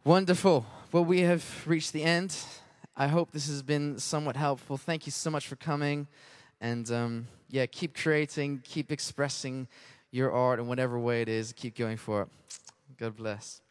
Wonderful. 0.06 0.68
Well, 0.92 1.04
we 1.04 1.22
have 1.22 1.44
reached 1.66 1.92
the 1.92 2.04
end. 2.04 2.38
I 2.98 3.08
hope 3.08 3.32
this 3.32 3.48
has 3.48 3.62
been 3.62 4.00
somewhat 4.00 4.38
helpful. 4.38 4.78
Thank 4.78 5.06
you 5.06 5.12
so 5.12 5.30
much 5.30 5.48
for 5.48 5.58
coming. 5.58 6.08
And 6.62 6.90
um, 6.92 7.28
yeah, 7.50 7.66
keep 7.66 7.94
creating, 7.94 8.62
keep 8.64 8.90
expressing 8.90 9.68
your 10.12 10.32
art 10.32 10.60
in 10.60 10.68
whatever 10.68 10.98
way 10.98 11.22
it 11.22 11.28
is. 11.28 11.52
Keep 11.52 11.76
going 11.76 11.98
for 11.98 12.22
it. 12.22 12.30
God 12.98 13.18
bless. 13.18 13.62